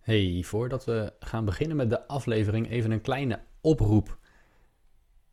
[0.00, 4.18] Hey, voordat we gaan beginnen met de aflevering, even een kleine oproep.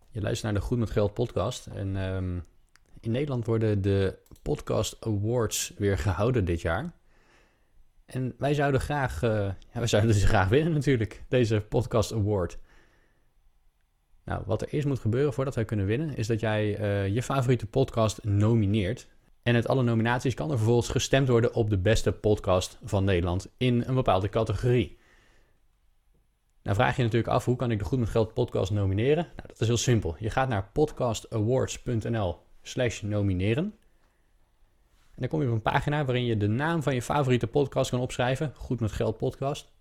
[0.10, 1.68] Je luistert naar de Goed met Geld podcast.
[1.68, 2.40] En ehm,
[3.00, 6.94] in Nederland worden de Podcast Awards weer gehouden dit jaar.
[8.06, 12.58] En wij zouden graag, uh, ja, wij zouden ze graag winnen natuurlijk, deze Podcast Award.
[14.24, 17.24] Nou, wat er eerst moet gebeuren voordat wij kunnen winnen, is dat jij uh, je
[17.24, 19.08] favoriete podcast nomineert.
[19.48, 23.48] En uit alle nominaties kan er vervolgens gestemd worden op de beste podcast van Nederland
[23.58, 24.98] in een bepaalde categorie.
[26.64, 29.24] Nou vraag je natuurlijk af, hoe kan ik de Goed met Geld podcast nomineren?
[29.36, 30.16] Nou, dat is heel simpel.
[30.20, 33.64] Je gaat naar podcastawards.nl slash nomineren.
[33.64, 37.90] En dan kom je op een pagina waarin je de naam van je favoriete podcast
[37.90, 38.54] kan opschrijven.
[38.56, 39.72] Goed met Geld podcast.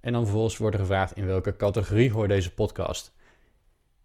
[0.00, 3.14] En dan vervolgens wordt er gevraagd in welke categorie hoort deze podcast.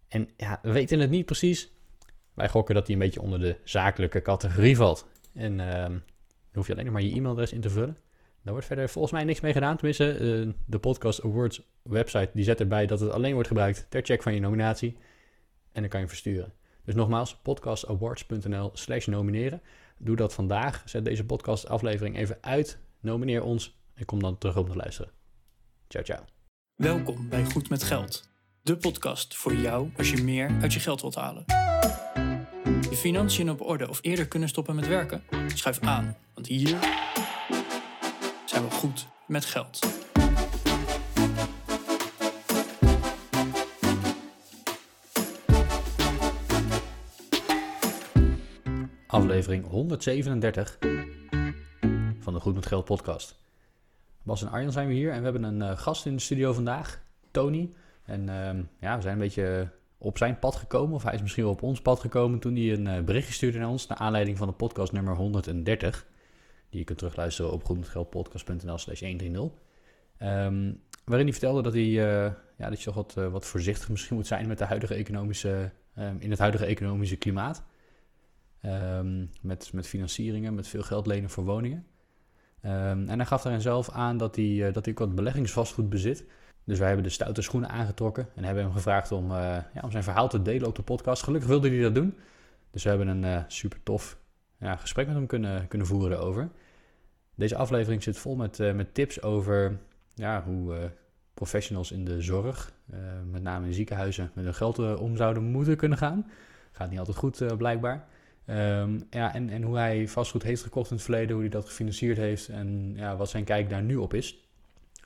[0.08, 1.72] En ja, we weten het niet precies.
[2.34, 5.06] Wij gokken dat hij een beetje onder de zakelijke categorie valt.
[5.34, 6.02] En uh, dan
[6.52, 7.96] hoef je alleen nog maar je e-mailadres in te vullen.
[8.42, 9.76] Daar wordt verder volgens mij niks mee gedaan.
[9.76, 14.02] Tenminste, uh, de Podcast Awards website die zet erbij dat het alleen wordt gebruikt ter
[14.02, 14.96] check van je nominatie.
[15.72, 16.52] En dan kan je versturen.
[16.84, 19.62] Dus nogmaals, podcastawards.nl slash nomineren.
[19.98, 20.82] Doe dat vandaag.
[20.84, 22.78] Zet deze podcast aflevering even uit.
[23.00, 25.12] Nomineer ons en kom dan terug om te luisteren.
[25.88, 26.24] Ciao, ciao.
[26.74, 28.30] Welkom bij Goed met Geld.
[28.62, 31.44] De podcast voor jou als je meer uit je geld wilt halen.
[32.92, 35.22] Je financiën op orde of eerder kunnen stoppen met werken?
[35.54, 36.78] Schuif aan, want hier
[38.44, 39.78] zijn we goed met geld.
[49.06, 50.78] Aflevering 137
[52.20, 53.38] van de Goed met Geld podcast.
[54.22, 56.52] Bas en Arjan zijn we hier en we hebben een uh, gast in de studio
[56.52, 57.72] vandaag, Tony.
[58.04, 59.70] En uh, ja, we zijn een beetje
[60.02, 62.72] op zijn pad gekomen, of hij is misschien wel op ons pad gekomen toen hij
[62.72, 66.06] een uh, berichtje stuurde naar ons, naar aanleiding van de podcast nummer 130.
[66.70, 69.42] Die je kunt terugluisteren op goedmetgeldpodcast.nl slash 130.
[69.42, 74.16] Um, waarin hij vertelde dat hij, uh, ja, dat je toch wat, wat voorzichtig misschien
[74.16, 77.64] moet zijn met de huidige economische, um, in het huidige economische klimaat.
[78.62, 81.86] Um, met, met financieringen, met veel geld lenen voor woningen.
[82.60, 86.24] En hij gaf daarin zelf aan dat hij, dat hij ook wat beleggingsvastgoed bezit.
[86.64, 89.36] Dus wij hebben de stoute schoenen aangetrokken en hebben hem gevraagd om, uh,
[89.74, 91.22] ja, om zijn verhaal te delen op de podcast.
[91.22, 92.14] Gelukkig wilde hij dat doen.
[92.70, 94.18] Dus we hebben een uh, super tof
[94.58, 96.50] ja, gesprek met hem kunnen, kunnen voeren over.
[97.34, 99.78] Deze aflevering zit vol met, met tips over
[100.14, 100.90] ja, hoe
[101.34, 102.72] professionals in de zorg,
[103.30, 106.30] met name in ziekenhuizen, met hun geld om zouden moeten kunnen gaan.
[106.72, 108.06] Gaat niet altijd goed, blijkbaar.
[108.46, 111.66] Um, ja, en, en hoe hij vastgoed heeft gekocht in het verleden, hoe hij dat
[111.66, 114.48] gefinancierd heeft en ja, wat zijn kijk daar nu op is.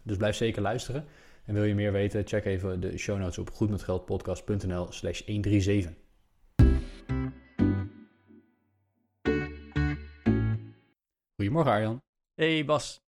[0.02, 1.04] Dus blijf zeker luisteren.
[1.46, 5.94] En wil je meer weten, check even de show notes op goedmetgeldpodcast.nl slash 137.
[11.36, 12.02] Goedemorgen Arjan.
[12.34, 13.00] Hey Bas.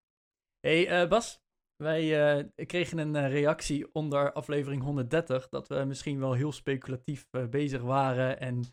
[0.60, 1.42] Hey uh, Bas,
[1.76, 7.28] wij uh, kregen een uh, reactie onder aflevering 130 dat we misschien wel heel speculatief
[7.50, 8.64] bezig waren en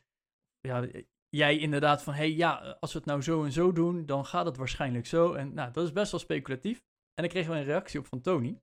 [0.60, 0.86] ja,
[1.28, 4.46] jij inderdaad van, hey ja, als we het nou zo en zo doen, dan gaat
[4.46, 5.32] het waarschijnlijk zo.
[5.32, 6.76] En nou, dat is best wel speculatief.
[7.14, 8.58] En dan kregen we een reactie op van Tony.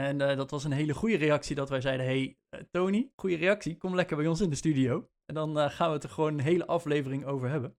[0.00, 3.36] En uh, dat was een hele goede reactie dat wij zeiden, hey uh, Tony, goede
[3.36, 5.08] reactie, kom lekker bij ons in de studio.
[5.24, 7.76] En dan uh, gaan we het er gewoon een hele aflevering over hebben.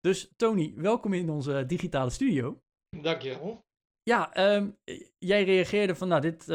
[0.00, 2.62] Dus Tony, welkom in onze digitale studio.
[3.00, 3.62] Dankjewel.
[4.02, 4.76] Ja, um,
[5.18, 6.46] jij reageerde van, nou, dit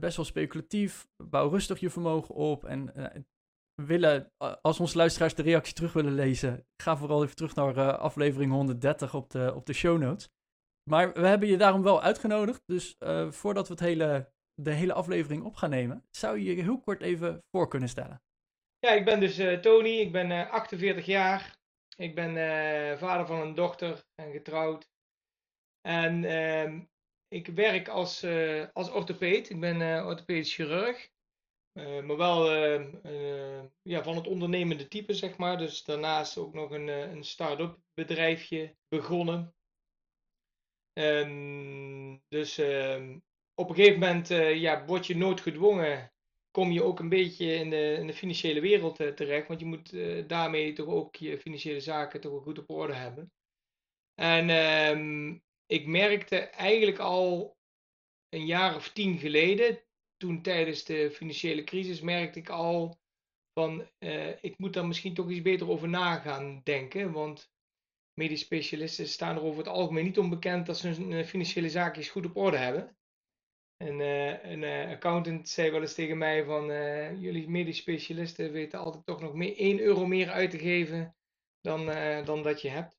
[0.00, 2.92] best wel speculatief, bouw rustig je vermogen op en
[3.82, 8.52] willen, als onze luisteraars de reactie terug willen lezen, ga vooral even terug naar aflevering
[8.52, 10.28] 130 op de, op de show notes.
[10.90, 12.62] Maar we hebben je daarom wel uitgenodigd.
[12.66, 16.62] Dus uh, voordat we het hele, de hele aflevering op gaan nemen, zou je je
[16.62, 18.22] heel kort even voor kunnen stellen.
[18.78, 21.56] Ja, ik ben dus uh, Tony, ik ben 48 jaar.
[21.96, 22.34] Ik ben
[22.98, 24.90] vader van een dochter en getrouwd.
[25.80, 26.80] En ehm,
[27.28, 28.26] ik werk als,
[28.72, 29.50] als orthopeed.
[29.50, 31.08] Ik ben orthopedisch chirurg.
[31.74, 35.58] Maar wel uh, ja, van het ondernemende type, zeg maar.
[35.58, 39.54] Dus daarnaast ook nog een, een start-up bedrijfje begonnen.
[40.94, 43.18] Um, dus ehm,
[43.54, 44.28] op een gegeven moment
[44.60, 46.12] ja, word je nooit gedwongen.
[46.50, 49.48] Kom je ook een beetje in de, in de financiële wereld terecht.
[49.48, 49.96] Want je moet
[50.28, 53.32] daarmee toch ook je financiële zaken toch goed op orde hebben.
[54.14, 57.56] En um, ik merkte eigenlijk al
[58.28, 59.82] een jaar of tien geleden,
[60.16, 62.98] toen tijdens de financiële crisis merkte ik al
[63.52, 63.90] van
[64.40, 67.12] ik moet daar misschien toch iets beter over na gaan denken.
[67.12, 67.52] Want
[68.14, 72.26] medisch specialisten staan er over het algemeen niet onbekend dat ze hun financiële zaakjes goed
[72.26, 72.96] op orde hebben.
[73.76, 76.66] En uh, een uh, accountant zei wel eens tegen mij van
[77.20, 81.16] jullie medisch specialisten weten altijd toch nog meer, 1 euro meer uit te geven
[81.60, 81.86] dan,
[82.24, 82.96] dan dat je hebt.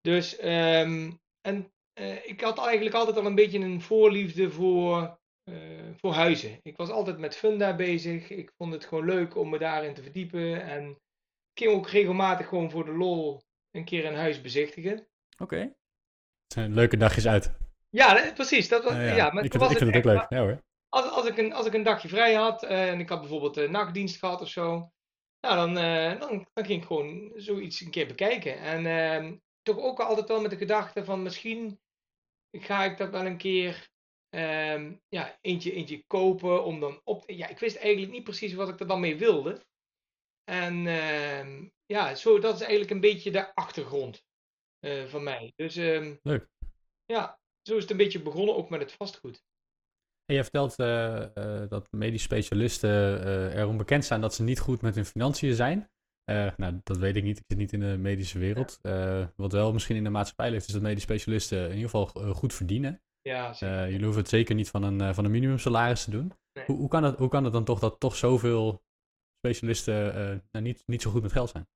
[0.00, 5.54] Dus um, en eh, ik had eigenlijk altijd al een beetje een voorliefde voor, eh,
[5.96, 6.60] voor huizen.
[6.62, 8.30] Ik was altijd met funda bezig.
[8.30, 10.62] Ik vond het gewoon leuk om me daarin te verdiepen.
[10.62, 10.90] En
[11.52, 15.06] ik ging ook regelmatig gewoon voor de lol een keer een huis bezichtigen.
[15.38, 15.56] Oké.
[15.56, 17.52] Het zijn leuke dagjes uit.
[17.90, 18.68] Ja, precies.
[18.68, 19.30] Dat was, Ja, ja, ja.
[19.30, 20.26] maar ik vind, was ik vind het ook leuk.
[20.28, 20.62] Ja hoor.
[20.88, 23.56] als, als, ik een, als ik een dagje vrij had eh, en ik had bijvoorbeeld
[23.56, 24.92] een nachtdienst gehad of zo,
[25.40, 28.58] nou, dan, eh, dan, dan ging ik gewoon zoiets een keer bekijken.
[28.58, 31.80] En ehm, toch ook altijd wel met de gedachte van misschien
[32.52, 33.88] ga ik dat wel een keer
[34.28, 38.54] ehm, ja, eentje, eentje kopen om dan op te- Ja, ik wist eigenlijk niet precies
[38.54, 39.66] wat ik er dan mee wilde.
[40.44, 44.26] En ehm, ja, zo, dat is eigenlijk een beetje de achtergrond
[44.78, 45.52] eh, van mij.
[45.56, 46.48] Dus ehm, Leuk.
[47.04, 49.42] ja, zo is het een beetje begonnen ook met het vastgoed.
[50.24, 52.90] En je vertelt eh, eh, dat medisch specialisten
[53.56, 55.90] erom bekend zijn dat ze niet goed met hun financiën zijn.
[56.56, 57.38] Nou, dat weet ik niet.
[57.38, 58.78] Ik zit niet in de medische wereld.
[59.36, 62.54] Wat wel misschien in de maatschappij leeft, is dat medisch specialisten in ieder geval goed
[62.54, 63.02] verdienen.
[63.20, 66.32] Ja, jullie hoeven het zeker niet van een, van een minimumsalaris te doen.
[66.52, 66.64] Nee.
[66.66, 68.82] Hoe, hoe, kan het, hoe kan het dan toch dat toch zoveel
[69.38, 70.14] specialisten
[70.50, 71.66] nou, niet, niet zo goed met geld zijn?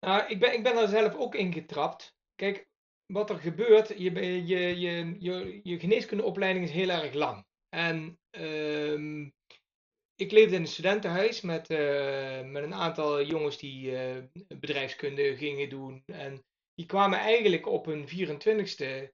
[0.00, 2.14] Nou, ik ben, ik ben daar zelf ook in getrapt.
[2.34, 2.68] Kijk,
[3.06, 4.12] wat er gebeurt, je,
[4.46, 7.46] je, je, je, je geneeskundeopleiding is heel erg lang.
[7.68, 9.22] En ehm,
[10.14, 14.22] ik leefde in een studentenhuis met, eh, met een aantal jongens die eh,
[14.58, 16.02] bedrijfskunde gingen doen.
[16.06, 16.44] En
[16.74, 19.12] die kwamen eigenlijk op hun 24ste,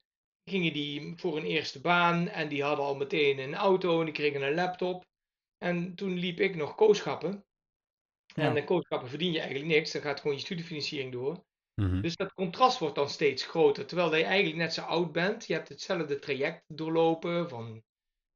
[0.49, 2.27] gingen die voor een eerste baan.
[2.27, 5.05] En die hadden al meteen een auto en die kregen een laptop.
[5.57, 7.45] En toen liep ik nog kooschappen.
[8.33, 8.43] Ja.
[8.43, 11.43] En de kooschappen verdien je eigenlijk niks, dan gaat gewoon je studiefinanciering door.
[11.81, 12.01] Mhm.
[12.01, 15.47] Dus dat contrast wordt dan steeds groter, terwijl je eigenlijk net zo oud bent.
[15.47, 17.83] Je hebt hetzelfde traject doorlopen van,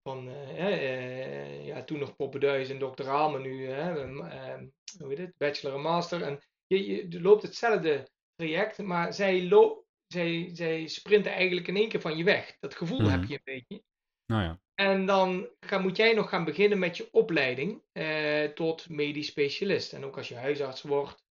[0.04, 4.62] van eh, eh, ja, toen nog poppenduis en doctoraal, maar nu eh, eh,
[4.98, 6.22] hoe heet het, bachelor en master.
[6.22, 11.90] En je, je, loopt hetzelfde traject, maar zij, lo zij, zij sprinten eigenlijk in één
[11.90, 12.58] keer van je weg.
[12.60, 13.10] Dat gevoel Mhm.
[13.10, 13.84] heb je een beetje.
[14.26, 14.60] Nou ja.
[14.80, 19.94] En dan ga, moet jij nog gaan beginnen met je opleiding eh, tot medisch specialist.
[19.94, 21.24] En ook als je huisarts wordt,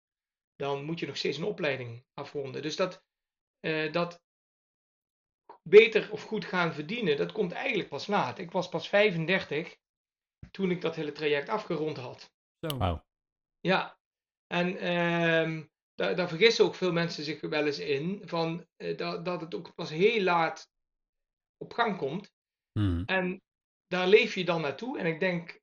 [0.56, 2.62] dan moet je nog steeds een opleiding afronden.
[2.62, 3.04] Dus dat,
[3.60, 4.22] eh, dat
[5.62, 8.38] beter of goed gaan verdienen, dat komt eigenlijk pas laat.
[8.38, 9.76] Ik was pas 35
[10.50, 12.32] toen ik dat hele traject afgerond had.
[12.60, 13.02] Zo.
[13.60, 13.98] Ja,
[14.46, 15.64] en ehm,
[15.94, 19.54] daar, daar vergissen ook veel mensen zich wel eens in, van, eh, dat, dat het
[19.54, 20.70] ook pas heel laat
[21.56, 22.34] op gang komt.
[22.78, 23.02] Mhm.
[23.06, 23.42] En
[23.86, 24.98] daar leef je dan naartoe.
[24.98, 25.60] En ik denk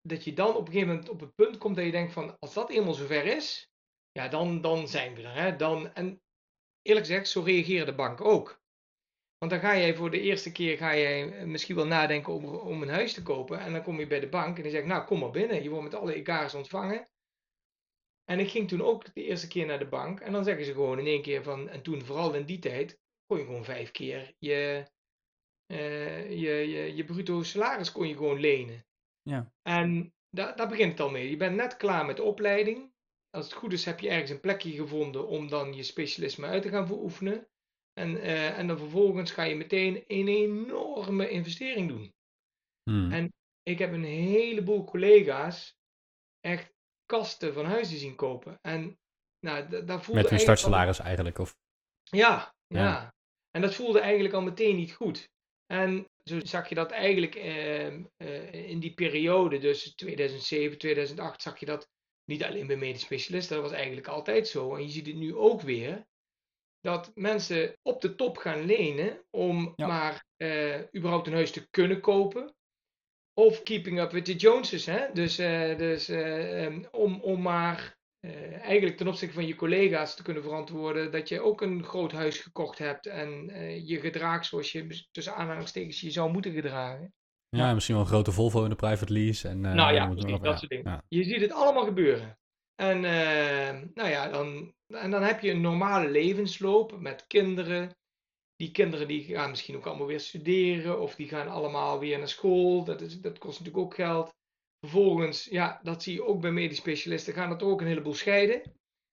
[0.00, 2.38] dat je dan op een gegeven moment op het punt komt dat je denkt van
[2.38, 3.70] als dat eenmaal zover is,
[4.12, 5.34] ja, dan, dan zijn we er.
[5.34, 5.56] Hè?
[5.56, 6.22] Dan, en
[6.82, 8.60] eerlijk gezegd, zo reageren de banken ook.
[9.38, 12.82] Want dan ga jij voor de eerste keer ga jij misschien wel nadenken om, om
[12.82, 13.58] een huis te kopen.
[13.60, 15.62] En dan kom je bij de bank en die zegt, nou kom maar binnen.
[15.62, 17.08] Je wordt met alle egaars ontvangen.
[18.24, 20.20] En ik ging toen ook de eerste keer naar de bank.
[20.20, 22.98] En dan zeggen ze gewoon in één keer van, en toen vooral in die tijd,
[23.26, 24.86] kon je gewoon vijf keer je,
[25.72, 28.86] eh, je, je, je bruto salaris kon je gewoon lenen.
[29.22, 29.52] Ja.
[29.62, 31.30] En daar, daar begint het al mee.
[31.30, 32.92] Je bent net klaar met de opleiding.
[33.30, 36.62] Als het goed is, heb je ergens een plekje gevonden om dan je specialisme uit
[36.62, 37.48] te gaan veroefenen.
[37.92, 42.14] En, eh, en dan vervolgens ga je meteen een enorme investering doen.
[42.90, 43.12] Mhm.
[43.12, 43.32] En
[43.62, 45.76] ik heb een heleboel collega's
[46.40, 46.72] echt
[47.06, 48.58] kasten van huizen zien kopen.
[48.60, 48.98] En
[49.40, 51.38] nou, da- daar voelde Met hun al- startsalaris eigenlijk.
[51.38, 51.56] Of...
[52.02, 53.14] ja, ja, Ja.
[53.50, 55.28] En dat voelde eigenlijk al meteen niet goed.
[55.72, 61.60] En zo zag je dat eigenlijk ehm, eh, in die periode, dus 2007, 2008, zag
[61.60, 61.88] je dat
[62.24, 64.74] niet alleen bij medisch specialisten, dat was eigenlijk altijd zo.
[64.74, 66.06] En je ziet het nu ook weer,
[66.80, 69.86] dat mensen op de top gaan lenen om Ja.
[69.86, 72.54] maar eh, überhaupt een huis te kunnen kopen.
[73.34, 75.12] Of keeping up with the Joneses, hè?
[75.12, 80.16] Dus, eh, dus eh, ehm, om, om maar eh, eigenlijk ten opzichte van je collega's
[80.16, 84.46] te kunnen verantwoorden dat je ook een groot huis gekocht hebt en eh, je gedraagt
[84.46, 87.12] zoals je tussen aanhalingstekens je zou moeten gedragen.
[87.56, 89.48] Ja, misschien wel een grote Volvo in de private lease.
[89.48, 90.90] En, eh, nou ja, dan moet- precies, ja, dat soort dingen.
[90.90, 91.02] ja.
[91.08, 92.38] Je ziet het allemaal gebeuren.
[92.74, 97.96] En, eh, nou ja, dan, en dan heb je een normale levensloop met kinderen.
[98.56, 102.28] Die kinderen die gaan misschien ook allemaal weer studeren of die gaan allemaal weer naar
[102.28, 102.84] school.
[102.84, 104.34] Dat, is, dat kost natuurlijk ook geld.
[104.80, 108.62] Vervolgens, ja, dat zie je ook bij medisch specialisten, gaan dat ook een heleboel scheiden.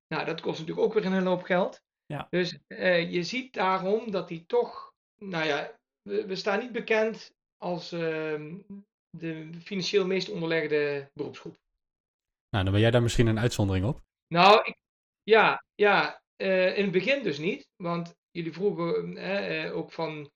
[0.07, 1.81] Nou, dat kost natuurlijk ook weer een hele hoop geld.
[2.05, 2.27] Ja.
[2.29, 7.33] Dus eh, je ziet daarom dat die toch, nou ja, we, we staan niet bekend
[7.57, 8.57] als ehm,
[9.09, 11.57] de financieel meest onderlegde beroepsgroep.
[12.49, 14.01] Nou, dan ben jij daar misschien een uitzondering op.
[14.27, 14.75] Nou, ik,
[15.23, 17.67] ja, ja eh, in het begin dus niet.
[17.75, 20.31] Want jullie vroegen eh, ook van,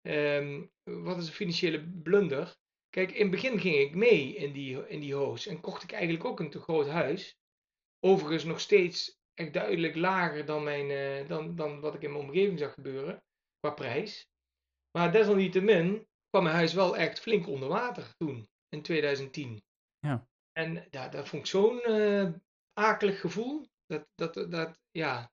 [0.00, 2.56] ehm, wat is een financiële blunder?
[2.92, 5.92] Kijk, in het begin ging ik mee in die, in die hoos en kocht ik
[5.92, 7.36] eigenlijk ook een te groot huis.
[8.00, 12.24] Overigens nog steeds echt duidelijk lager dan, mijn, eh, dan, dan wat ik in mijn
[12.24, 13.22] omgeving zag gebeuren.
[13.60, 14.28] qua prijs.
[14.90, 19.62] Maar desalniettemin kwam mijn huis wel echt flink onder water toen, in 2010.
[19.98, 20.26] Ja.
[20.52, 22.32] En ja, dat vond ik zo'n eh,
[22.72, 23.66] akelig gevoel.
[23.86, 25.32] Dat, dat, dat, ja,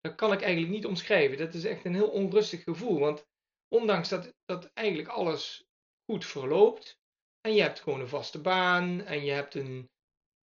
[0.00, 1.38] dat kan ik eigenlijk niet omschrijven.
[1.38, 2.98] Dat is echt een heel onrustig gevoel.
[2.98, 3.26] Want
[3.68, 5.66] ondanks dat, dat eigenlijk alles
[6.12, 7.00] goed verloopt.
[7.40, 9.00] En je hebt gewoon een vaste baan.
[9.04, 9.90] En je hebt een.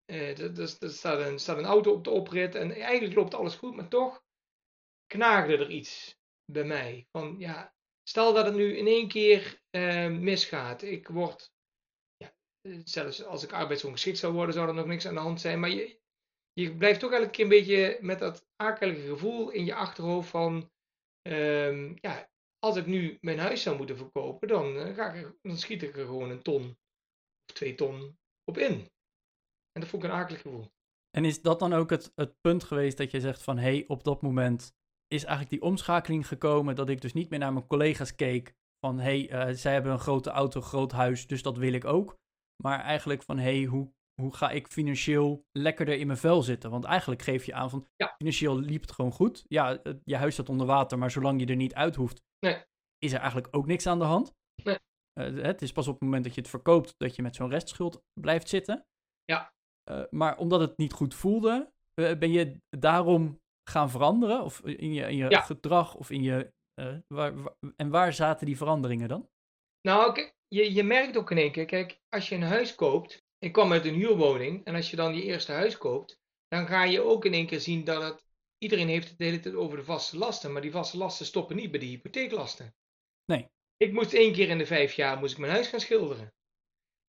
[0.05, 2.55] eh, er, staat, een, staat een auto op de oprit.
[2.55, 3.75] En eigenlijk loopt alles goed.
[3.75, 4.23] Maar toch
[5.07, 7.07] knaagde er iets bij mij.
[7.11, 7.73] Van ja,
[8.03, 10.81] stel dat het nu in één keer eh, misgaat.
[10.81, 11.51] Ik word.
[12.17, 15.41] Ja, eh, zelfs als ik arbeidsongeschikt zou worden, zou er nog niks aan de hand
[15.41, 15.59] zijn.
[15.59, 15.99] Maar je,
[16.53, 20.71] je blijft toch elke keer een beetje met dat akelige gevoel in je achterhoofd van.
[21.21, 22.28] ehm, ja,
[22.59, 25.97] als ik nu mijn huis zou moeten verkopen, dan, eh, ga ik dan schiet ik
[25.97, 26.77] er gewoon een ton
[27.49, 28.89] of twee ton op in.
[29.71, 30.71] En dat vond ik een akelig gevoel.
[31.09, 33.57] En is dat dan ook het, het punt geweest dat je zegt van...
[33.57, 34.73] hé, hey, op dat moment
[35.07, 36.75] is eigenlijk die omschakeling gekomen...
[36.75, 38.99] dat ik dus niet meer naar mijn collega's keek van...
[38.99, 42.17] hé, hey, eh, zij hebben een grote auto, groot huis, dus dat wil ik ook.
[42.63, 46.69] Maar eigenlijk van, hé, hey, hoe, hoe ga ik financieel lekkerder in mijn vel zitten?
[46.69, 48.13] Want eigenlijk geef je aan van, Ja.
[48.17, 49.43] financieel liep het gewoon goed.
[49.47, 52.21] Ja, je huis staat onder water, maar zolang je er niet uit hoeft...
[52.45, 52.63] Nee.
[52.97, 54.33] is er eigenlijk ook niks aan de hand.
[54.63, 54.77] Nee.
[55.13, 56.93] Eh, het is pas op het moment dat je het verkoopt...
[56.97, 58.85] dat je met zo'n restschuld blijft zitten.
[59.25, 59.53] Ja.
[59.83, 64.43] Eh, maar omdat het niet goed voelde, eh, ben je daarom gaan veranderen?
[64.43, 65.41] Of in je, in je Ja.
[65.41, 66.51] gedrag of in je.
[67.07, 69.29] waar, waar- en waar zaten die veranderingen dan?
[69.81, 73.51] Nou, je, je merkt ook in één keer, kijk, als je een huis koopt, ik
[73.51, 77.01] kwam uit een huurwoning, en als je dan je eerste huis koopt, dan ga je
[77.01, 78.25] ook in één keer zien dat het,
[78.57, 81.55] iedereen heeft het de hele tijd over de vaste lasten, maar die vaste lasten stoppen
[81.55, 82.75] niet bij de hypotheeklasten.
[83.25, 83.49] Nee.
[83.77, 86.33] Ik moest één keer in de vijf jaar moest ik mijn huis gaan schilderen.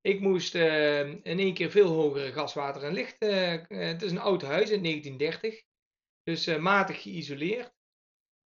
[0.01, 3.19] Ik moest eh, in één keer veel hogere gas, water en licht.
[3.19, 5.63] eh, eh, het is een oud huis in 1930,
[6.23, 7.73] dus matig geïsoleerd.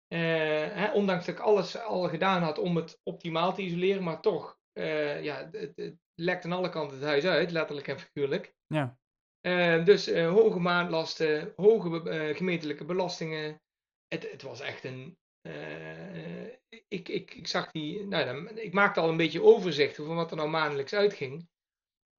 [0.06, 4.58] Hè, ondanks dat ik alles al gedaan had om het optimaal te isoleren, maar toch,
[4.72, 8.54] eh, ja, het, het lekt aan alle kanten het huis uit, letterlijk en figuurlijk.
[8.66, 8.98] Ja.
[9.40, 13.60] Eh, dus eh, hoge maandlasten, hoge be- eh, gemeentelijke belastingen.
[14.08, 15.18] Het, het was echt een.
[15.40, 16.46] eh,
[16.88, 18.06] ik, ik, ik zag die.
[18.06, 21.48] Nou, dan, ik maakte al een beetje overzichten van wat er nou maandelijks uitging.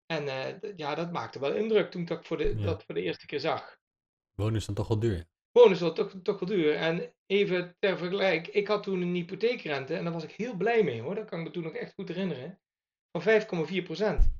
[0.05, 2.63] En eh, ja, dat maakte wel indruk toen ik dat voor de, Ja.
[2.63, 3.77] dat voor de eerste keer zag.
[4.35, 5.25] Wonen is dan toch wel duur.
[5.57, 6.75] Wonen is wel toch, toch wel duur.
[6.75, 10.83] En even ter vergelijk, ik had toen een hypotheekrente en daar was ik heel blij
[10.83, 11.15] mee hoor.
[11.15, 12.59] Dat kan ik me toen nog echt goed herinneren.
[13.17, 14.33] Van 5,4 procent.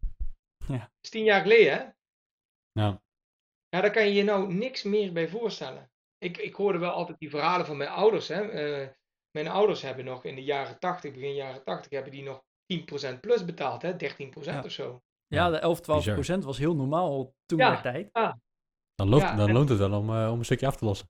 [0.68, 0.78] Ja.
[0.78, 1.86] Dat is tien jaar geleden hè.
[2.80, 2.98] Nou,
[3.70, 5.92] Ja, daar kan je je nou niks meer bij voorstellen.
[6.18, 8.28] Ik, ik hoorde wel altijd die verhalen van mijn ouders.
[8.28, 8.42] Hè.
[8.50, 8.88] Eh,
[9.32, 13.20] mijn ouders hebben nog in de jaren 80, begin jaren 80, hebben die nog 10%
[13.20, 13.82] plus betaald.
[13.82, 13.96] Hè?
[13.96, 14.00] 13%
[14.56, 14.64] Ja.
[14.64, 15.02] of zo.
[15.28, 16.14] Ja, de 11, 12 Bizar.
[16.16, 17.70] procent was heel normaal toen Ja.
[17.72, 18.10] der tijd.
[18.96, 20.86] Dan, loont, Ja, dan en- loont het wel om, eh, om een stukje af te
[20.86, 21.10] lossen.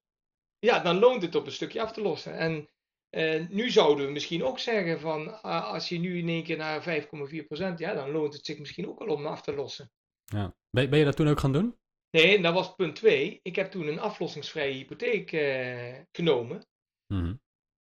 [0.60, 2.38] Ja, dan loont het op een stukje af te lossen.
[2.38, 2.70] En
[3.10, 6.58] eh, nu zouden we misschien ook zeggen van, ah, als je nu in één keer
[6.58, 9.92] naar 5,4%, ja, dan loont het zich misschien ook wel om af te lossen.
[10.24, 10.56] Ja.
[10.70, 11.78] Ben, ben je dat toen ook gaan doen?
[12.10, 13.40] Nee, dat was punt 2.
[13.44, 16.66] Ik heb toen een aflossingsvrije hypotheek eh, genomen.
[17.08, 17.36] Mhm.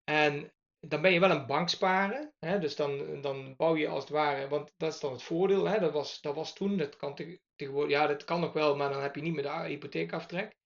[0.04, 2.32] En dan ben je wel een banksparen.
[2.38, 2.58] Hè?
[2.58, 5.64] Dus dan, dan bouw je als het ware, want dat is dan het voordeel.
[5.64, 5.78] Hè?
[5.80, 8.90] Dat, was, dat was toen, dat kan te- tegenwoordig, ja, dat kan nog wel, maar
[8.92, 10.56] dan heb je niet meer de hypotheekaftrek.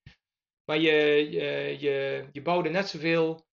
[0.64, 0.92] Maar je,
[1.31, 3.47] je, je, je bouwde net zoveel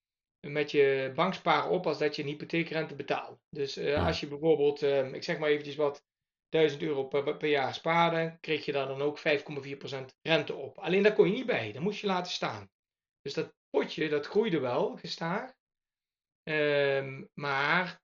[0.47, 3.39] met je banksparen op als dat je een hypotheekrente betaalt.
[3.49, 4.05] Dus eh, Ja.
[4.07, 6.03] als je bijvoorbeeld, eh, ik zeg maar eventjes wat,
[6.49, 10.77] 1000 euro per, per jaar spaarde, kreeg je daar dan ook 5,4% rente op.
[10.77, 12.69] Alleen daar kon je niet bij, dat moest je laten staan.
[13.21, 15.57] Dus dat potje, dat groeide wel gestaag.
[16.49, 18.01] Ehm, maar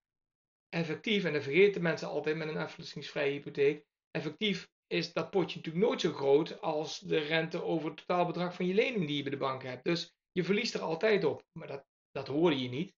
[0.69, 5.85] effectief, en dat vergeten mensen altijd met een aflossingsvrije hypotheek, effectief is dat potje natuurlijk
[5.85, 9.31] nooit zo groot als de rente over het totaalbedrag van je lening die je bij
[9.31, 9.83] de bank hebt.
[9.83, 11.43] Dus je verliest er altijd op.
[11.51, 12.93] Maar dat, dat hoorde je niet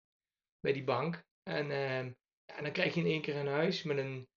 [0.59, 1.23] bij die bank.
[1.43, 2.11] En, ehm,
[2.45, 4.27] ja, dan krijg je in één keer een huis met een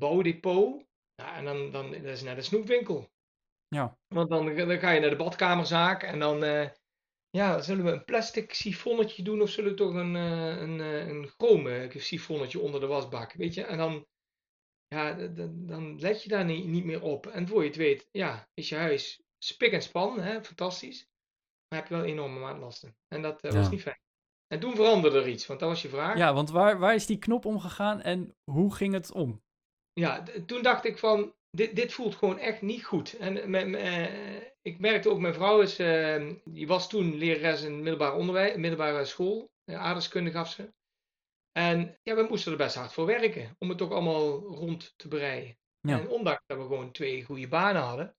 [0.00, 0.86] bouwdepot.
[1.14, 3.10] Ja, en dan, dan dat is net een snoepwinkel.
[3.68, 3.98] Ja.
[4.14, 6.70] Want dan, dan ga je naar de badkamerzaak en dan eh,
[7.30, 11.06] ja, zullen we een plastic sifonnetje doen of zullen we toch een, eh, een, eh,
[11.06, 13.64] een chrome sifonnetje onder de wasbak, weet je?
[13.64, 14.06] En dan,
[14.86, 17.26] ja, d- d- dan let je daar niet, niet meer op.
[17.26, 21.06] En voor je het weet, ja, is je huis spik en span, hè, fantastisch.
[21.68, 22.96] Maar heb je wel enorme maandlasten.
[23.08, 23.70] En dat eh, was Ja.
[23.70, 24.00] niet fijn.
[24.46, 26.16] En toen veranderde er iets, want dat was je vraag.
[26.18, 29.42] Ja, want waar, waar is die knop omgegaan en hoe ging het om?
[29.92, 33.16] ja, d- toen dacht ik van, dit, dit voelt gewoon echt niet goed.
[33.16, 37.62] En me- me- eh, ik merkte ook, mijn vrouw is, eh, die was toen lerares
[37.62, 40.72] in middelbaar onderwijs, middelbare school, uh, aardrijkskunde gaf ze.
[41.52, 45.08] En ja, we moesten er best hard voor werken, om het ook allemaal rond te
[45.08, 45.58] breien.
[45.80, 45.98] Ja.
[45.98, 48.16] En ondanks dat we gewoon twee goede banen hadden.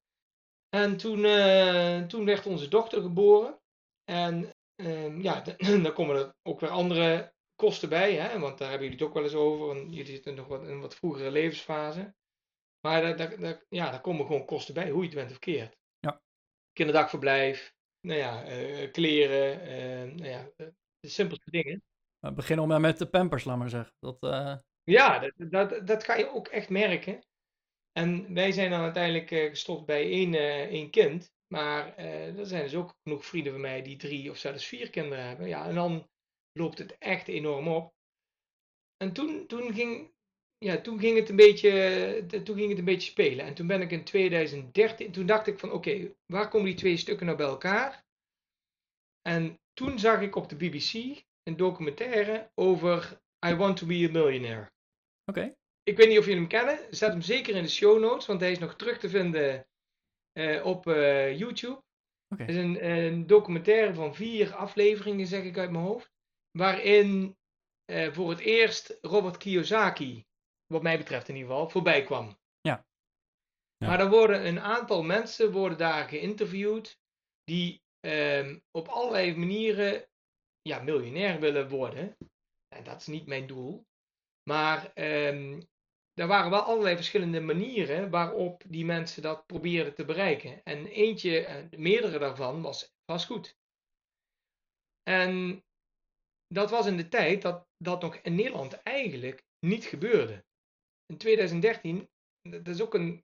[0.69, 3.61] En toen, eh, toen werd onze dochter geboren.
[4.03, 5.43] En ehm, ja,
[5.83, 8.39] dan komen er ook weer andere kosten bij, hè?
[8.39, 9.65] want daar hebben jullie het ook wel eens over.
[9.65, 12.13] Want jullie zitten nog wat in een wat vroegere levensfase.
[12.81, 15.39] Maar daar, daar, daar, ja, daar komen gewoon kosten bij, hoe je het bent of
[15.39, 15.77] keert.
[15.99, 16.21] Ja.
[16.71, 20.67] Kinderdagverblijf, nou ja, eh, kleren, eh, nou ja, eh,
[20.99, 21.83] de simpelste dingen.
[22.19, 23.93] We beginnen maar met de pampers, laat maar zeggen.
[23.99, 24.17] Dat,
[24.83, 27.19] Ja, dat, dat, dat ga je ook echt merken.
[27.91, 30.33] En wij zijn dan uiteindelijk gestopt bij één,
[30.69, 31.31] één kind.
[31.47, 35.25] Maar er zijn dus ook genoeg vrienden van mij die drie of zelfs vier kinderen
[35.25, 35.47] hebben.
[35.47, 36.09] Ja, en dan
[36.51, 37.93] loopt het echt enorm op.
[38.97, 40.13] En toen, toen, ging,
[40.59, 41.69] ja, toen, ging het een beetje,
[42.31, 43.45] eh, toen ging het een beetje spelen.
[43.45, 46.97] En toen ben ik in 2013, toen dacht ik van oké, waar komen die twee
[46.97, 48.05] stukken nou bij elkaar?
[49.21, 54.11] En toen zag ik op de BBC een documentaire over I Want to Be a
[54.11, 54.71] Millionaire.
[55.25, 55.55] Oké.
[55.83, 56.79] Ik weet niet of jullie hem kennen.
[56.89, 59.67] Zet hem zeker in de show notes, want hij is nog terug te vinden
[60.31, 61.81] eh, op eh, YouTube.
[62.33, 62.41] Oké.
[62.41, 66.11] Het is een, een documentaire van vier afleveringen, zeg ik uit mijn hoofd.
[66.51, 67.37] Waarin
[68.11, 70.25] voor het eerst Robert Kiyosaki,
[70.73, 72.37] wat mij betreft in ieder geval, voorbij kwam.
[72.61, 72.85] Ja.
[73.77, 73.87] Ja.
[73.87, 76.99] Maar er worden een aantal mensen worden daar geïnterviewd
[77.43, 80.07] die ehm, op allerlei manieren
[80.61, 82.17] ja, miljonair willen worden.
[82.75, 83.85] En dat is niet mijn doel.
[84.43, 85.61] Maar ehm,
[86.13, 90.63] er waren wel allerlei verschillende manieren waarop die mensen dat probeerden te bereiken.
[90.63, 93.57] En eentje, meerdere daarvan, was vastgoed.
[95.03, 95.63] En
[96.47, 100.45] dat was in de tijd dat dat nog in Nederland eigenlijk niet gebeurde.
[101.09, 102.09] In 2013,
[102.41, 103.23] dat is ook een.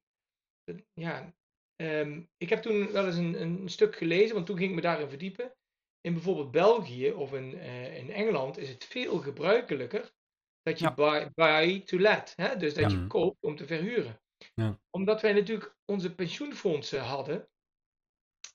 [0.93, 1.35] Ja,
[1.75, 4.81] ehm, ik heb toen wel eens een, een stuk gelezen, want toen ging ik me
[4.81, 5.55] daarin verdiepen.
[6.01, 10.13] In bijvoorbeeld België of in, eh, in Engeland is het veel gebruikelijker
[10.61, 10.93] dat je Ja.
[10.93, 12.57] buy, buy to let, hè?
[12.57, 12.97] dus dat Ja.
[12.97, 14.21] je koopt om te verhuren.
[14.55, 14.79] Ja.
[14.89, 17.49] Omdat wij natuurlijk onze pensioenfondsen hadden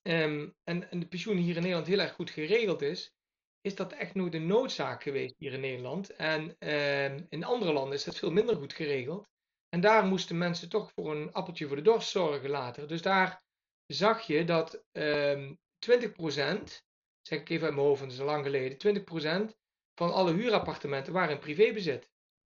[0.03, 3.15] ehm, en, en de pensioen hier in Nederland heel erg goed geregeld is,
[3.61, 6.11] is dat echt nooit een noodzaak geweest hier in Nederland.
[6.17, 9.29] En ehm, in andere landen is dat veel minder goed geregeld.
[9.69, 12.89] En daar moesten mensen toch voor een appeltje voor de dorst zorgen later.
[12.89, 13.43] Dus daar
[13.87, 16.85] zag je dat ehm 20%,
[17.21, 19.57] zeg ik even uit mijn hoofd, want dat is lang geleden, 20%
[19.95, 22.11] van alle huurappartementen waren in privébezit.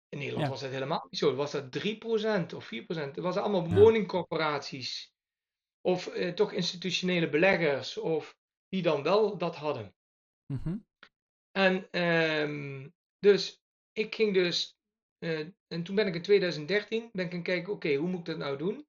[0.09, 0.51] In Nederland Ja.
[0.51, 1.35] was dat helemaal niet zo.
[1.35, 3.15] Was dat 3% of 4%?
[3.15, 3.75] Dat waren allemaal Ja.
[3.75, 5.13] woningcorporaties.
[5.81, 7.99] Of eh, toch institutionele beleggers.
[7.99, 8.37] Of
[8.69, 9.95] die dan wel dat hadden.
[10.47, 10.77] Mhm.
[11.53, 12.89] En ehm,
[13.19, 13.61] dus
[13.93, 14.77] ik ging dus,
[15.19, 15.39] eh,
[15.69, 18.39] en toen ben ik in 2013 ben ik gaan kijken, oké, hoe moet ik dat
[18.39, 18.87] nou doen?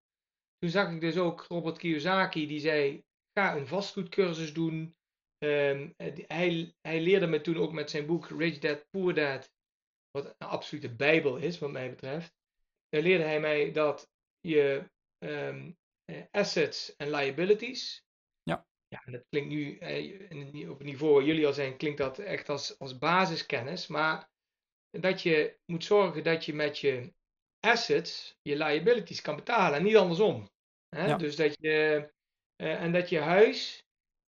[0.57, 4.95] Toen zag ik dus ook Robert Kiyosaki die zei, ga een vastgoedcursus doen.
[5.37, 9.51] Ehm, eh, hij, hij leerde me toen ook met zijn boek Rich Dad Poor Dad,
[10.11, 12.33] wat een absolute bijbel is wat mij betreft.
[12.89, 15.71] Daar leerde hij mij dat je ehm,
[16.05, 18.03] eh, assets en liabilities,
[18.93, 22.19] ja, en dat klinkt nu eh, op het niveau waar jullie al zijn, klinkt dat
[22.19, 23.87] echt als, als basiskennis.
[23.87, 24.29] Maar
[24.89, 27.13] dat je moet zorgen dat je met je
[27.59, 30.49] assets je liabilities kan betalen en niet andersom.
[30.89, 31.05] Hè?
[31.05, 31.17] Ja.
[31.17, 32.09] Dus dat je,
[32.55, 33.83] eh, en dat je huis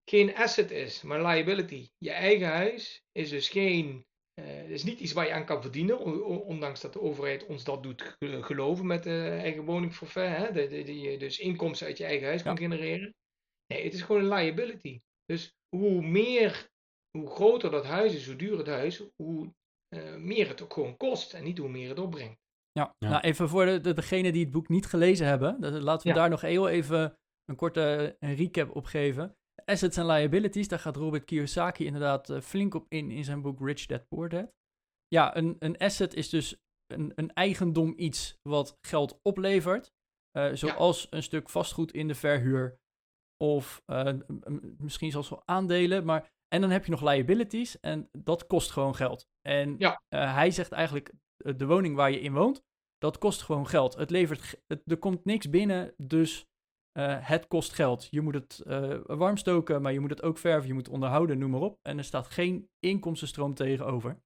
[0.09, 1.89] geen asset is, maar liability.
[1.97, 5.99] Je eigen huis is dus geen, eh, is niet iets waar je aan kan verdienen,
[6.45, 10.37] ondanks dat de overheid ons dat doet ge- geloven met de eigen woningforfait.
[10.37, 10.51] Hè?
[10.51, 13.15] Dat, dat je dus inkomsten uit je eigen huis kan genereren.
[13.73, 15.01] Nee, het is gewoon een liability.
[15.25, 16.69] Dus hoe meer,
[17.17, 19.53] hoe groter dat huis is, hoe duurder het huis, hoe
[19.87, 22.39] eh, meer het ook gewoon kost en niet hoe meer het opbrengt.
[22.71, 22.95] Ja.
[22.97, 23.09] Ja.
[23.09, 26.13] nou even voor de, de, degenen die het boek niet gelezen hebben, dat- laten we
[26.13, 26.19] Ja.
[26.19, 29.35] daar nog heel even een korte een recap op geven.
[29.65, 33.59] Assets en liabilities, daar gaat Robert Kiyosaki inderdaad eh, flink op in in zijn boek
[33.59, 34.51] Rich Dad Poor Dad.
[35.07, 36.57] Ja, een, een asset is dus
[36.93, 39.91] een, een eigendom iets wat geld oplevert,
[40.31, 42.77] eh, zoals een stuk vastgoed in de verhuur
[43.37, 44.13] of eh,
[44.77, 48.95] misschien zelfs wel aandelen, maar en dan heb je nog liabilities en dat kost gewoon
[48.95, 49.27] geld.
[49.41, 50.01] En Ja.
[50.07, 52.63] eh, hij zegt eigenlijk, eh, de woning waar je in woont,
[52.97, 53.95] dat kost gewoon geld.
[53.95, 56.45] Het levert, het, er komt niks binnen, dus
[57.19, 58.07] het kost geld.
[58.09, 60.93] Je moet het eh, warm stoken, maar je moet het ook verven, je moet het
[60.93, 61.79] onderhouden, noem maar op.
[61.81, 64.19] En er staat geen inkomstenstroom tegenover.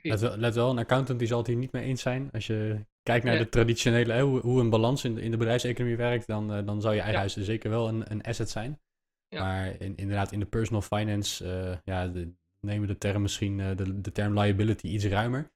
[0.00, 0.10] Precies.
[0.10, 2.30] Let wel, let wel, een accountant die zal het hier niet mee eens zijn.
[2.32, 3.40] Als je kijkt naar Ja.
[3.40, 6.66] de traditionele, hè, hoe, hoe een balans in de, in de bedrijfseconomie werkt, dan, eh,
[6.66, 7.18] dan zou je eigen Ja.
[7.18, 8.80] huis er zeker wel een, een asset zijn.
[9.28, 9.42] Ja.
[9.42, 13.60] Maar in, inderdaad, in de personal finance eh, ja, de, nemen we de term misschien,
[13.60, 15.50] eh, de, de term liability iets ruimer.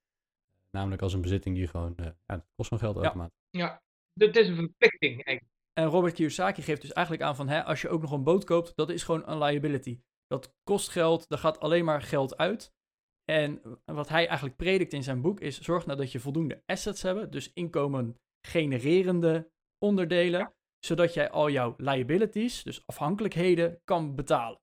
[0.71, 3.03] Namelijk als een bezitting die gewoon, eh, ja, kost van geld Ja.
[3.03, 3.39] automatisch.
[3.51, 3.83] Ja,
[4.15, 5.55] dit is een verplichting eigenlijk.
[5.73, 8.45] En Robert Kiyosaki geeft dus eigenlijk aan van, hè, als je ook nog een boot
[8.45, 10.01] koopt, dat is gewoon een liability.
[10.27, 12.75] Dat kost geld, daar gaat alleen maar geld uit.
[13.31, 17.03] En wat hij eigenlijk predikt in zijn boek is, zorg nou dat je voldoende assets
[17.03, 24.61] hebt, dus inkomen genererende onderdelen, zodat jij al jouw liabilities, dus afhankelijkheden, kan betalen.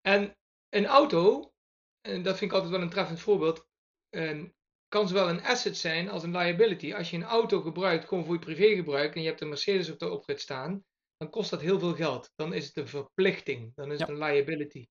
[0.00, 0.36] En
[0.68, 1.52] een auto
[2.00, 3.66] en dat vind ik altijd wel een treffend voorbeeld,
[4.08, 4.48] ehm,
[4.88, 6.94] kan zowel een asset zijn als een liability.
[6.94, 9.98] Als je een auto gebruikt gewoon voor je privégebruik en je hebt een Mercedes op
[9.98, 10.84] de oprit staan,
[11.16, 12.32] dan kost dat heel veel geld.
[12.34, 14.06] Dan is het een verplichting, dan is Ja.
[14.06, 14.86] het een liability.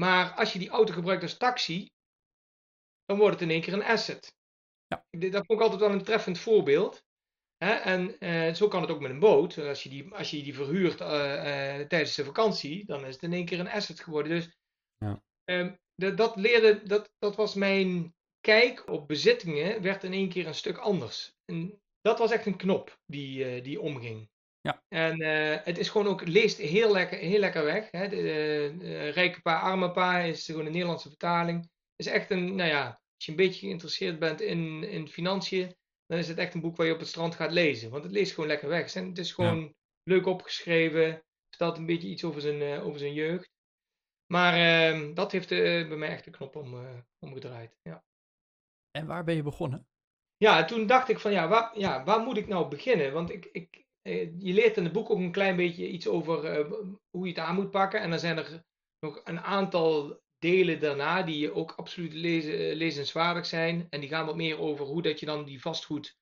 [0.00, 1.90] Maar als je die auto gebruikt als taxi,
[3.04, 4.36] dan wordt het in één keer een asset.
[4.86, 5.04] Ja.
[5.10, 7.04] Dat vond ik altijd wel een treffend voorbeeld.
[7.56, 7.72] Hè?
[7.72, 9.58] En eh, zo kan het ook met een boot.
[9.58, 13.22] Als je die, als je die verhuurt eh, eh, tijdens de vakantie, dan is het
[13.22, 14.32] in één keer een asset geworden.
[14.32, 14.56] Dus
[14.98, 15.22] Ja.
[15.44, 20.46] ehm, dat, dat leerde, dat, dat was mijn kijk op bezittingen, werd in één keer
[20.46, 21.34] een stuk anders.
[21.44, 24.30] En dat was echt een knop die, die omging.
[24.68, 24.82] Ja.
[24.88, 27.90] En eh, het is gewoon ook, leest heel lekker, heel lekker weg.
[27.90, 28.08] Hè?
[28.08, 28.16] De,
[28.80, 31.60] eh, rijke pa, arme pa is gewoon een Nederlandse vertaling.
[31.96, 35.76] Het is echt een, nou ja, als je een beetje geïnteresseerd bent in, in financiën,
[36.06, 37.90] dan is het echt een boek waar je op het strand gaat lezen.
[37.90, 38.78] Want het leest gewoon lekker weg.
[38.80, 41.04] Het is- Het is gewoon leuk opgeschreven.
[41.04, 43.50] Het vertelt een beetje iets over zijn, eh, over zijn jeugd.
[44.26, 46.76] Maar ehm, dat heeft bij mij echt de knop om,
[47.18, 47.76] omgedraaid.
[47.82, 48.04] Ja.
[48.90, 49.86] En waar ben je begonnen?
[50.36, 53.12] Ja, en toen dacht ik van ja, waar, ja, waar moet ik nou beginnen?
[53.12, 53.86] Want ik, ik,
[54.38, 56.70] je leert in het boek ook een klein beetje iets over eh,
[57.10, 58.00] hoe je het aan moet pakken.
[58.00, 58.62] En dan zijn er
[58.98, 63.86] nog een aantal delen daarna die ook absoluut lezen, eh, lezenswaardig zijn.
[63.90, 66.16] En die gaan wat meer over hoe dat je dan die vastgoed,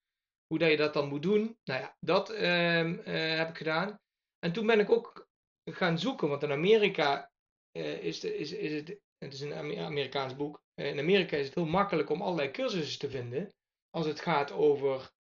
[0.46, 1.58] hoe dat je dat dan moet doen.
[1.64, 4.00] Nou ja, dat ehm, eh, heb ik gedaan.
[4.38, 5.26] En toen ben ik ook
[5.70, 7.30] gaan zoeken, want in Amerika
[7.70, 10.62] eh, is, is, is het, het is een Ame- Amerikaans boek.
[10.74, 13.54] Eh, in Amerika is het heel makkelijk om allerlei cursussen te vinden
[13.90, 15.10] als het gaat over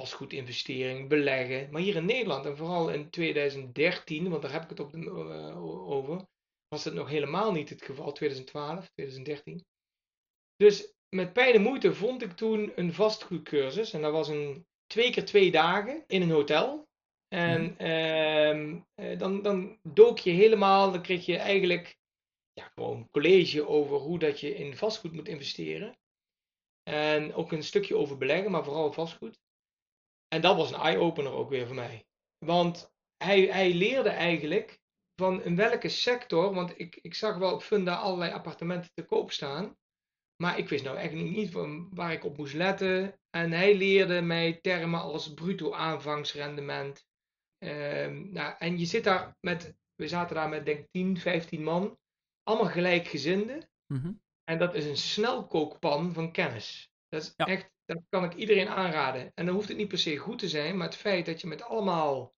[0.00, 1.68] vastgoedinvestering, beleggen.
[1.70, 4.98] Maar hier in Nederland en vooral in 2013, want daar heb ik het op de,
[4.98, 6.26] eh, over,
[6.68, 9.64] was het nog helemaal niet het geval, 2012, 2013.
[10.56, 15.10] Dus met pijn en moeite vond ik toen een vastgoedcursus en dat was een twee
[15.10, 16.88] keer twee dagen in een hotel.
[17.28, 21.96] En ehm, eh, dan, dan dook je helemaal, dan kreeg je eigenlijk
[22.52, 25.98] ja, gewoon college over hoe dat je in vastgoed moet investeren.
[26.82, 29.38] En ook een stukje over beleggen, maar vooral vastgoed.
[30.28, 32.06] En dat was een eye-opener ook weer voor mij.
[32.38, 34.80] Want hij, hij leerde eigenlijk
[35.20, 39.32] van in welke sector, want ik, ik zag wel op Funda allerlei appartementen te koop
[39.32, 39.76] staan.
[40.42, 43.20] Maar ik wist nou eigenlijk niet van waar ik op moest letten.
[43.30, 47.06] En hij leerde mij termen als bruto aanvangsrendement.
[47.58, 51.62] Ehm, nou, en je zit daar met, we zaten daar met denk ik 10, 15
[51.62, 51.98] man.
[52.42, 53.70] Allemaal gelijkgezinden.
[53.92, 54.12] Mhm.
[54.44, 56.90] En dat is een snelkookpan van kennis.
[57.08, 57.46] Dat is Ja.
[57.46, 59.32] echt, dat kan ik iedereen aanraden.
[59.34, 61.46] En dan hoeft het niet per se goed te zijn, maar het feit dat je
[61.46, 62.34] met allemaal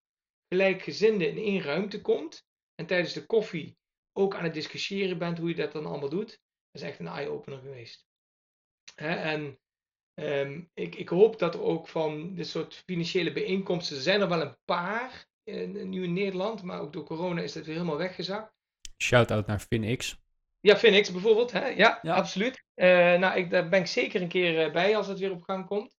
[0.49, 3.79] gelijkgezinden in één ruimte komt en tijdens de koffie
[4.13, 7.59] ook aan het discussiëren bent hoe je dat dan allemaal doet, is echt een eye-opener
[7.59, 8.07] geweest.
[8.95, 9.59] En
[10.15, 14.41] ehm, ik, ik hoop dat ook van dit soort financiële bijeenkomsten, er zijn er wel
[14.41, 18.53] een paar in, nu in Nederland, maar ook door corona is dat weer helemaal weggezakt.
[19.03, 20.19] Shout-out naar FinX.
[20.61, 21.53] Ja, Phoenix bijvoorbeeld.
[21.53, 21.67] Hè?
[21.69, 22.15] Ja, Ja.
[22.15, 22.65] absoluut.
[22.75, 25.43] Eh, nou, ik, daar ben ik zeker een keer eh, bij als het weer op
[25.43, 25.97] gang komt.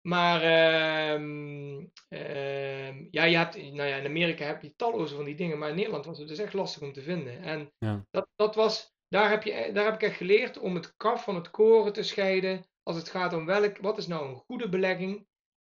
[0.00, 5.34] Maar ehm, ehm, ja, je hebt, nou ja, in Amerika heb je talloze van die
[5.34, 7.42] dingen, maar in Nederland was het dus echt lastig om te vinden.
[7.42, 8.06] En Ja.
[8.10, 11.34] dat, dat was, daar, heb je, daar heb ik echt geleerd om het kaf van
[11.34, 15.26] het koren te scheiden als het gaat om welk, wat is nou een goede belegging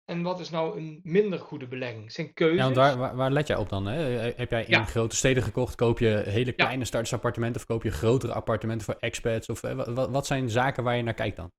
[0.10, 2.12] en wat is nou een minder goede belegging.
[2.12, 2.58] Zijn keuzes.
[2.58, 3.86] Ja, want waar, waar, let jij op dan?
[3.86, 4.20] Hè?
[4.30, 4.84] Eh, Heb jij in Ja.
[4.86, 5.76] grote steden gekocht?
[5.76, 9.50] Koop je hele kleine startersappartementen of koop je grotere appartementen voor expats?
[9.50, 11.52] Of eh, wa- wa- wat zijn zaken waar je naar kijkt dan?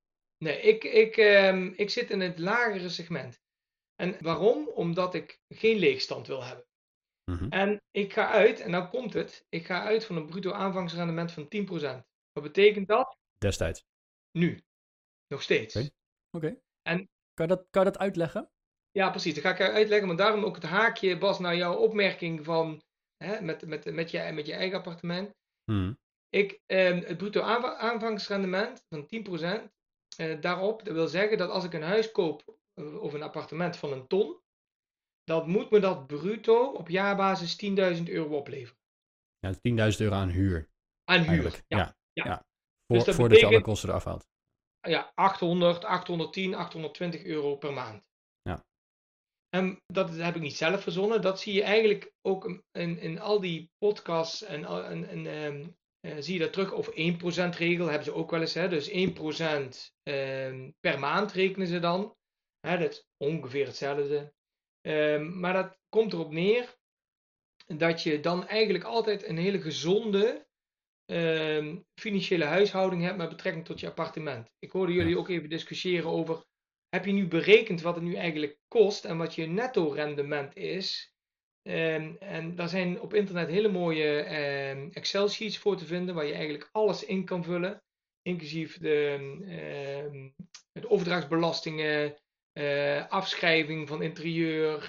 [0.45, 3.41] Nee, ik, ik, ehm, ik zit in het lagere segment.
[3.95, 4.69] En waarom?
[4.69, 6.65] Omdat ik geen leegstand wil hebben.
[7.31, 7.47] Mhm.
[7.51, 11.33] En ik ga uit, en nou komt het, ik ga uit van een bruto aanvangsrendement
[11.33, 12.05] van 10%.
[12.33, 13.17] Wat betekent dat?
[13.39, 13.85] Destijds.
[14.39, 14.61] Nu.
[15.29, 15.77] Nog steeds.
[15.77, 15.89] Oké.
[16.31, 16.57] Oké.
[16.83, 17.09] En-
[17.41, 18.51] Kan je, dat, kan je dat uitleggen?
[18.91, 19.35] Ja, precies.
[19.35, 22.83] Dat ga ik uitleggen, maar daarom ook het haakje, Bas, naar jouw opmerking van
[23.17, 25.35] hè, met, met, met, je, met je eigen appartement.
[25.65, 25.93] Mhm.
[26.29, 29.73] Ik, ehm, het bruto aanva- aanvangsrendement van 10%,
[30.17, 33.77] eh, daarop, dat wil zeggen dat als ik een huis koop eh, of een appartement
[33.77, 34.41] van een ton,
[35.25, 38.79] dan moet me dat bruto op jaarbasis 10.000 euro opleveren.
[39.39, 40.71] Ja, 10.000 euro aan huur.
[41.05, 41.65] Aan huur.
[41.67, 41.79] Ja.
[41.79, 41.97] Ja.
[42.13, 42.25] ja.
[42.25, 42.37] ja.
[42.87, 44.29] Dus Voor, dat voordat je alle kosten eraf haalt.
[44.81, 48.03] Ja, 800, 810, 820 euro per maand.
[48.43, 48.65] Ja.
[49.49, 51.23] En dat heb ik niet zelf verzonnen.
[51.23, 55.69] Dat zie je eigenlijk ook in, in al die podcasts en, al- en, en ehm,
[56.01, 58.55] eh, zie je dat terug over 1% regel hebben ze ook wel eens.
[58.55, 58.69] Hè?
[58.69, 58.93] Dus 1%
[60.03, 62.17] ehm, per maand rekenen ze dan.
[62.61, 64.33] Hè, dat is ongeveer hetzelfde.
[64.81, 66.79] Ehm, maar dat komt erop neer
[67.67, 70.47] dat je dan eigenlijk altijd een hele gezonde
[71.11, 74.51] ehm, financiële huishouding hebt met betrekking tot je appartement.
[74.59, 76.45] Ik hoorde jullie ook even discussiëren over,
[76.89, 81.15] heb je nu berekend wat het nu eigenlijk kost en wat je netto rendement is
[81.63, 86.33] Ehm, en daar zijn op internet hele mooie ehm, Excel-sheets voor te vinden, waar je
[86.33, 87.83] eigenlijk alles in kan vullen,
[88.23, 89.19] inclusief de,
[90.73, 92.17] de overdrachtsbelastingen,
[92.53, 94.89] eh, afschrijving van interieur,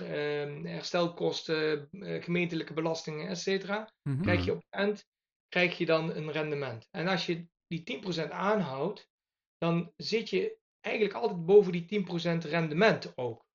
[0.67, 3.67] herstelkosten, eh, gemeentelijke belastingen, etc.
[4.03, 4.21] Mhm.
[4.21, 5.05] Krijg je op het eind
[5.51, 6.87] krijg je dan een rendement.
[6.91, 7.83] En als je die
[8.27, 9.09] 10% aanhoudt,
[9.57, 13.45] dan zit je eigenlijk altijd boven die 10% rendement ook.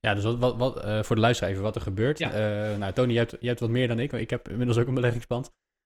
[0.00, 2.18] Ja, dus wat, wat, wat, eh, voor de luisteraar even wat er gebeurt.
[2.18, 2.32] Ja.
[2.32, 4.10] Eh, nou, Tony, je hebt, hebt wat meer dan ik.
[4.10, 5.52] want Ik heb inmiddels ook een beleggingspand.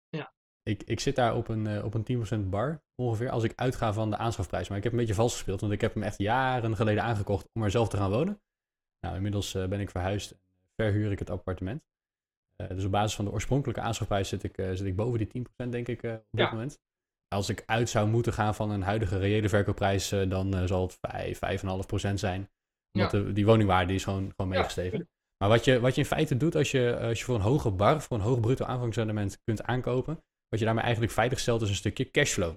[0.10, 0.34] Ja.
[0.64, 3.94] Ik, ik zit daar op een, eh, op een 10% bar ongeveer, als ik uitga
[3.94, 4.68] van de aanschafprijs.
[4.68, 7.50] Maar ik heb een beetje vals gespeeld, want ik heb hem echt jaren geleden aangekocht
[7.54, 8.42] om er zelf te gaan wonen.
[9.00, 10.40] Nou, inmiddels ben ik verhuisd en
[10.76, 11.84] verhuur ik het appartement.
[12.70, 15.28] Eh, dus op basis van de oorspronkelijke aanschafprijs zit ik, eh, zit ik boven die
[15.28, 16.52] 10% denk ik eh, op dit Ja.
[16.52, 16.80] moment.
[17.28, 21.38] Als ik uit zou moeten gaan van een huidige reële verkoopprijs, dan zal het 5,
[21.40, 22.50] 5,5% zijn.
[22.92, 23.20] Omdat Ja.
[23.20, 25.10] de, die woningwaarde is gewoon, gewoon Ja, meegestegen.
[25.38, 27.72] Maar wat je, wat je in feite doet als je, als je voor een hoge
[27.72, 31.70] bar, voor een hoog bruto aanvangsrendement kunt aankopen, wat je daarmee eigenlijk veilig stelt is
[31.70, 32.56] een stukje cashflow.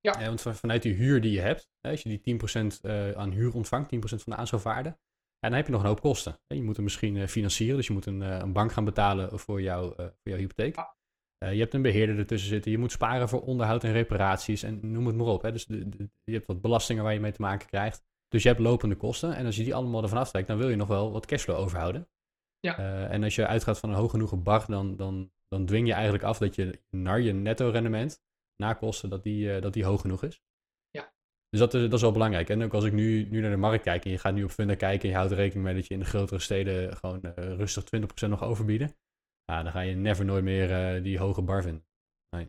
[0.00, 0.20] Ja.
[0.20, 3.30] Eh, want van- vanuit die huur die je hebt, als je die 10% eh, aan
[3.30, 4.98] huur ontvangt, 10% van de aanschafwaarde,
[5.42, 6.38] ja, dan heb je nog een hoop kosten.
[6.46, 9.38] Je moet hem misschien eh, financieren, dus je moet een, eh, een bank gaan betalen
[9.38, 10.76] voor, jou, eh, voor jouw hypotheek.
[11.38, 15.06] Je hebt een beheerder ertussen zitten, je moet sparen voor onderhoud en reparaties en noem
[15.06, 15.42] het maar op.
[15.42, 15.52] Hè.
[15.52, 18.04] Dus de, de- je hebt wat belastingen waar je mee te maken krijgt.
[18.28, 20.76] Dus je hebt lopende kosten en als je die allemaal ervan aftrekt, dan wil je
[20.76, 22.08] nog wel wat cashflow overhouden.
[22.60, 22.76] Ja.
[23.08, 26.24] En als je uitgaat van een hoog genoeg bar, dan, dan, dan dwing je eigenlijk
[26.24, 28.22] af dat je naar je netto rendement,
[28.56, 30.42] na kosten, dat die, dat die hoog genoeg is.
[31.52, 32.48] Dus dat is, dat is wel belangrijk.
[32.48, 34.50] En ook als ik nu, nu naar de markt kijk en je gaat nu op
[34.50, 37.54] Funda kijken en je houdt rekening mee dat je in de grotere steden gewoon eh,
[37.54, 37.84] rustig
[38.24, 38.96] 20% nog overbieden.
[39.44, 41.86] Ja, dan ga je never nooit meer eh, die hoge bar vinden.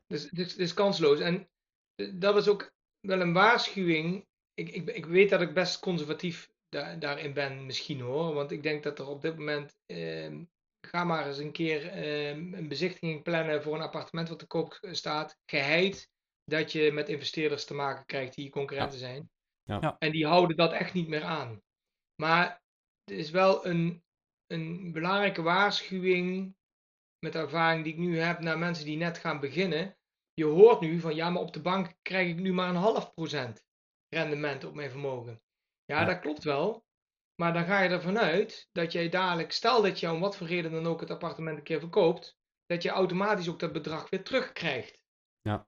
[0.07, 1.19] Dus het is, het is kansloos.
[1.19, 1.49] En
[1.95, 4.27] eh, dat was ook wel een waarschuwing.
[4.53, 8.33] Ik, ik, ik weet dat ik best conservatief da- daarin ben, misschien hoor.
[8.33, 9.75] Want ik denk dat er op dit moment.
[9.85, 10.43] ehm,
[10.87, 14.79] ga maar eens een keer ehm, een bezichtiging plannen voor een appartement wat te koop
[14.91, 15.37] staat.
[15.45, 16.11] Geheid
[16.43, 19.29] dat je met investeerders te maken krijgt die je concurrenten zijn.
[19.63, 19.77] Ja.
[19.81, 19.95] Ja.
[19.99, 21.61] En die houden dat echt niet meer aan.
[22.15, 22.61] Maar
[23.03, 24.03] het is wel een,
[24.47, 26.55] een belangrijke waarschuwing
[27.19, 29.97] met de ervaring die ik nu heb naar mensen die net gaan beginnen.
[30.33, 33.13] Je hoort nu van ja, maar op de bank krijg ik nu maar een half
[33.13, 33.65] procent
[34.09, 35.41] rendement op mijn vermogen.
[35.85, 36.05] Ja, Ja.
[36.05, 36.85] dat klopt wel.
[37.35, 40.47] Maar dan ga je ervan uit dat jij dadelijk, stel dat je om wat voor
[40.47, 44.23] reden dan ook het appartement een keer verkoopt, dat je automatisch ook dat bedrag weer
[44.23, 45.03] terugkrijgt.
[45.41, 45.67] Ja.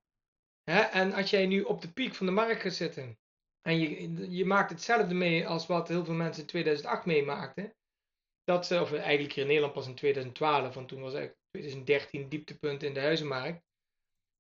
[0.72, 0.80] Hè?
[0.82, 3.18] En als jij nu op de piek van de markt gaat zitten
[3.62, 7.76] en je, je maakt hetzelfde mee als wat heel veel mensen in 2008 meemaakten,
[8.44, 12.30] dat ze, of eigenlijk hier in Nederland pas in 2012, want toen was eigenlijk 2013
[12.30, 13.64] dieptepunt in de huizenmarkt,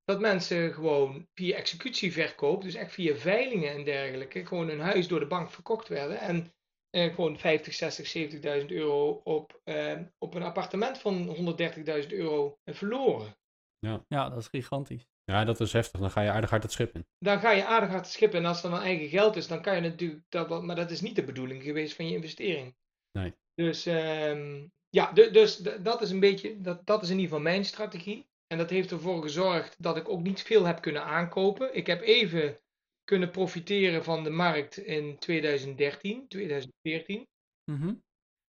[0.03, 5.19] dat mensen gewoon via executieverkoop, dus echt via veilingen en dergelijke, gewoon een huis door
[5.19, 6.53] de bank verkocht werden en
[6.89, 12.75] eh, gewoon 50, 60, 70.000 euro op, eh, op een appartement van 130.000 euro eh,
[12.75, 13.37] verloren.
[14.07, 15.05] Ja, dat is gigantisch.
[15.25, 15.99] Ja, dat is heftig.
[15.99, 17.05] Dan ga je aardig hard het schip in.
[17.17, 19.75] Dan ga je aardig hard schippen en als er dan eigen geld is, dan kan
[19.75, 22.75] je natuurlijk dat wat, maar dat is niet de bedoeling geweest van je investering.
[23.11, 23.33] Nee.
[23.53, 27.43] Dus ehm, ja, du- dus dat is een beetje, dat, dat is in ieder geval
[27.43, 28.27] mijn strategie.
[28.47, 31.75] En dat heeft ervoor gezorgd dat ik ook niet veel heb kunnen aankopen.
[31.75, 32.59] Ik heb even
[33.03, 37.27] kunnen profiteren van de markt in 2013, 2014.
[37.71, 37.93] Mhm.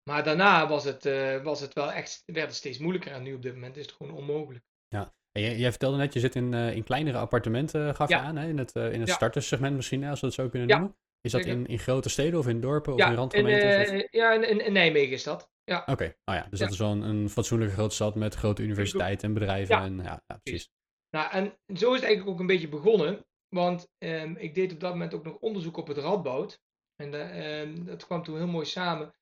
[0.02, 3.12] Maar daarna was het, eh, was het wel echt, werd het steeds moeilijker.
[3.12, 4.64] En nu op dit moment is het gewoon onmogelijk.
[4.88, 8.36] En jij, jij vertelde net, je zit in, eh, in kleinere appartementen, gaf je aan,
[8.36, 8.48] hè?
[8.48, 9.14] in het, eh, in het Ja.
[9.14, 10.96] starterssegment misschien, als we het zo kunnen noemen.
[11.20, 13.86] Is dat in, in grote steden of in dorpen of ja, in randgemeenten?
[13.86, 15.50] eh, ja in, in, in Nijmegen is dat.
[15.64, 15.82] Ja.
[15.86, 19.28] Oké, oh ja, dus dat is wel een, een fatsoenlijke grote stad met grote universiteiten
[19.28, 19.76] en bedrijven.
[19.76, 19.84] Ja.
[19.84, 20.70] En, ja, ja, precies.
[21.10, 21.44] Nou, en
[21.76, 23.26] zo is het eigenlijk ook een beetje begonnen.
[23.48, 26.60] Want ehm, ik deed op dat moment ook nog onderzoek op het Radboud.
[26.96, 29.14] En ehm, dat kwam toen heel mooi samen.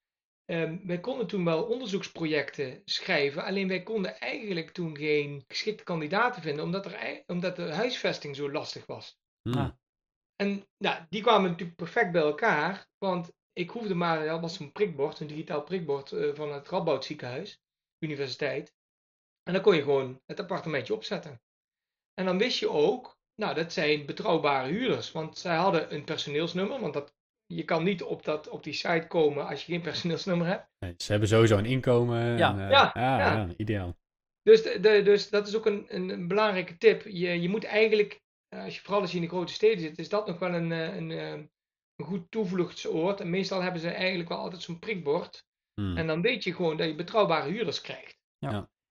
[0.45, 3.45] Ehm, wij konden toen wel onderzoeksprojecten schrijven.
[3.45, 6.65] Alleen wij konden eigenlijk toen geen geschikte kandidaten vinden.
[6.65, 9.19] Omdat, er, omdat de huisvesting zo lastig was.
[9.43, 9.55] Hmm.
[9.55, 9.71] Ah.
[10.37, 12.89] En nou, die kwamen natuurlijk perfect bij elkaar.
[12.99, 17.05] Want ik hoefde maar, dat was een prikbord, een digitaal prikbord eh, van het Radboud
[17.05, 17.61] ziekenhuis,
[17.99, 18.75] universiteit.
[19.43, 21.41] En dan kon je gewoon het appartementje opzetten.
[22.15, 25.13] En dan wist je ook, nou dat zijn betrouwbare huurders.
[25.13, 27.15] Want zij hadden een personeelsnummer, want dat,
[27.47, 30.69] je kan niet op, dat, op die site komen als je geen personeelsnummer hebt.
[30.79, 32.39] Nee, ze hebben sowieso een inkomen.
[32.39, 32.53] Ja.
[32.53, 33.35] en, eh, Ja, ja, ja.
[33.37, 33.97] ja, ideaal.
[34.43, 37.03] Dus, de, de- dus dat is ook een, een, belangrijke tip.
[37.03, 39.99] Je, je moet eigenlijk, eh, als je, vooral als je in de grote steden zit,
[39.99, 41.51] is dat nog wel een, eh, een, een
[42.05, 43.21] goed toevluchtsoord.
[43.21, 45.45] En meestal hebben ze eigenlijk wel altijd zo'n prikbord.
[45.81, 45.97] Hmm.
[45.97, 48.23] En dan weet je gewoon dat je betrouwbare huurders krijgt.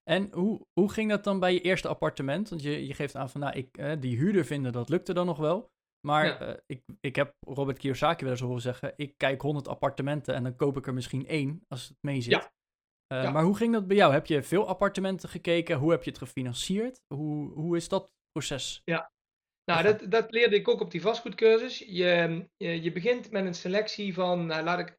[0.03, 2.49] En hoe, hoe ging dat dan bij je eerste appartement?
[2.49, 5.25] Want je, je geeft aan van, nou, ik, eh, die huurder vinden, dat lukte dan
[5.25, 5.71] nog wel.
[6.05, 6.39] Maar Ja.
[6.39, 10.43] eh, ik, ik heb Robert Kiyosaki wel eens horen zeggen, ik kijk 100 appartementen en
[10.43, 12.31] dan koop ik er misschien één als het mee zit.
[12.33, 12.51] Ja.
[13.07, 13.31] Eh, Ja.
[13.31, 14.13] Maar hoe ging dat bij jou?
[14.13, 15.77] Heb je veel appartementen gekeken?
[15.77, 16.99] Hoe heb je het gefinancierd?
[17.13, 18.81] Hoe, hoe is dat proces?
[18.85, 19.97] Nou, Oké.
[19.97, 21.79] dat, dat leerde ik ook op die vastgoedcursus.
[21.79, 24.97] Je, je, je begint met een selectie van, nou, laat ik,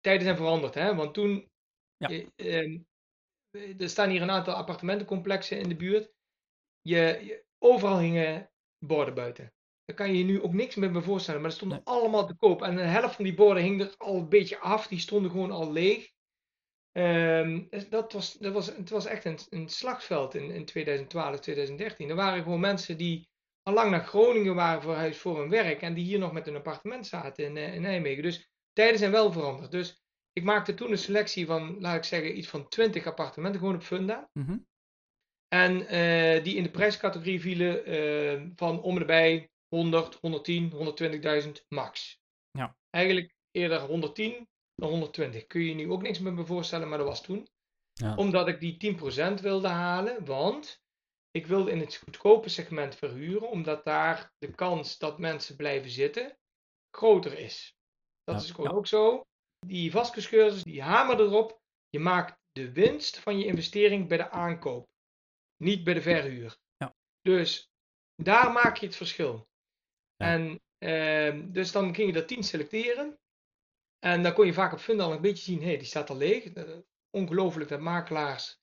[0.00, 0.94] tijden zijn veranderd, hè?
[0.94, 1.50] Want toen,
[1.96, 2.08] Ja.
[2.08, 2.80] eh, ehm,
[3.78, 6.12] er staan hier een aantal appartementencomplexen in de buurt.
[6.80, 8.50] Je, je- overal hingen
[8.84, 9.52] borden buiten.
[9.96, 11.96] Daar kan je je nu ook niks meer bij voorstellen, maar er stonden Nee.
[11.96, 12.62] allemaal te koop.
[12.62, 15.50] En de helft van die borden hing er al een beetje af, die stonden gewoon
[15.50, 16.10] al leeg.
[16.92, 21.40] Ehm, dus dat was, dat was, het was echt een, een slagveld in, in 2012,
[21.40, 22.08] 2013.
[22.08, 23.28] Er waren gewoon mensen die
[23.62, 26.56] al lang naar Groningen waren verhuisd voor hun werk en die hier nog met een
[26.56, 28.22] appartement zaten in, eh, in Nijmegen.
[28.22, 29.70] Dus tijden zijn wel veranderd.
[29.70, 30.02] Dus
[30.32, 33.82] ik maakte toen een selectie van, laat ik zeggen, iets van 20 appartementen gewoon op
[33.82, 34.30] Funda.
[34.32, 34.56] Mhm.
[35.48, 40.70] En eh, die in de prijscategorie vielen eh, van om en bij 100, 110,
[41.46, 42.18] 120.000 max.
[42.50, 42.76] Ja.
[42.90, 45.46] Eigenlijk eerder 110 dan 120.
[45.46, 47.48] Kun je je nu ook niks meer bij voorstellen, maar dat was toen.
[47.92, 48.14] Ja.
[48.16, 50.80] Omdat ik die 10% wilde halen, want
[51.30, 56.36] ik wilde in het goedkope segment verhuren, omdat daar de kans dat mensen blijven zitten
[56.96, 57.74] groter is.
[58.24, 58.42] Dat Ja.
[58.42, 58.76] is gewoon Ja.
[58.76, 59.20] ook zo.
[59.66, 61.60] Die vastgoedcursus, die hamer erop.
[61.88, 64.86] Je maakt de winst van je investering bij de aankoop,
[65.56, 66.56] niet bij de verhuur.
[66.76, 66.94] Ja.
[67.20, 67.66] Dus
[68.22, 69.46] daar maak je het verschil.
[70.22, 73.18] En ehm, dus dan ging je er 10 selecteren.
[73.98, 76.10] En dan kon je vaak op Funda al een beetje zien, hé, hey, die staat
[76.10, 76.44] al leeg.
[76.44, 76.78] Eh,
[77.10, 78.60] Ongelooflijk dat makelaars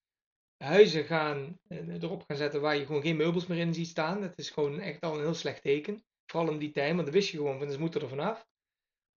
[0.57, 4.21] huizen gaan, eh, erop gaan zetten waar je gewoon geen meubels meer in ziet staan.
[4.21, 6.03] Dat is gewoon echt al een heel slecht teken.
[6.25, 8.47] Vooral in die tijd, want dan wist je gewoon, van, ze moeten er vanaf.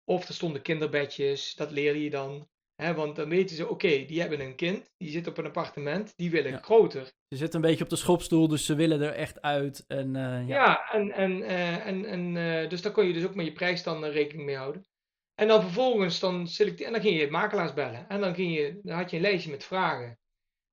[0.03, 2.49] Of er stonden kinderbedjes, dat leerde je dan.
[2.81, 6.13] Hè, want dan weten ze, oké, die hebben een kind, die zit op een appartement,
[6.15, 6.57] die willen Ja.
[6.59, 7.03] groter.
[7.05, 9.83] Ze zitten een beetje op de schopstoel, dus ze willen er echt uit.
[9.87, 10.55] En, eh, ja.
[10.65, 13.51] Ja, en, en, eh, en, en eh, dus daar kon je dus ook met je
[13.53, 14.85] prijs dan rekening mee houden.
[15.35, 18.09] En dan vervolgens dan selecteer, en dan ging je makelaars bellen.
[18.09, 20.19] En dan, ging je, dan had je een lijstje met vragen.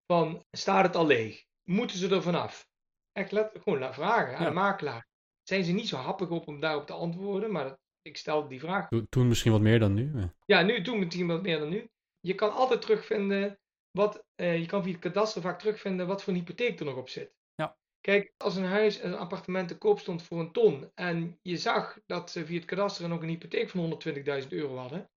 [0.06, 1.44] Van, staat het al leeg?
[1.64, 2.66] Moeten ze er vanaf?
[3.12, 4.48] Echt letterlijk gewoon naar vragen aan Ja.
[4.48, 5.06] de makelaar.
[5.42, 8.60] Zijn ze niet zo happig op om daarop te antwoorden, maar dat, ik stelde die
[8.60, 8.88] vraag.
[8.88, 10.12] Toen- Toen misschien wat meer dan nu.
[10.46, 11.88] Ja, nu doen we het wat meer dan nu.
[12.20, 13.58] Je kan altijd terugvinden
[13.90, 16.96] wat, eh, je kan via het kadaster vaak terugvinden wat voor een hypotheek er nog
[16.96, 17.36] op zit.
[17.54, 17.78] Ja.
[18.00, 21.98] Kijk, als een huis, een appartement te koop stond voor een ton en je zag
[22.06, 25.10] dat ze via het kadaster er nog een hypotheek van 120.000 euro hadden,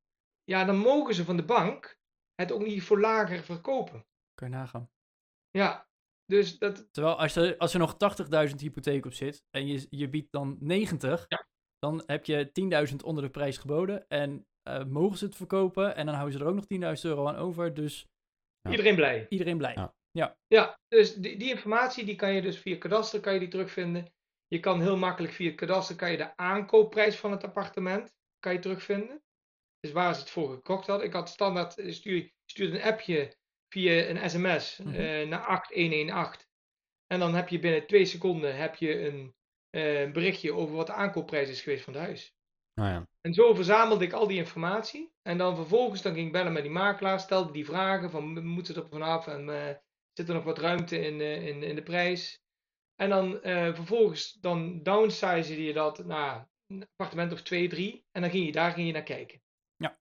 [0.44, 2.00] ja, dan mogen ze van de bank
[2.36, 4.06] het ook niet voor lager verkopen.
[4.34, 4.90] Kun je nagaan.
[5.50, 5.90] Ja,
[6.26, 7.98] dus dat, Terwijl als er, als er nog
[8.50, 11.48] 80.000 hypotheek op zit en je, je biedt dan 90, Ja.
[11.80, 12.52] dan heb je
[12.90, 14.08] 10.000 onder de prijs geboden.
[14.08, 17.28] En eh, mogen ze het verkopen en dan houden ze er ook nog 10.000 euro
[17.28, 17.74] aan over.
[17.74, 18.06] Dus
[18.62, 18.72] Ja.
[18.72, 19.26] iedereen blij.
[19.30, 19.74] iedereen blij.
[20.12, 20.38] Ja.
[20.48, 24.14] Ja, dus die, die informatie die kan je dus via kadaster kan je die terugvinden.
[24.48, 28.54] Je kan heel makkelijk via het kadaster kan je de aankoopprijs van het appartement kan
[28.54, 29.22] je terugvinden.
[29.80, 31.08] Dus waar ze het voor gekocht hadden.
[31.08, 33.36] Ik had standaard eh, stuur, stuurde een appje
[33.74, 34.94] via een sms Mhm.
[34.96, 36.48] eh, naar 8118.
[37.08, 39.34] En dan heb je binnen twee seconden heb je een
[39.70, 42.34] eh, berichtje over wat de aankoopprijs is geweest van het huis.
[42.74, 43.08] Nou ja.
[43.22, 45.12] En zo verzamelde ik al die informatie.
[45.22, 48.74] En dan vervolgens dan ging ik bellen met die makelaar, stelde die vragen van moeten
[48.74, 49.76] ze er vanaf en eh,
[50.14, 52.42] zit er nog wat ruimte in, eh, in, in de prijs.
[52.96, 58.06] En dan eh, vervolgens dan downsize je dat naar een appartement of twee, drie.
[58.12, 59.42] En dan ging je daar ging je naar kijken.
[59.76, 60.00] Ja.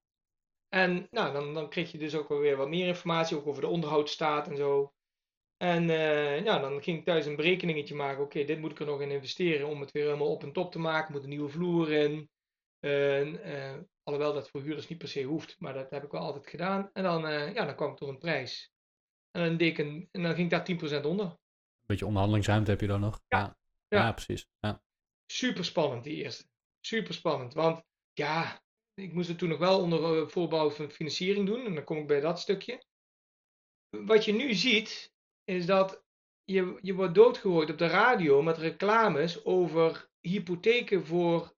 [0.69, 3.63] En nou, dan, dan kreeg je dus ook wel weer wat meer informatie, ook over
[3.63, 4.93] de onderhoudsstaat en zo.
[5.57, 5.89] En
[6.45, 8.23] ja, dan ging ik thuis een berekeningetje maken.
[8.23, 10.73] Oké, dit moet ik er nog in investeren om het weer helemaal op en top
[10.73, 11.13] te maken.
[11.13, 12.31] Moet een nieuwe vloer in.
[12.81, 16.21] En, eh, alhoewel dat voor huurders niet per se hoeft, maar dat heb ik wel
[16.21, 16.91] altijd gedaan.
[16.93, 18.73] En dan, eh, ja, dan kwam ik door een prijs.
[19.31, 21.27] En dan, deed ik een, en dan ging ik daar 10% onder.
[21.27, 23.21] Een beetje onderhandelingsruimte heb je dan nog.
[23.29, 23.39] Ja.
[23.39, 23.57] Ja,
[23.89, 24.05] Ja.
[24.05, 24.13] ja.
[24.13, 24.47] precies.
[24.61, 24.83] Ja.
[25.27, 26.45] Super spannend, die eerste.
[26.81, 27.55] Super spannend.
[27.55, 28.63] Want ja,
[28.95, 31.67] ik moest het toen nog wel onder eh, voorbouw van financiering doen.
[31.67, 32.85] En dan kom ik bij dat stukje.
[33.91, 35.13] Wat je nu ziet,
[35.45, 36.03] is dat
[36.45, 41.55] je, je wordt doodgegooid op de radio met reclames over hypotheken voor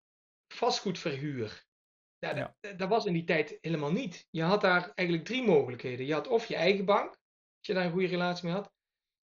[0.52, 1.64] vastgoedverhuur.
[2.18, 2.56] Ja, Ja.
[2.60, 4.26] Dat, dat was in die tijd helemaal niet.
[4.30, 6.06] Je had daar eigenlijk drie mogelijkheden.
[6.06, 8.72] Je had of je eigen bank, als je daar een goede relatie mee had.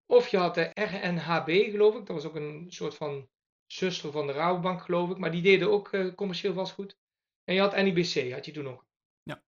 [0.06, 2.06] Of je had de RNHB, geloof ik.
[2.06, 3.30] Dat was ook een soort van
[3.66, 5.18] zuster van de Rabobank, geloof ik.
[5.18, 6.98] Maar die deden ook eh, commercieel vastgoed.
[7.44, 8.86] En je had NIBC, had je toen ook.
[9.24, 9.44] Ja.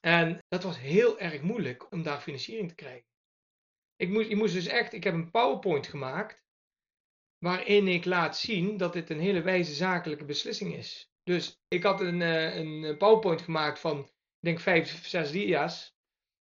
[0.00, 3.08] En dat was heel erg moeilijk om daar financiering te krijgen.
[3.96, 6.42] Ik moest, ik moest dus echt, ik heb een PowerPoint gemaakt.
[7.38, 11.09] Waarin ik laat zien dat dit een hele wijze zakelijke beslissing is.
[11.30, 15.94] Dus ik had een, eh, een PowerPoint gemaakt van, ik denk vijf, zes dia's.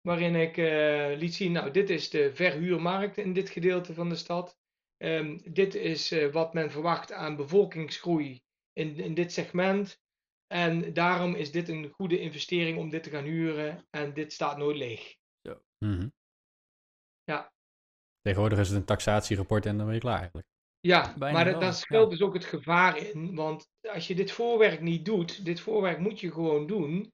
[0.02, 4.16] Waarin ik eh, liet zien, nou, dit is de verhuurmarkt in dit gedeelte van de
[4.16, 4.58] stad.
[4.98, 8.42] Ehm, dit is eh, wat men verwacht aan bevolkingsgroei
[8.74, 10.02] in, in dit segment.
[10.48, 13.88] En daarom is dit een goede investering om dit te gaan huren.
[13.90, 15.16] En dit staat nooit leeg.
[15.86, 16.10] Mhm.
[17.24, 17.54] Ja.
[18.22, 20.48] Tegenwoordig is het een taxatierapport en dan ben je klaar eigenlijk.
[20.80, 21.72] Ja, Bijna maar daar ja.
[21.72, 23.36] schuilt dus ook het gevaar in.
[23.36, 27.14] Want als je dit voorwerk niet doet, dit voorwerk moet je gewoon doen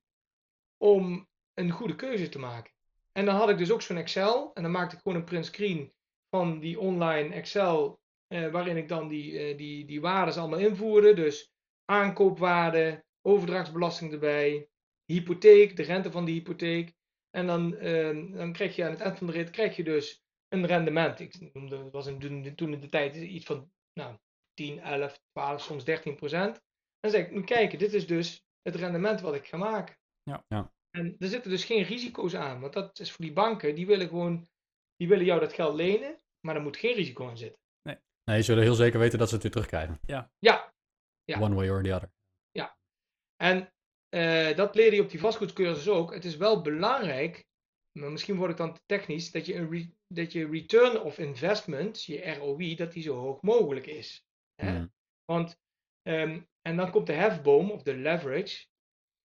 [0.78, 2.72] om een goede keuze te maken.
[3.12, 5.46] En dan had ik dus ook zo'n Excel en dan maakte ik gewoon een print
[5.46, 5.94] screen
[6.30, 11.14] van die online Excel, eh, waarin ik dan die, eh, die, die waarden allemaal invoerde.
[11.14, 11.52] Dus
[11.86, 14.68] aankoopwaarde, overdrachtsbelasting erbij,
[15.06, 16.94] hypotheek, de rente van die hypotheek.
[17.30, 20.23] En dan, eh, dan krijg je aan het eind van de rit krijg je dus
[20.54, 21.20] een rendement.
[21.20, 24.18] Ik noemde, het was in, toen- toen in de tijd iets van nou,
[24.54, 26.62] 10, 11, 12, soms 13 procent.
[27.00, 29.96] Dan zeg ik, moet kijken, dit is dus het rendement wat ik ga maken.
[30.24, 30.46] Ja.
[30.48, 30.72] Ja.
[30.98, 34.08] En er zitten dus geen risico's aan, want dat is voor die banken, die willen
[34.08, 34.48] gewoon,
[34.96, 37.60] die willen jou dat geld lenen, maar er moet geen risico aan zitten.
[38.26, 40.00] Nee, je zullen heel zeker weten dat ze het weer terugkrijgen.
[40.06, 41.40] Ja, Ja.
[41.40, 42.12] One way or the other.
[43.42, 43.74] en
[44.10, 46.14] eh, dat leerde je op die vastgoedcursus ook.
[46.14, 47.46] Het is wel belangrijk,
[48.00, 51.18] maar misschien word ik dan te technisch, dat je, een re- dat je return of
[51.18, 54.26] investment, je ROI, dat die zo hoog mogelijk is.
[54.56, 54.86] Hè?
[55.26, 55.60] Want,
[56.02, 58.66] ehm, en dan komt de hefboom of de leverage.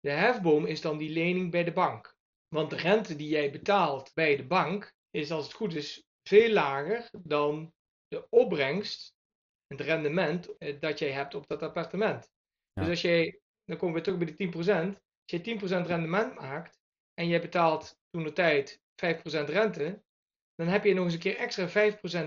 [0.01, 2.17] De hefboom is dan die lening bij de bank.
[2.49, 6.51] Want de rente die jij betaalt bij de bank is als het goed is veel
[6.53, 7.73] lager dan
[8.09, 9.15] de opbrengst,
[9.67, 12.31] het rendement eh, dat jij hebt op dat appartement.
[12.73, 12.83] Ja.
[12.83, 16.79] Dus als jij, dan komen we terug bij die 10%, als je 10% rendement maakt
[17.15, 20.03] en jij betaalt toen de tijd 5% rente,
[20.55, 21.69] dan heb je nog eens een keer extra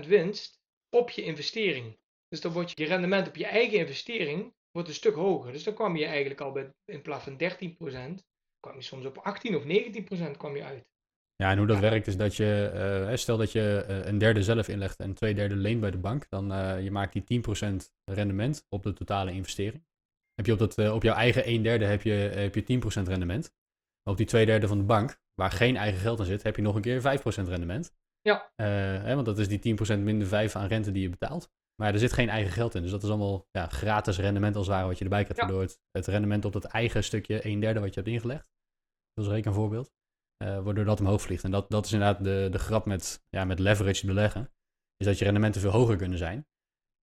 [0.04, 0.60] 5% winst
[0.96, 1.98] op je investering.
[2.28, 5.52] Dus dan wordt je rendement op je eigen investering wordt een stuk hoger.
[5.52, 8.24] Dus dan kwam je eigenlijk al bij, in plaats van 13%,
[8.60, 10.84] kwam je soms op 18 of 19% kwam je uit.
[11.36, 11.82] Ja, en hoe dat Ja.
[11.82, 12.66] werkt is dat je,
[13.08, 15.98] eh, stel dat je eh, een derde zelf inlegt en twee derde leent bij de
[15.98, 19.84] bank, dan eh je maakt die 10% rendement op de totale investering.
[20.34, 23.54] Heb je op, dat, op jouw eigen een derde heb je, heb je 10% rendement.
[24.02, 26.56] Maar op die twee derde van de bank, waar geen eigen geld aan zit, heb
[26.56, 27.94] je nog een keer 5% rendement.
[28.20, 28.52] Ja.
[28.56, 28.66] Eh,
[29.02, 31.50] hè, want dat is die 10% minder 5 aan rente die je betaalt.
[31.82, 32.82] Maar er zit geen eigen geld in.
[32.82, 35.40] Dus dat is allemaal ja, gratis rendement als het ware wat je erbij krijgt.
[35.40, 35.46] Ja.
[35.48, 38.52] Waardoor het, het rendement op dat eigen stukje een derde wat je hebt ingelegd.
[39.12, 39.92] Dat is een rekenvoorbeeld.
[40.36, 41.44] eh, waardoor dat omhoog vliegt.
[41.44, 44.52] En dat, dat is inderdaad de, de grap met, ja, met leverage beleggen.
[44.96, 46.46] Is dat je rendementen veel hoger kunnen zijn.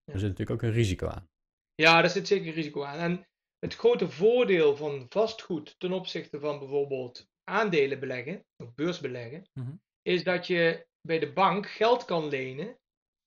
[0.03, 0.13] Ja.
[0.13, 1.29] Er zit natuurlijk ook een risico aan.
[1.75, 2.99] Ja, daar zit zeker risico aan.
[2.99, 3.27] En
[3.59, 9.71] het grote voordeel van vastgoed ten opzichte van bijvoorbeeld aandelen beleggen, of beursbeleggen, Mhm.
[10.01, 12.77] is dat je bij de bank geld kan lenen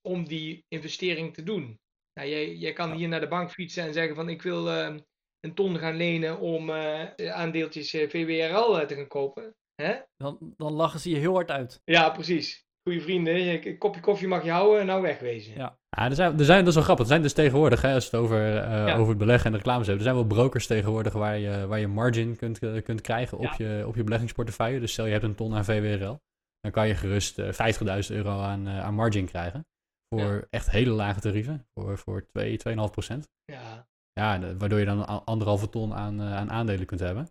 [0.09, 1.79] om die investering te doen.
[2.21, 4.97] Nou, jij, jij kan hier naar de bank fietsen en zeggen van ik wil eh,
[5.41, 9.55] een ton gaan lenen om eh, aandeeltjes eh, VWRL eh, te gaan kopen.
[9.75, 10.01] Hè?
[10.17, 11.81] Dan, dan lachen ze je heel hard uit.
[11.85, 12.64] Ja, precies.
[12.89, 15.55] Goeie vrienden, een kopje koffie mag je houden en nou wegwezen.
[15.55, 15.79] Ja.
[15.89, 17.05] Ja, er zijn, er zijn, dat is wel grappig.
[17.05, 18.95] Er zijn dus tegenwoordig, hè, als het over, eh, Ja.
[18.97, 21.79] over het beleggen en de reclames hebben, er zijn wel brokers tegenwoordig waar je, waar
[21.79, 24.81] je margin kunt, eh, kunt krijgen op, je, op je beleggingsportefeuille.
[24.81, 26.21] Dus stel je hebt een ton aan VWRL,
[26.61, 29.67] dan kan je gerust eh 50.000 euro aan, eh, aan margin krijgen.
[30.15, 30.43] Voor Ja.
[30.51, 33.29] echt hele lage tarieven, voor, voor 2, 2,5 procent.
[33.45, 33.87] Ja,
[34.21, 37.29] Ja, eh, waardoor je dan anderhalve ton aan, eh, aan aandelen kunt hebben.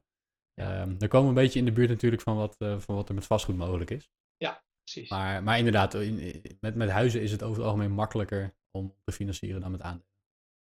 [0.54, 0.82] Ja.
[0.82, 3.10] Ehm, dan komen we een beetje in de buurt natuurlijk van wat, eh, van wat
[3.10, 4.10] er met vastgoed mogelijk is.
[4.84, 5.09] Precies.
[5.09, 8.95] Maar, maar inderdaad, in- in- met, met huizen is het over het algemeen makkelijker om
[9.03, 10.07] te financieren dan met aandelen.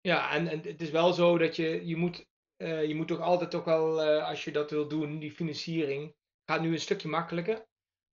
[0.00, 3.20] Ja, en, en het is wel zo dat je, je moet, eh, je moet toch
[3.20, 6.14] altijd toch wel, eh, als je dat wil doen, die financiering,
[6.44, 7.66] gaat nu een stukje makkelijker.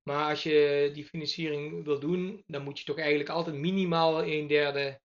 [0.03, 4.47] Maar als je die financiering wil doen, dan moet je toch eigenlijk altijd minimaal een
[4.47, 5.01] derde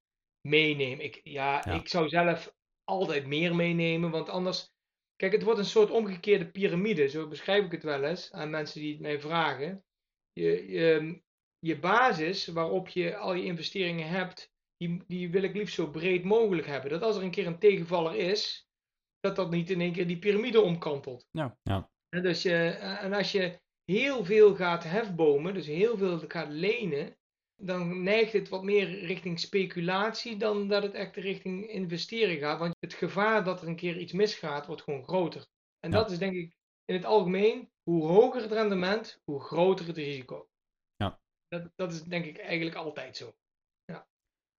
[0.48, 1.04] meenemen.
[1.04, 1.72] Ik, ja, Ja.
[1.72, 4.72] ik zou zelf altijd meer meenemen, want anders,
[5.16, 8.80] kijk, het wordt een soort omgekeerde piramide, zo beschrijf ik het wel eens aan mensen
[8.80, 9.84] die het mij vragen.
[10.40, 11.20] Je, je,
[11.58, 16.24] je basis waarop je al je investeringen hebt, die, die wil ik liefst zo breed
[16.24, 16.90] mogelijk hebben.
[16.90, 18.68] Dat als er een keer een tegenvaller is,
[19.20, 21.26] dat dat niet in één keer die piramide omkantelt.
[21.30, 21.58] Ja.
[21.62, 21.90] Ja.
[22.08, 22.56] En, dus je,
[23.00, 27.16] en als je heel veel gaat hefbomen, dus heel veel gaat lenen,
[27.62, 32.58] dan neigt het wat meer richting speculatie dan dat het echt richting investeren gaat.
[32.58, 35.46] Want het gevaar dat er een keer iets misgaat, wordt gewoon groter.
[35.80, 35.96] En Ja.
[35.96, 40.48] dat is denk ik in het algemeen, hoe hoger het rendement, hoe groter het risico.
[40.96, 41.20] Ja.
[41.48, 43.34] Dat, dat is denk ik eigenlijk altijd zo.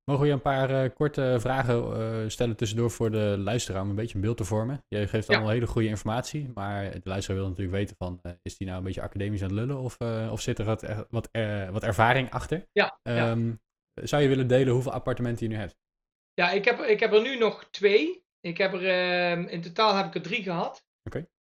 [0.03, 3.89] Mogen we je een paar eh, korte vragen eh, stellen tussendoor voor de luisteraar om
[3.89, 4.83] een beetje een beeld te vormen?
[4.87, 5.33] Je geeft Ja.
[5.33, 8.79] allemaal hele goede informatie, maar de luisteraar wil natuurlijk weten van, eh, is die nou
[8.79, 11.83] een beetje academisch aan het lullen of, eh, of zit er wat, wat, eh, wat
[11.83, 12.67] ervaring achter?
[12.71, 13.29] Ja, ja.
[13.31, 13.53] Ehm,
[13.93, 15.77] Zou je willen delen hoeveel appartementen je nu hebt?
[16.33, 18.25] Ja, ik heb, ik heb er nu nog twee.
[18.39, 20.85] Ik heb er, ehm, in totaal heb ik er drie gehad.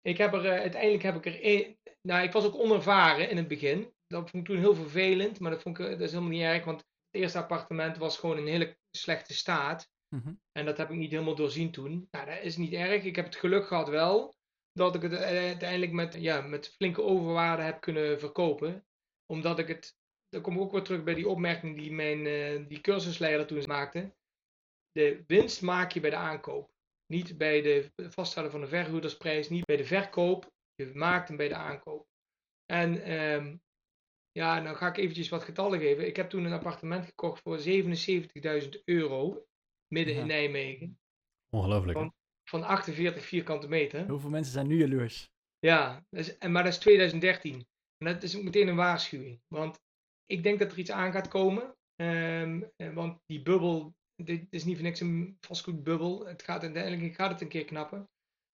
[0.02, 1.76] Ik heb er, eh, uiteindelijk heb ik er.
[2.02, 3.92] Nou, ik was ook onervaren in het begin.
[4.06, 6.42] Dat vond ik toen heel vervelend, maar dat, vond ik, eh, dat is helemaal niet
[6.42, 9.90] erg, want het eerste appartement was gewoon in hele slechte staat.
[10.08, 10.32] Mhm.
[10.52, 12.08] En dat heb ik niet helemaal doorzien toen.
[12.10, 13.04] Nou, dat is niet erg.
[13.04, 14.34] Ik heb het geluk gehad wel
[14.72, 18.86] dat ik het eh, uiteindelijk met, ja, met flinke overwaarde heb kunnen verkopen.
[19.26, 19.96] Omdat ik het
[20.28, 22.24] dan kom ik ook weer terug bij die opmerking die mijn
[22.66, 24.14] die cursusleider toen maakte.
[24.92, 26.70] De winst maak je bij de aankoop.
[27.12, 30.50] Niet bij de vaststellen van de verhuurdersprijs, niet bij de verkoop.
[30.74, 32.06] Je maakt hem bij de aankoop.
[32.66, 33.56] En ehm,
[34.30, 36.06] ja, dan ga ik eventjes wat getallen geven.
[36.06, 39.46] Ik heb toen een appartement gekocht voor 77.000 euro,
[39.94, 40.20] midden Ja.
[40.20, 40.98] in Nijmegen,
[41.50, 41.98] Ongelooflijk.
[41.98, 42.12] Van-
[42.50, 44.08] van 48 vierkante meter.
[44.08, 45.30] Hoeveel mensen zijn nu jaloers?
[45.58, 47.54] Ja, dat is, en, maar dat is 2013.
[47.96, 49.40] En dat is ook meteen een waarschuwing.
[49.54, 49.80] Want
[50.26, 51.74] ik denk dat er iets aan gaat komen.
[51.94, 53.94] Ehm, eh, want die bubbel,
[54.24, 56.26] dit is niet voor niks een vastgoedbubbel.
[56.26, 58.08] Het gaat uiteindelijk gaat het een keer knappen.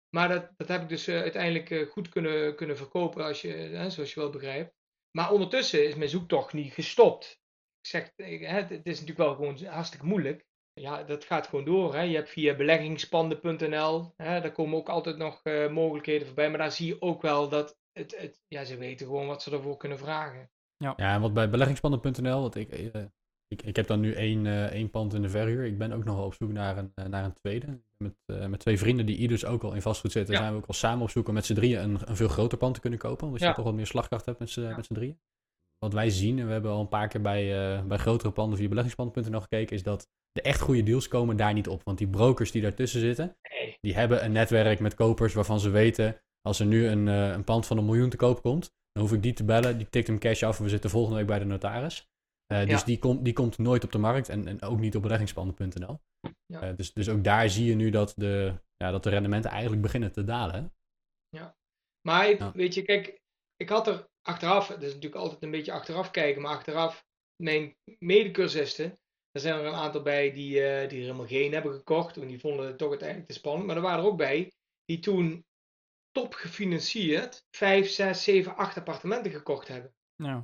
[0.08, 3.54] Maar dat, dat heb ik dus eh, uiteindelijk eh, goed kunnen, kunnen verkopen, als je,
[3.54, 4.74] eh, zoals je wel begrijpt.
[5.10, 7.42] Maar ondertussen is mijn zoektocht niet gestopt.
[7.80, 10.46] Ik zeg, het het is natuurlijk wel gewoon hartstikke moeilijk.
[10.80, 11.94] Ja, dat gaat gewoon door.
[11.94, 12.00] Hè.
[12.00, 16.48] Je hebt via beleggingspanden.nl, hè, daar komen ook altijd nog eh, mogelijkheden voorbij.
[16.48, 19.50] Maar daar zie je ook wel dat het, het, ja, ze weten gewoon wat ze
[19.50, 20.50] ervoor kunnen vragen.
[20.76, 22.70] Ja, en wat bij beleggingspanden.nl, want ik,
[23.54, 25.64] ik, ik heb dan nu één, eh, één pand in de verhuur.
[25.64, 27.66] Ik ben ook nog wel op zoek naar een, eh, naar een tweede.
[27.98, 30.40] Met, eh, met twee vrienden die ieders ook al in vastgoed zitten, Ja.
[30.40, 32.58] zijn we ook al samen op zoek om met z'n drieën een, een veel groter
[32.58, 33.26] pand te kunnen kopen.
[33.26, 33.52] Omdat je Ja.
[33.54, 34.80] toch wat meer slagkracht hebt met z'n Ja.
[34.88, 35.18] drieën.
[35.78, 37.46] Wat wij zien, en we hebben al een paar keer bij,
[37.86, 41.68] bij grotere panden via beleggingspanden.nl gekeken, is dat de echt goede deals komen daar niet
[41.68, 41.82] op.
[41.84, 43.78] Want die brokers die daartussen zitten, Nee.
[43.80, 47.66] die hebben een netwerk met kopers waarvan ze weten, als er nu een, een pand
[47.66, 50.18] van een miljoen te koop komt, dan hoef ik die te bellen, die tikt hem
[50.18, 52.08] cash af en we zitten volgende week bij de notaris.
[52.46, 52.84] Eh, dus Ja.
[52.86, 56.00] die, komt die komt nooit op de markt en, en ook niet op beleggingspanden.nl.
[56.46, 56.60] Ja.
[56.62, 59.82] Eh, dus, dus ook daar zie je nu dat de, ja, dat de rendementen eigenlijk
[59.82, 60.54] beginnen te dalen.
[60.54, 60.62] hè?
[62.08, 62.52] Maar ik- Ja.
[62.52, 63.20] weet je, kijk,
[63.56, 67.04] ik had er achteraf, dat is natuurlijk altijd een beetje achteraf kijken, maar achteraf,
[67.42, 68.98] mijn medecursisten,
[69.30, 72.28] er zijn er een aantal bij die, eh, die er helemaal geen hebben gekocht, want
[72.28, 73.66] die vonden het toch uiteindelijk te spannend.
[73.66, 74.52] Maar er waren er ook bij
[74.84, 75.44] die toen
[76.10, 79.94] top gefinancierd 5, 6, 7, 8 appartementen gekocht hebben.
[80.22, 80.42] Nou,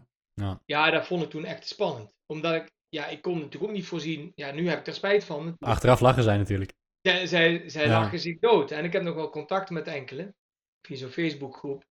[0.64, 2.10] Ja, dat vond ik toen echt spannend.
[2.26, 5.24] Omdat ik, ja, ik kon natuurlijk ook niet voorzien, ja, nu heb ik er spijt
[5.24, 5.56] van.
[5.58, 6.72] Achteraf lachen zij natuurlijk.
[7.00, 8.00] Zij, zij, zij Ja.
[8.00, 8.70] lachen zich dood.
[8.70, 10.34] En ik heb nog wel contact met enkele,
[10.86, 11.84] via zo'n Facebookgroep.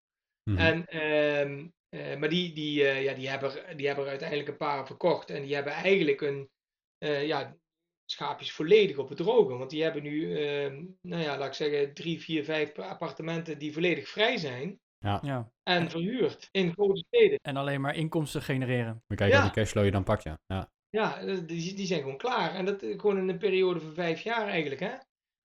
[0.43, 0.57] Mhm.
[0.57, 4.57] En, ehm, eh, maar die, die, eh, ja, die, hebben, die hebben er uiteindelijk een
[4.57, 5.29] paar verkocht.
[5.29, 6.49] En die hebben eigenlijk een,
[6.97, 7.57] eh, ja,
[8.05, 9.57] schaapjes volledig op het droge.
[9.57, 13.73] Want die hebben nu, ehm, nou ja, laat ik zeggen, drie, vier, vijf appartementen die
[13.73, 14.79] volledig vrij zijn.
[14.99, 15.51] Ja.
[15.63, 17.39] En verhuurd in grote steden.
[17.41, 19.03] En alleen maar inkomsten genereren.
[19.07, 19.45] We kijken Ja.
[19.45, 20.39] of die cashflow je dan pakt, ja.
[20.47, 20.71] ja.
[20.89, 22.55] Ja, eh, die, die zijn gewoon klaar.
[22.55, 24.95] En dat eh, gewoon in een periode van vijf jaar eigenlijk, hè.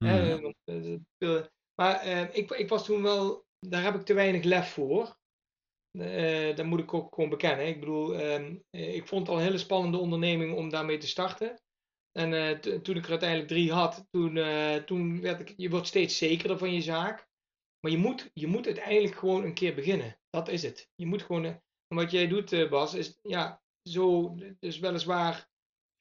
[0.05, 0.50] Mhm.
[0.64, 1.42] Eh,
[1.74, 5.16] maar eh, ik, ik was toen wel, daar heb ik te weinig lef voor.
[5.98, 7.66] Eh dat moet ik ook gewoon bekennen.
[7.66, 11.07] Ik bedoel, ehm, eh, ik vond het al een hele spannende onderneming om daarmee te
[11.07, 11.62] starten.
[12.12, 15.86] En eh, toen ik er uiteindelijk drie had, toen, eh, toen werd ik, je wordt
[15.86, 17.26] steeds zekerder van je zaak.
[17.85, 20.16] Maar je moet, je moet uiteindelijk gewoon een keer beginnen.
[20.30, 20.89] Dat is het.
[20.95, 21.51] Je moet gewoon, eh,
[21.89, 25.49] en wat jij doet eh, Bas, is ja, zo, dus weliswaar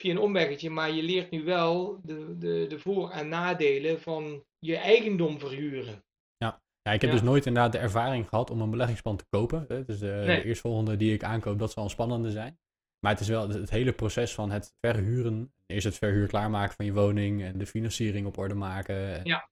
[0.01, 4.45] via een omweggetje, maar je leert nu wel de, de, de voor- en nadelen van
[4.59, 6.03] je eigendom verhuren.
[6.37, 7.11] Ja, ik heb Ja.
[7.11, 9.65] dus nooit inderdaad de ervaring gehad om een beleggingspand te kopen.
[9.67, 9.83] hè.
[9.85, 10.41] Dus de, Nee.
[10.41, 12.59] de eerstvolgende die ik aankoop, dat zal een spannende zijn.
[12.99, 15.53] Maar het is wel het, het hele proces van het verhuren.
[15.65, 18.95] Eerst het verhuur klaarmaken van je woning en de financiering op orde maken.
[19.19, 19.49] En, Ja.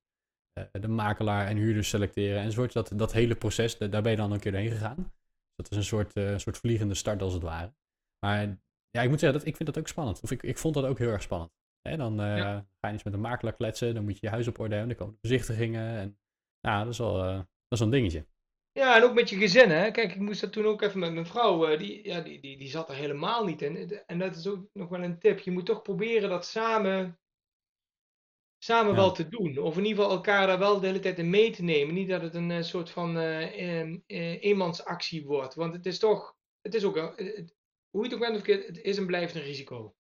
[0.54, 2.74] Eh, de makelaar en huurders selecteren enzovoort.
[2.74, 4.96] Dat, dat hele proces, da- daar ben je dan een keer doorheen gegaan.
[4.96, 7.74] Dus dat is een soort, eh, soort vliegende start als het ware.
[8.26, 10.22] Maar ja, ik moet zeggen, dat, ik vind dat ook spannend.
[10.22, 11.52] Of ik, ik vond dat ook heel erg spannend.
[11.82, 12.66] Hè, dan Ja.
[12.80, 14.96] ga je eens met een makelaar kletsen, dan moet je je huis op orde hebben,
[14.96, 15.98] dan komen de bezichtigingen.
[15.98, 16.18] En,
[16.60, 18.26] ja, dat is wel, dat is wel een dingetje.
[18.72, 19.92] Ja, en ook met je gezin, hè.
[19.92, 22.70] Kijk, ik moest dat toen ook even met mijn vrouw, die, ja, die, die, die
[22.70, 24.02] zat er helemaal niet in.
[24.06, 25.40] En dat is ook nog wel een tip.
[25.40, 27.20] Je moet toch proberen dat samen,
[28.64, 28.98] samen Ja.
[28.98, 29.58] wel te doen.
[29.58, 31.94] Of in ieder geval elkaar daar wel de hele tijd in mee te nemen.
[31.94, 33.42] Niet dat het een eh, soort van eh,
[33.82, 35.56] eh, eh, eenmansactie wordt.
[35.56, 37.56] Want het is toch, het is ook, het-
[37.90, 39.96] hoe je het ook bent of verkeerd, het is en blijft een risico.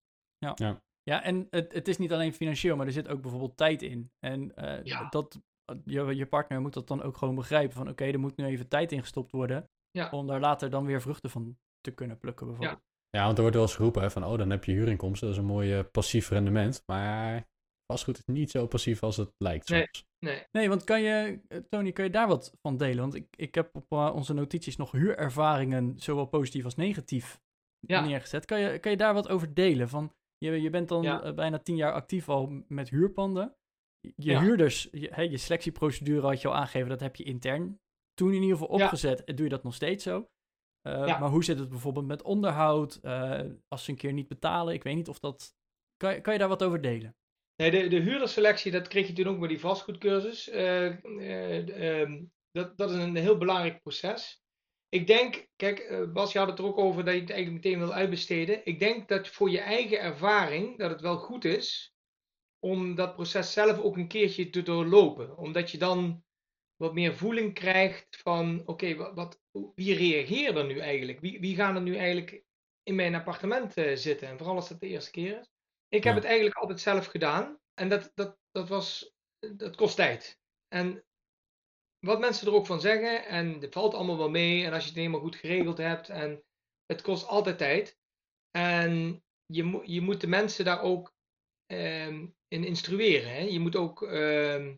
[1.03, 4.11] Ja, en het, het is niet alleen financieel, maar er zit ook bijvoorbeeld tijd in.
[4.19, 5.07] En eh, Ja.
[5.09, 5.39] dat,
[5.85, 7.75] je, je partner moet dat dan ook gewoon begrijpen.
[7.77, 9.69] Van oké, er moet nu even tijd in gestopt worden.
[9.91, 10.09] Ja.
[10.09, 12.81] Om daar later dan weer vruchten van te kunnen plukken bijvoorbeeld.
[13.09, 15.27] Ja, want er wordt wel eens geroepen hè, van, oh, dan heb je huurinkomsten.
[15.27, 16.83] Dat is een mooi passief rendement.
[16.85, 17.47] Maar
[17.93, 19.81] vastgoed is niet zo passief als het lijkt Nee.
[19.83, 20.05] soms.
[20.19, 20.43] Nee.
[20.51, 22.97] Nee, want kan je, eh, Tony, kan je daar wat van delen?
[23.01, 27.39] Want ik, ik heb op eh, onze notities nog huurervaringen, zowel positief als negatief,
[27.79, 28.05] Ja.
[28.05, 28.45] neergezet.
[28.45, 29.89] Kan je, kan je daar wat over delen?
[29.89, 31.21] Van, je, je bent dan Ja.
[31.23, 33.55] eh, bijna tien jaar actief al met huurpanden.
[33.99, 34.41] Je Ja.
[34.41, 37.79] huurders, je, je selectieprocedure had je al aangegeven, dat heb je intern
[38.13, 39.23] toen in ieder geval opgezet.
[39.23, 40.27] En doe je dat nog steeds zo?
[40.81, 41.17] Eh, Ja.
[41.19, 42.95] Maar hoe zit het bijvoorbeeld met onderhoud?
[42.95, 45.55] Eh, als ze een keer niet betalen, ik weet niet of dat...
[45.97, 47.15] Kan, je- kan je daar wat over delen?
[47.57, 50.49] Nee, de, de huurderselectie, dat kreeg je toen ook bij die vastgoedcursus.
[50.49, 54.41] Eh, eh, ehm, dat, dat is een heel belangrijk proces.
[54.89, 57.63] ik denk, kijk, eh, Bas, je had het er ook over dat je het eigenlijk
[57.63, 58.65] meteen wil uitbesteden.
[58.65, 61.95] Ik denk dat voor je eigen ervaring dat het wel goed is
[62.59, 65.37] om dat proces zelf ook een keertje te doorlopen.
[65.37, 66.23] Omdat je dan
[66.75, 69.41] wat meer voeling krijgt van, oké, wat,
[69.75, 71.19] wie reageert er nu eigenlijk?
[71.19, 72.43] Wie, wie gaan er nu eigenlijk
[72.83, 74.27] in mijn appartement zitten?
[74.27, 75.56] En vooral als dat de eerste keer is.
[75.89, 76.19] Ik heb Ja.
[76.19, 77.59] het eigenlijk altijd zelf gedaan.
[77.73, 79.13] En dat, dat, dat, was,
[79.55, 80.39] dat kost tijd.
[80.67, 81.05] En
[81.99, 84.65] wat mensen er ook van zeggen, en het valt allemaal wel mee.
[84.65, 86.43] En als je het helemaal goed geregeld hebt, en
[86.85, 87.97] het kost altijd tijd.
[88.51, 91.13] En je, mo- je moet de mensen daar ook
[91.65, 93.29] ehm, in instrueren.
[93.31, 93.39] Hè?
[93.39, 94.01] Je moet ook.
[94.03, 94.75] ehm,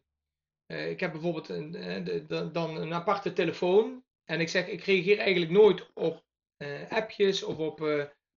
[0.65, 4.03] eh, ik heb bijvoorbeeld een, eh, de- de- dan een aparte telefoon.
[4.23, 6.23] En ik zeg, ik reageer eigenlijk nooit op
[6.57, 7.79] eh, appjes of op.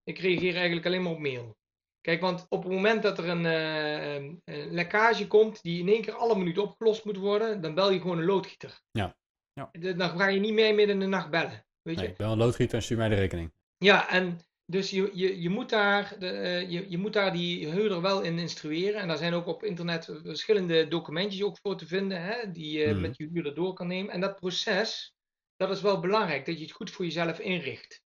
[0.04, 1.56] ik reageer eigenlijk alleen maar op mail.
[2.02, 5.88] Kijk, want op het moment dat er een, eh, een- een lekkage komt die in
[5.88, 8.80] één keer alle minuten opgelost moet worden, dan bel je gewoon een loodgieter.
[8.90, 9.16] Ja.
[9.52, 9.70] Ja.
[9.94, 11.66] Dan ga je niet meer midden in de nacht bellen.
[11.82, 12.06] Weet je?
[12.06, 13.52] Ik ben een loodgieter en stuur mij de rekening.
[13.76, 17.68] Ja, en dus je, je, je, moet daar de, eh, je, je moet daar die
[17.68, 19.00] huurder wel in instrueren.
[19.00, 22.86] En daar zijn ook op internet verschillende documentjes ook voor te vinden, hè, die je
[22.86, 23.00] Mhm.
[23.00, 24.12] met je huurder door kan nemen.
[24.12, 25.14] En dat proces,
[25.56, 28.02] dat is wel belangrijk, dat je het goed voor jezelf inricht.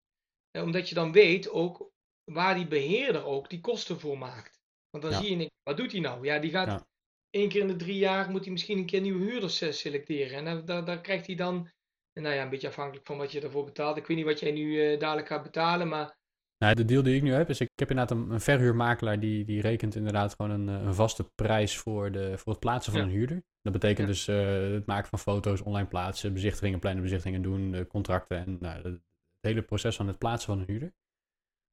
[0.51, 1.90] Eh, omdat je dan weet ook
[2.33, 4.61] waar die beheerder ook die kosten voor maakt.
[4.91, 5.18] Want dan Ja.
[5.18, 6.24] zie je, niet, wat doet hij nou?
[6.24, 6.87] Ja, die gaat Ja.
[7.31, 10.39] één keer in de drie jaar, moet hij misschien een keer nieuwe huurders eh, selecteren.
[10.39, 11.70] En daar, daar, daar krijgt hij dan,
[12.12, 13.97] nou ja, een beetje afhankelijk van wat je ervoor betaalt.
[13.97, 16.18] Ik weet niet wat jij nu eh, dadelijk gaat betalen, maar
[16.59, 19.45] Nou, de deal die ik nu heb is, ik heb inderdaad een, een verhuurmakelaar die,
[19.45, 23.01] die rekent inderdaad gewoon een, eh, een vaste prijs voor, de, voor het plaatsen van
[23.01, 23.07] Ja.
[23.07, 23.45] een huurder.
[23.62, 28.57] Dat betekent dus het maken van foto's, online plaatsen, bezichtigingen, plannen bezichtigingen doen, contracten en
[28.61, 29.01] nou, het
[29.41, 30.95] hele proces van het plaatsen van een huurder.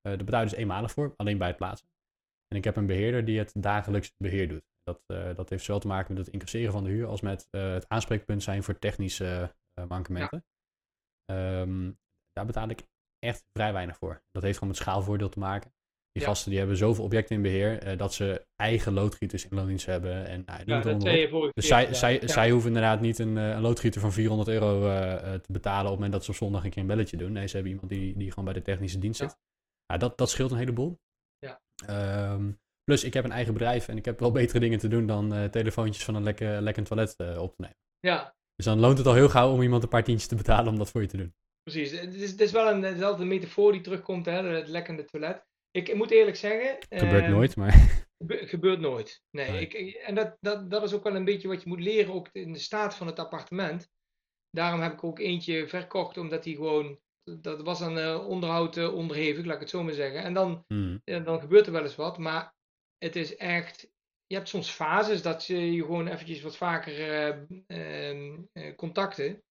[0.04, 1.88] Daar betaal je dus eenmalig voor, alleen bij het plaatsen.
[2.48, 4.64] En ik heb een beheerder die het dagelijks beheer doet.
[4.84, 7.48] Dat, eh, dat heeft zowel te maken met het incasseren van de huur als met
[7.50, 10.46] eh, het aanspreekpunt zijn voor technische eh, mankementen.
[11.26, 11.92] Ehm,
[12.32, 12.84] daar betaal ik
[13.20, 14.24] echt vrij weinig voor.
[14.32, 15.74] Dat heeft gewoon met schaalvoordeel te maken.
[16.12, 16.28] Die Ja.
[16.28, 20.26] gasten die hebben zoveel objecten in beheer eh, dat ze eigen loodgieters in loondienst hebben.
[20.26, 23.20] En, nou, ja, dat zei je vorige Dus keer zij, zij, zij hoeven inderdaad niet
[23.20, 24.82] een, een loodgieter van 400 euro
[25.40, 27.32] te betalen op het moment dat ze op zondag een keer een belletje doen.
[27.32, 29.38] Nee, ze hebben iemand die, die gewoon bij de technische dienst zit.
[29.94, 31.00] Ja, dat, dat scheelt een heleboel.
[31.40, 31.62] Ja.
[31.86, 32.52] Ehm,
[32.84, 35.34] plus, ik heb een eigen bedrijf en ik heb wel betere dingen te doen dan
[35.34, 37.78] eh, telefoontjes van een lekker, lekker toilet eh, op te nemen.
[38.00, 40.72] Ja, Dus dan loont het al heel gauw om iemand een paar tientjes te betalen
[40.72, 41.36] om dat voor je te doen.
[41.64, 41.92] precies.
[42.00, 44.68] Het is, het is wel een, het is altijd een metafoor die terugkomt, hè, het
[44.68, 45.46] lekkende toilet.
[45.72, 46.78] Ik, ik moet eerlijk zeggen...
[46.90, 47.72] Gebeurt ehm, nooit, maar
[48.18, 49.22] gebe- gebeurt nooit.
[49.30, 49.68] Nee, Nee.
[49.68, 52.30] Ik, en dat, dat, dat is ook wel een beetje wat je moet leren, ook
[52.32, 53.90] in de staat van het appartement.
[54.50, 57.00] Daarom heb ik ook eentje verkocht, omdat die gewoon...
[57.24, 60.24] Dat was aan eh, onderhoud eh, onderhevig, laat ik het zo maar zeggen.
[60.24, 62.18] En dan hmm, dan gebeurt er wel eens wat.
[62.18, 62.54] Maar
[63.04, 63.92] het is echt.
[64.26, 69.44] Je hebt soms fases dat je, je gewoon eventjes wat vaker eh, ehm, eh, contacten.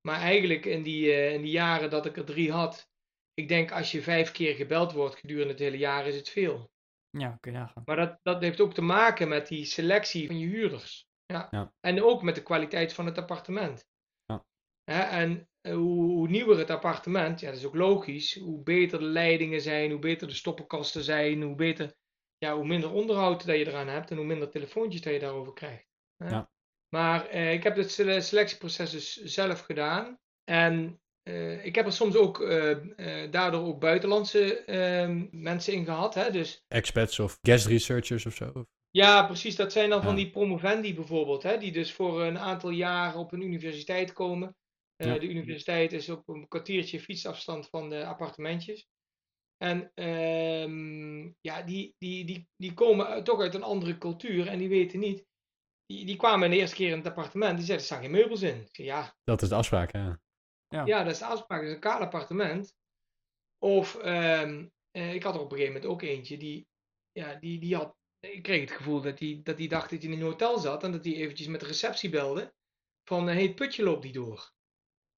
[0.00, 2.88] Maar eigenlijk in die, eh, in die jaren dat ik er drie had.
[3.34, 6.70] Ik denk als je vijf keer gebeld wordt gedurende het hele jaar is het veel.
[7.10, 7.82] Ja, kun je nagaan.
[7.86, 11.06] Maar dat, dat heeft ook te maken met die selectie van je huurders.
[11.26, 11.48] Ja.
[11.50, 11.72] Ja.
[11.80, 13.86] En ook met de kwaliteit van het appartement.
[14.24, 14.44] Ja.
[14.84, 18.34] Hè, en hoe, hoe nieuwer het appartement, ja, dat is ook logisch.
[18.34, 21.94] Hoe beter de leidingen zijn, hoe beter de stoppenkasten zijn, hoe beter,
[22.38, 25.52] ja, hoe minder onderhoud dat je eraan hebt en hoe minder telefoontjes dat je daarover
[25.52, 25.86] krijgt.
[26.16, 26.28] Hè.
[26.28, 26.50] Ja.
[26.88, 30.18] Maar eh, ik heb het sele- selectieproces dus zelf gedaan.
[30.44, 35.84] En eh, ik heb er soms ook eh, eh, daardoor ook buitenlandse ehm, mensen in
[35.84, 36.14] gehad.
[36.14, 36.30] Hè?
[36.30, 38.66] Dus expats of guest researchers of zo.
[38.90, 39.56] ja, precies.
[39.56, 43.32] Dat zijn dan van die promovendi bijvoorbeeld, hè, die dus voor een aantal jaren op
[43.32, 44.56] een universiteit komen.
[44.96, 45.18] Eh, Ja.
[45.18, 48.86] De universiteit is op een kwartiertje fietsafstand van de appartementjes.
[49.56, 54.58] En ehm, ja, die, die, die, die komen uit- toch uit een andere cultuur en
[54.58, 55.24] die weten niet.
[55.86, 58.42] Die, die kwamen de eerste keer in het appartement, die zeiden, er staan geen meubels
[58.42, 58.60] in.
[58.60, 60.20] Ik zei, ja, Dat is de afspraak, ja.
[60.68, 60.84] Ja.
[60.86, 61.60] ja, dat is de afspraak.
[61.60, 62.74] Het is een kaal appartement.
[63.58, 66.66] Of ehm, eh, ik had er op een gegeven moment ook eentje die,
[67.12, 67.94] ja, die, die had.
[68.20, 70.82] Ik kreeg het gevoel dat hij dat die dacht dat hij in een hotel zat
[70.82, 72.54] en dat hij eventjes met de receptie belde.
[73.08, 74.52] Van, hé, hey, het putje loopt niet door.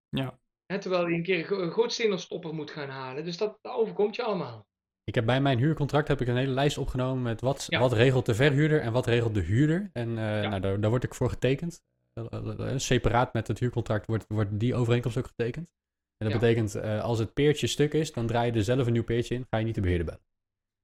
[0.08, 0.38] Ja.
[0.66, 3.24] Hè, terwijl hij een keer een grootstenerstopper moet gaan halen.
[3.24, 4.66] Dus dat, dat overkomt je allemaal.
[5.04, 7.78] Ik heb bij mijn huurcontract heb ik een hele lijst opgenomen met wat, Ja.
[7.80, 9.90] wat regelt de verhuurder en wat regelt de huurder.
[9.92, 11.82] En eh, nou, daar, daar word ik voor getekend.
[12.12, 15.70] Eh, eh, separaat met het huurcontract wordt, wordt die overeenkomst ook getekend.
[16.16, 16.38] En dat Ja.
[16.38, 19.34] betekent, eh, als het peertje stuk is, dan draai je er zelf een nieuw peertje
[19.34, 20.22] in, ga je niet de beheerder bellen.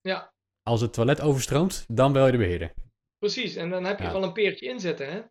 [0.00, 2.72] Ja, Als het toilet overstroomt, dan bel je de beheerder.
[3.18, 3.54] precies.
[3.56, 4.10] En dan heb je Ja.
[4.10, 5.22] er al een peertje in zitten, hè?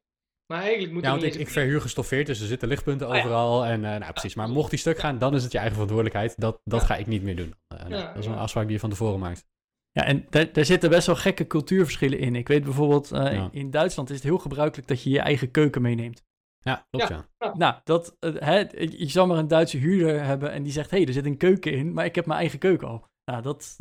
[0.48, 3.20] Maar eigenlijk moet Ja, want ik, verhuur gestoffeerd, dus er zitten lichtpunten Ah, ja.
[3.20, 3.66] overal.
[3.66, 4.36] En eh, nou, precies.
[4.36, 6.40] Maar mocht die stuk gaan, dan is het je eigen verantwoordelijkheid.
[6.40, 6.86] Dat, dat Ja.
[6.88, 7.54] ga ik niet meer doen.
[7.68, 8.32] Eh, Ja, dat is ja.
[8.32, 9.46] een afspraak die je van tevoren maakt.
[9.92, 12.36] Ja, en daar, daar zitten best wel gekke cultuurverschillen in.
[12.36, 13.50] Ik weet bijvoorbeeld, eh, Ja.
[13.52, 16.24] in Duitsland is het heel gebruikelijk dat je je eigen keuken meeneemt.
[16.60, 17.28] Ja, klopt ja.
[17.54, 21.06] Nou, dat, hè, je zou maar een Duitse huurder hebben en die zegt, hé, hey,
[21.08, 23.08] er zit een keuken in, maar ik heb mijn eigen keuken al.
[23.26, 23.76] Nou, dat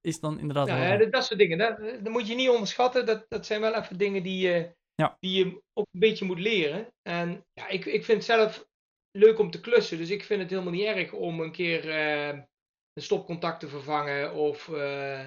[0.00, 0.98] is dan inderdaad Ja, wel...
[0.98, 1.58] dat, dat soort dingen.
[1.58, 3.06] Dat, dat moet je niet onderschatten.
[3.06, 5.16] Dat, dat zijn wel even dingen die, je Ja.
[5.20, 6.92] die je ook een beetje moet leren.
[7.02, 8.66] En ja, ik, ik vind het zelf
[9.10, 9.98] leuk om te klussen.
[9.98, 12.28] Dus ik vind het helemaal niet erg om een keer eh,
[12.92, 14.34] een stopcontact te vervangen.
[14.34, 15.26] Of, eh,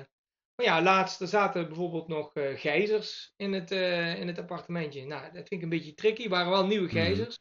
[0.55, 3.71] maar ja, laatst er zaten bijvoorbeeld nog eh, gijzers in het,
[4.19, 5.05] in het appartementje.
[5.05, 6.21] Nou, dat vind ik een beetje tricky.
[6.21, 6.95] Het waren wel nieuwe Mhm.
[6.95, 7.39] gijzers.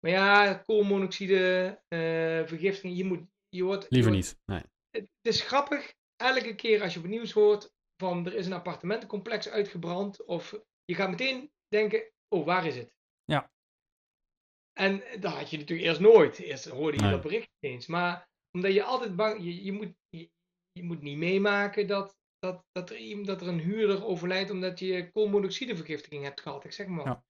[0.00, 1.78] Maar ja, koolmonoxide,
[2.46, 3.20] vergiftiging, je moet...
[3.48, 4.40] Je wordt, je Liever wordt- niet.
[4.44, 4.60] Nee.
[4.90, 7.70] het het is grappig, elke keer als je op het nieuws hoort
[8.02, 10.54] van er is een appartementencomplex uitgebrand, of
[10.86, 12.94] je gaat meteen denken, oh waar is het?
[13.24, 13.50] Ja.
[14.72, 16.38] En dat had je natuurlijk eerst nooit.
[16.38, 17.10] Eerst hoorde je Nee.
[17.10, 17.86] dat bericht eens.
[17.86, 20.30] Maar omdat je altijd bang, je, je, moet, je,
[20.72, 25.10] je moet niet meemaken dat, dat, dat, er, dat er een huurder overlijdt omdat je
[25.12, 26.64] koolmonoxidevergiftiging hebt gehad.
[26.64, 27.06] Ik zeg maar.
[27.06, 27.24] Ja.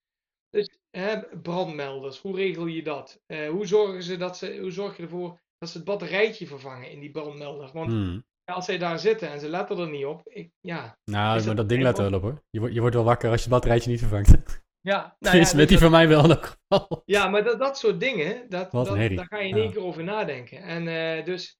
[0.50, 3.22] Dus hè, brandmelders, hoe regel je dat?
[3.26, 6.90] Eh, hoe, zorgen ze dat ze, hoe zorg je ervoor dat ze het batterijtje vervangen
[6.90, 7.72] in die brandmelder?
[7.72, 8.24] Want Hmm.
[8.46, 10.98] Ja, als zij daar zitten en ze letten er niet op, ik, ja.
[11.04, 12.42] Nou, maar dat ding let wel op hoor.
[12.50, 14.64] Je, wordt je wordt wel wakker als je het batterijtje niet vervangt.
[14.80, 17.02] Ja, nou ja, met dus die van mij wel in elk geval.
[17.04, 19.62] ja maar dat, dat soort dingen, dat, dat, daar ga je in Ja.
[19.62, 20.62] één keer over nadenken.
[20.62, 21.58] En eh, dus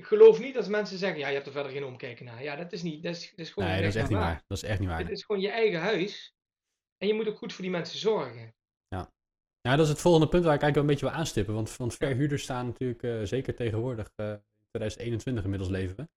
[0.00, 2.42] geloof niet als mensen zeggen, ja, je hebt er verder geen omkijken naar.
[2.42, 4.26] Ja, dat is niet, dat is, dat is gewoon Nee, dat is echt niet waar.
[4.26, 4.42] waar.
[4.46, 4.98] Dat is echt niet waar.
[4.98, 6.34] Het is gewoon je eigen huis.
[6.96, 8.54] En je moet ook goed voor die mensen zorgen.
[9.66, 11.54] Nou, dat is het volgende punt waar ik eigenlijk wel een beetje wil aanstippen.
[11.54, 14.34] Want, want verhuurders staan natuurlijk, eh, zeker tegenwoordig, eh
[14.76, 16.08] 2021 inmiddels leven we.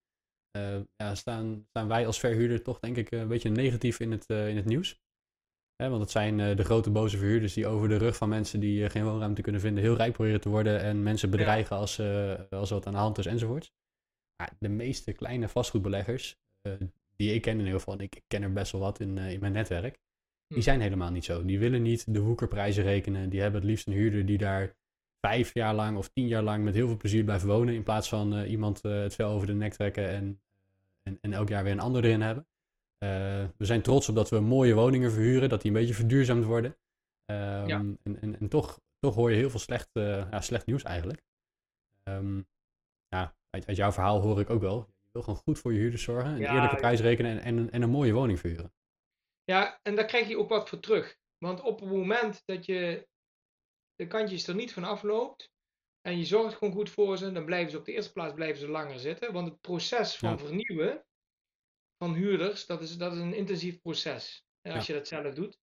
[0.51, 4.25] eh, ja, staan, staan wij als verhuurder toch denk ik een beetje negatief in het,
[4.25, 4.99] eh, in het nieuws.
[5.75, 8.83] Want het zijn eh, de grote boze verhuurders die over de rug van mensen die
[8.83, 12.33] eh, geen woonruimte kunnen vinden heel rijk proberen te worden en mensen bedreigen als, eh,
[12.49, 13.71] als wat aan de hand is enzovoorts.
[14.41, 16.73] Maar de meeste kleine vastgoedbeleggers, eh,
[17.15, 19.17] die ik ken in ieder geval, en ik, ik ken er best wel wat in,
[19.17, 19.97] eh, in mijn netwerk,
[20.47, 20.63] die Hm.
[20.63, 21.45] zijn helemaal niet zo.
[21.45, 23.29] Die willen niet de woekerprijzen rekenen.
[23.29, 24.75] Die hebben het liefst een huurder die daar
[25.21, 27.73] vijf jaar lang of tien jaar lang met heel veel plezier blijft wonen.
[27.73, 30.41] In plaats van eh, iemand eh, het vel over de nek trekken en,
[31.03, 32.47] en, en elk jaar weer een ander erin hebben.
[32.97, 33.09] Eh,
[33.57, 36.77] we zijn trots op dat we mooie woningen verhuren, dat die een beetje verduurzaamd worden.
[37.25, 37.77] Ehm, Ja.
[37.77, 41.23] En, en, en toch, toch hoor je heel veel slecht, ja, slecht nieuws eigenlijk.
[42.03, 42.41] Ehm,
[43.07, 44.77] ja, uit, uit jouw verhaal hoor ik ook wel.
[45.03, 47.71] Je wil gewoon goed voor je huurders zorgen, een Ja, eerlijke prijs rekenen en, en,
[47.71, 48.71] en een mooie woning verhuren.
[49.43, 51.17] Ja, en daar krijg je ook wat voor terug.
[51.37, 53.07] Want op het moment dat je
[53.99, 55.51] de kantjes er niet van afloopt
[56.01, 58.59] en je zorgt gewoon goed voor ze, dan blijven ze op de eerste plaats blijven
[58.59, 59.33] ze langer zitten.
[59.33, 60.37] Want het proces van Ja.
[60.37, 61.05] vernieuwen
[61.97, 64.45] van huurders, dat is, dat is een intensief proces.
[64.61, 65.59] Als je dat zelf doet.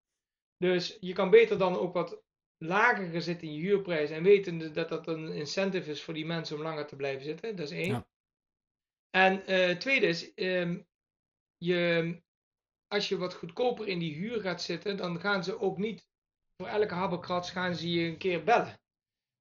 [0.57, 2.23] Dus je kan beter dan ook wat
[2.57, 6.57] lager zitten in je huurprijs en weten dat dat een incentive is voor die mensen
[6.57, 7.57] om langer te blijven zitten.
[7.57, 7.93] Dat is één.
[7.93, 8.07] Ja.
[9.11, 10.83] En eh tweede is, ehm,
[11.57, 12.23] je,
[12.87, 16.07] als je wat goedkoper in die huur gaat zitten, dan gaan ze ook niet
[16.57, 18.81] voor elke habbekrats gaan ze je een keer bellen.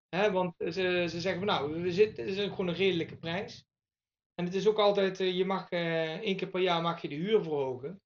[0.09, 3.65] Hè, want ze, ze zeggen van nou, we zitten, het is gewoon een redelijke prijs.
[4.33, 7.07] En het is ook altijd, eh, je mag eh, één keer per jaar mag je
[7.09, 8.01] de huur verhogen.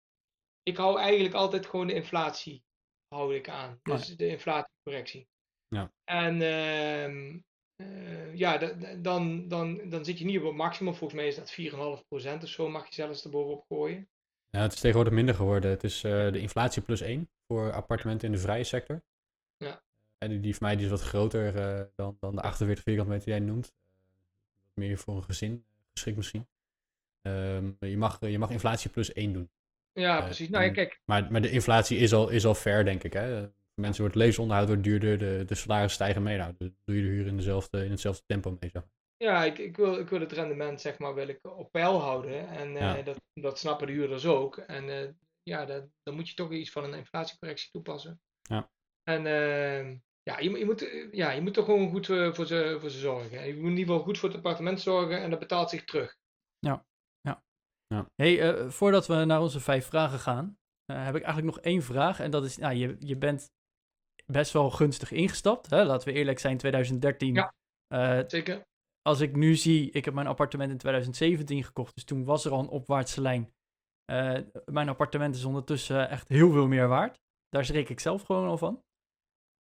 [0.64, 2.64] Ik hou eigenlijk altijd gewoon de inflatie
[3.08, 3.80] hou ik aan.
[3.84, 5.28] Dus de inflatiecorrectie.
[5.68, 5.92] Ja.
[6.04, 7.40] En ehm,
[7.76, 10.94] eh, ja, da- da- dan, dan, dan zit je niet op het maximum.
[10.94, 14.10] Volgens mij is dat 4,5% of zo mag je zelfs erbovenop gooien.
[14.50, 15.70] Ja, het is tegenwoordig minder geworden.
[15.70, 19.02] Het is de inflatie plus 1 voor appartementen in de vrije sector.
[19.58, 19.82] Ja.
[20.18, 23.12] En die, die van mij die is wat groter eh, dan, dan de 48 vierkante
[23.12, 23.68] meter die jij noemt.
[23.68, 26.48] Eh, meer voor een gezin geschikt misschien.
[27.22, 29.50] Ehm, je, mag, je mag inflatie plus 1 doen.
[29.94, 30.50] Ja, Eh, precies.
[30.50, 31.02] Nou ja, kijk.
[31.06, 33.14] Maar, maar de inflatie is al, is al fair, denk ik.
[33.14, 33.42] Hè?
[33.42, 36.38] Voor mensen wordt levensonderhoud wordt duurder, de, de salarissen stijgen mee.
[36.38, 38.70] Nou, dan doe je de huur in, dezelfde, in hetzelfde tempo mee.
[38.70, 38.84] Zeg.
[39.18, 42.48] Ja, ik, ik, wil, ik wil het rendement zeg maar wil ik op peil houden.
[42.48, 44.58] En dat, dat snappen de huurders ook.
[44.58, 45.18] En
[45.50, 48.22] ja, dat, dan moet je toch iets van een inflatiecorrectie toepassen.
[48.42, 48.72] Ja.
[49.04, 52.34] En eh, ja, je, moet- je, moet, eh, ja, je moet toch gewoon goed eh,
[52.34, 53.48] voor ze, voor ze zorgen.
[53.48, 56.18] Je moet in ieder geval goed voor het appartement zorgen en dat betaalt zich terug.
[58.16, 62.20] Hey, eh, voordat we naar onze vijf vragen gaan, heb ik eigenlijk nog één vraag.
[62.20, 63.52] En dat is, nou, je, je bent
[64.26, 65.70] best wel gunstig ingestapt.
[65.70, 65.84] Hè?
[65.84, 67.34] Laten we eerlijk zijn, 2013.
[67.34, 67.54] Ja.
[68.28, 68.68] Zeker?
[69.02, 72.52] als ik nu zie, ik heb mijn appartement in 2017 gekocht, dus toen was er
[72.52, 73.54] al een opwaartse lijn.
[74.10, 77.20] Eh, mijn appartement is ondertussen echt heel veel meer waard.
[77.50, 78.84] Daar schrik ik zelf gewoon al van.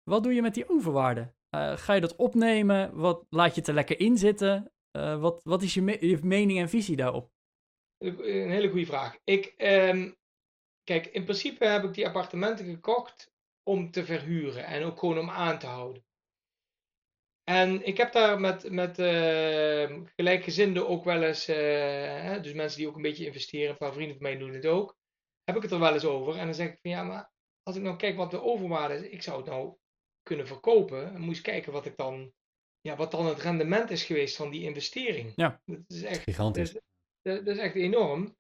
[0.02, 1.34] Wat doe je met die overwaarde?
[1.48, 2.94] Eh, ga je dat opnemen?
[2.96, 4.72] Wat, laat je het er lekker in zitten?
[4.90, 7.30] Eh, wat, wat is je, me- je mening en visie daarop?
[7.98, 9.18] Een hele goede vraag.
[9.24, 10.12] Ik, ehm,
[10.82, 13.32] kijk, in principe heb ik die appartementen gekocht
[13.62, 16.04] om te verhuren en ook gewoon om aan te houden.
[17.44, 21.56] En ik heb daar met, met eh, gelijkgezinden ook wel eens, eh,
[22.22, 24.66] hè, dus mensen die ook een beetje investeren, een paar vrienden van mij doen het
[24.66, 24.96] ook,
[25.44, 26.36] heb ik het er wel eens over.
[26.36, 27.30] En dan zeg ik van ja, maar
[27.62, 29.76] als ik nou kijk wat de overwaarde is, ik zou het nou
[30.22, 31.14] kunnen verkopen.
[31.14, 32.32] En moest kijken wat ik dan,
[32.80, 35.32] ja, wat dan het rendement is geweest van die investering.
[35.34, 35.60] Ja.
[35.64, 36.72] Dat is echt, Gigantisch.
[37.22, 38.36] dat, dat is echt enorm.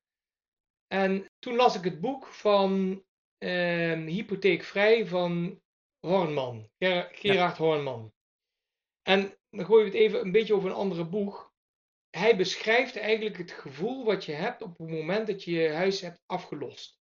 [0.86, 3.04] En toen las ik het boek van
[3.38, 5.60] ehm, Hypotheekvrij van
[6.06, 8.12] Hornman, Ger- Gerard Hornman.
[9.04, 11.52] En dan gooien we het even een beetje over een andere boeg.
[12.10, 16.00] Hij beschrijft eigenlijk het gevoel wat je hebt op het moment dat je je huis
[16.00, 17.00] hebt afgelost.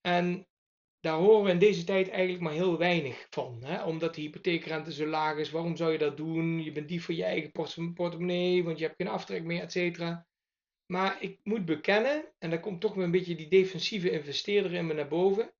[0.00, 0.48] En
[1.00, 3.62] daar horen we in deze tijd eigenlijk maar heel weinig van.
[3.64, 3.84] Hè?
[3.84, 6.62] Omdat de hypotheekrente zo laag is, waarom zou je dat doen?
[6.62, 9.72] Je bent dief voor je eigen port- portemonnee, want je hebt geen aftrek meer, et
[9.72, 10.26] cetera.
[10.86, 14.86] Maar ik moet bekennen, en daar komt toch weer een beetje die defensieve investeerder in
[14.86, 15.52] me naar boven.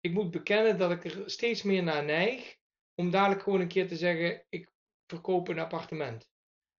[0.00, 2.56] Ik moet bekennen dat ik er steeds meer naar neig
[2.94, 4.70] om dadelijk gewoon een keer te zeggen: ik
[5.08, 6.30] verkoop een appartement.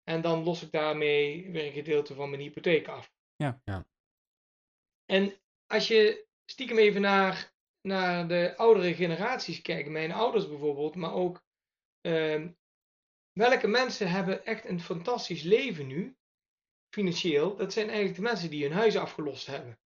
[0.04, 3.14] En dan los ik daarmee weer een gedeelte van mijn hypotheek af.
[3.36, 3.62] Ja.
[3.64, 3.88] Ja.
[5.06, 5.34] En
[5.66, 11.44] als je stiekem even naar, naar de oudere generaties kijkt, mijn ouders bijvoorbeeld, maar ook
[12.02, 12.52] ehm,
[13.32, 16.18] welke mensen hebben echt een fantastisch leven nu,
[16.96, 17.56] financieel?
[17.56, 19.80] Dat zijn eigenlijk de mensen die hun huis afgelost hebben.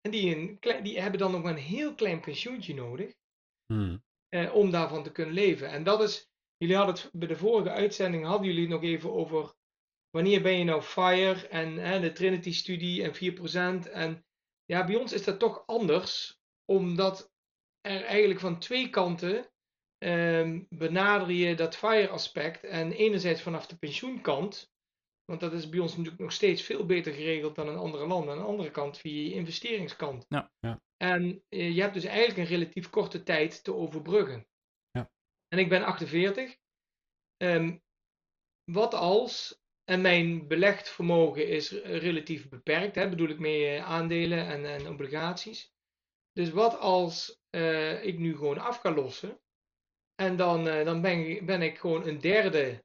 [0.00, 3.14] En die, een klein, die hebben dan nog maar een heel klein pensioentje nodig
[3.66, 4.04] Hmm.
[4.28, 5.68] eh, om daarvan te kunnen leven.
[5.68, 6.29] En dat is,
[6.60, 9.54] jullie hadden het bij de vorige uitzending, hadden jullie het nog even over
[10.10, 13.90] wanneer ben je nou FIRE en hè, de Trinity-studie en 4%.
[13.90, 14.24] En
[14.64, 17.32] ja, bij ons is dat toch anders, omdat
[17.80, 19.50] er eigenlijk van twee kanten
[19.98, 22.64] ehm, benader je dat FIRE-aspect.
[22.64, 24.72] En enerzijds vanaf de pensioenkant,
[25.24, 28.32] want dat is bij ons natuurlijk nog steeds veel beter geregeld dan in andere landen.
[28.32, 30.24] Aan de andere kant via je investeringskant.
[30.28, 30.50] Ja.
[30.60, 30.80] Ja.
[30.96, 34.46] En eh, je hebt dus eigenlijk een relatief korte tijd te overbruggen.
[35.52, 36.56] En ik ben 48.
[37.36, 37.76] Ehm,
[38.64, 44.46] wat als, en mijn belegd vermogen is relatief beperkt, hè, bedoel ik mee eh, aandelen
[44.46, 45.72] en, en obligaties.
[46.32, 49.40] Dus wat als eh, ik nu gewoon af kan lossen
[50.14, 52.84] en dan, eh, dan ben, ik- ben ik gewoon een derde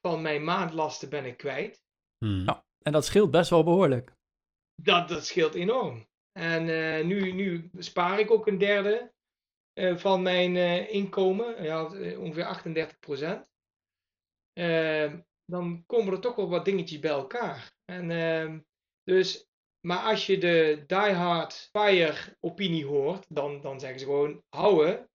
[0.00, 1.82] van mijn maandlasten ben ik kwijt.
[2.24, 2.44] Hmm.
[2.44, 2.64] Ja.
[2.82, 4.12] En dat scheelt best wel behoorlijk.
[4.82, 6.06] Dat, dat scheelt enorm.
[6.32, 9.14] En eh, nu, nu spaar ik ook een derde
[9.96, 13.48] van mijn eh, inkomen, ja, eh, ongeveer 38 procent.
[15.44, 17.72] dan komen er toch wel wat dingetjes bij elkaar.
[17.84, 18.58] En, ehm,
[19.02, 19.46] dus,
[19.80, 25.10] maar als je de diehard fire opinie hoort, dan, dan zeggen ze gewoon houden,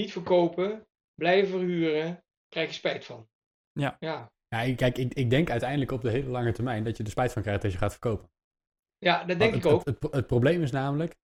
[0.00, 3.28] niet verkopen, blijven verhuren, krijg je spijt van.
[3.72, 3.96] Ja.
[4.00, 7.02] Ja, Ja, ik- kijk, ik, ik denk uiteindelijk op de hele lange termijn dat je
[7.04, 8.30] er spijt van krijgt als je gaat verkopen.
[8.98, 9.84] ja dat denk Want ik het, ook.
[9.84, 11.14] Het, het, het probleem is namelijk,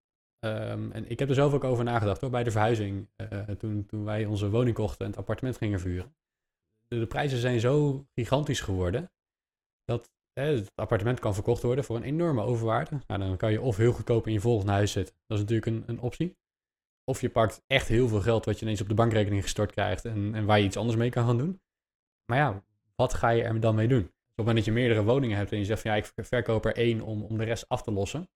[0.41, 3.87] ehm, en ik heb er zelf ook over nagedacht hoor, bij de verhuizing, eh, toen,
[3.87, 6.15] toen wij onze woning kochten en het appartement gingen verhuren.
[6.89, 9.11] De, prijzen zijn zo gigantisch geworden
[9.85, 13.01] dat het appartement kan verkocht worden voor een enorme overwaarde.
[13.07, 15.67] Nou, dan kan je of heel goedkoop in je volgende huis zitten, dat is natuurlijk
[15.67, 16.39] een, een optie.
[17.05, 20.05] Of je pakt echt heel veel geld wat je ineens op de bankrekening gestort krijgt
[20.05, 21.61] en, en waar je iets anders mee kan gaan doen.
[22.25, 22.65] Maar ja,
[22.97, 24.03] wat ga je er dan mee doen?
[24.03, 26.65] Op het moment dat je meerdere woningen hebt en je zegt van ja, ik verkoop
[26.65, 28.29] er één om, om de rest af te lossen.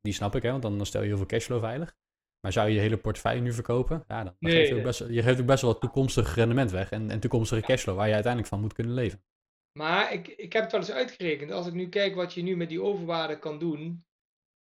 [0.00, 1.96] Die snap ik, hè, want dan, dan stel je heel veel cashflow veilig.
[2.40, 4.04] Maar zou je je hele portefeuille nu verkopen?
[4.08, 6.90] Ja, dan Nee, geef je, ook best, je geeft ook best wel toekomstig rendement weg.
[6.90, 9.24] En, en toekomstige cashflow waar je uiteindelijk van moet kunnen leven.
[9.72, 11.50] Maar ik, ik heb het wel eens uitgerekend.
[11.50, 14.04] Als ik nu kijk wat je nu met die overwaarde kan doen.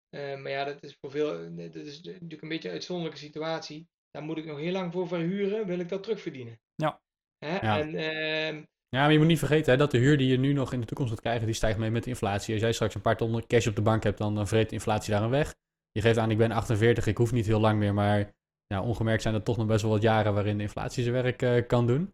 [0.09, 1.55] eh, maar ja, dat is voor veel.
[1.55, 3.87] Dat is natuurlijk een beetje een uitzonderlijke situatie.
[4.11, 5.65] Daar moet ik nog heel lang voor verhuren.
[5.67, 6.59] Wil ik dat terugverdienen?
[6.75, 7.01] Ja.
[7.37, 7.55] Hè?
[7.55, 7.79] Ja.
[7.79, 8.63] En ehm,
[8.93, 10.79] Ja, maar je moet niet vergeten hè, dat de huur die je nu nog in
[10.79, 12.53] de toekomst gaat krijgen, die stijgt mee met de inflatie.
[12.53, 14.75] Als jij straks een paar ton cash op de bank hebt, dan, dan vreet de
[14.75, 15.55] inflatie daar een weg.
[15.91, 18.33] Je geeft aan, ik ben 48, ik hoef niet heel lang meer, maar
[18.67, 21.41] ja, ongemerkt zijn er toch nog best wel wat jaren waarin de inflatie zijn werk
[21.41, 22.13] eh, kan doen.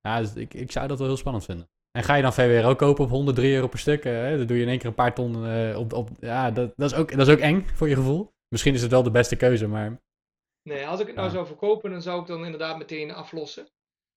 [0.00, 1.68] Ja, dus ik, ik zou dat wel heel spannend vinden.
[1.90, 4.56] En ga je dan VWRO kopen op 103 euro per stuk, eh, hè, dan doe
[4.56, 6.08] je in één keer een paar ton eh, op, op...
[6.20, 8.32] Ja, dat, dat, is ook, dat is ook eng voor je gevoel.
[8.48, 10.00] Misschien is het wel de beste keuze, maar...
[10.62, 11.34] nee, als ik het nou Ja.
[11.34, 13.68] zou verkopen, dan zou ik dan inderdaad meteen aflossen.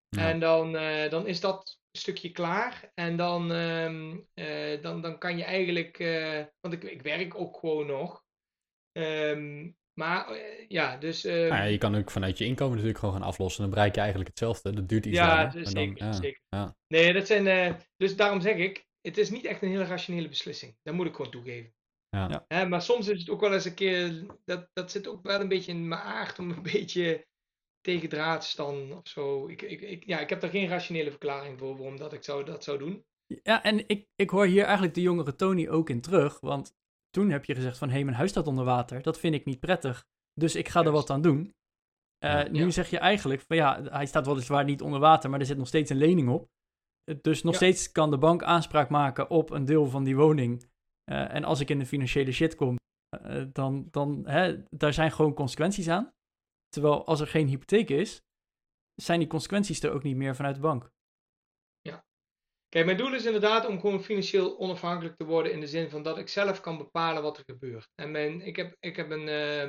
[0.09, 0.28] Ja.
[0.28, 0.72] En dan,
[1.11, 2.90] dan is dat stukje klaar.
[2.94, 5.99] En dan, ehm, eh, dan, dan kan je eigenlijk.
[5.99, 8.24] eh, want ik, ik werk ook gewoon nog.
[8.92, 11.24] Ehm, maar eh, ja, dus.
[11.24, 13.62] ehm, Nou ja, je kan ook vanuit je inkomen natuurlijk gewoon gaan aflossen.
[13.62, 14.72] Dan bereik je eigenlijk hetzelfde.
[14.74, 15.53] Dat duurt iets Ja, langer.
[15.53, 16.40] dus dan- ja, zeker.
[16.49, 16.76] ja.
[16.88, 17.46] Nee, dat zijn.
[17.46, 20.76] eh, dus daarom zeg ik, het is niet echt een hele rationele beslissing.
[20.82, 21.72] Dat moet ik gewoon toegeven.
[22.09, 22.28] Ja.
[22.28, 22.44] Ja.
[22.49, 24.26] Hè, maar soms is het ook wel eens een keer.
[24.44, 27.26] Dat, dat zit ook wel een beetje in mijn aard om een beetje
[27.80, 29.48] tegen draad te staan of zo.
[29.48, 32.44] Ik, ik, ik, ja, ik heb daar geen rationele verklaring voor waarom dat ik zou,
[32.44, 33.04] dat zou doen.
[33.42, 36.40] Ja, en ik, ik hoor hier eigenlijk de jongere Tony ook in terug.
[36.40, 36.74] Want
[37.10, 39.02] toen heb je gezegd van, hé, mijn huis staat onder water.
[39.02, 40.04] Dat vind ik niet prettig.
[40.32, 41.52] Dus ik ga er wat aan doen.
[42.18, 42.48] Eh, Ja.
[42.48, 42.70] nu Ja.
[42.70, 45.66] zeg je eigenlijk van, ja, hij staat weliswaar niet onder water, maar er zit nog
[45.66, 46.48] steeds een lening op.
[47.20, 47.58] Dus nog Ja.
[47.58, 50.70] steeds kan de bank aanspraak maken op een deel van die woning.
[51.04, 52.76] Eh, en als ik in de financiële shit kom,
[53.08, 56.12] eh, dan, dan hè, daar zijn gewoon consequenties aan.
[56.68, 58.22] Terwijl als er geen hypotheek is,
[58.94, 60.90] zijn die consequenties er ook niet meer vanuit de bank.
[62.68, 66.02] Kijk, mijn doel is inderdaad om gewoon financieel onafhankelijk te worden in de zin van
[66.02, 67.88] dat ik zelf kan bepalen wat er gebeurt.
[67.94, 69.62] En mijn, ik heb, ik heb een, eh,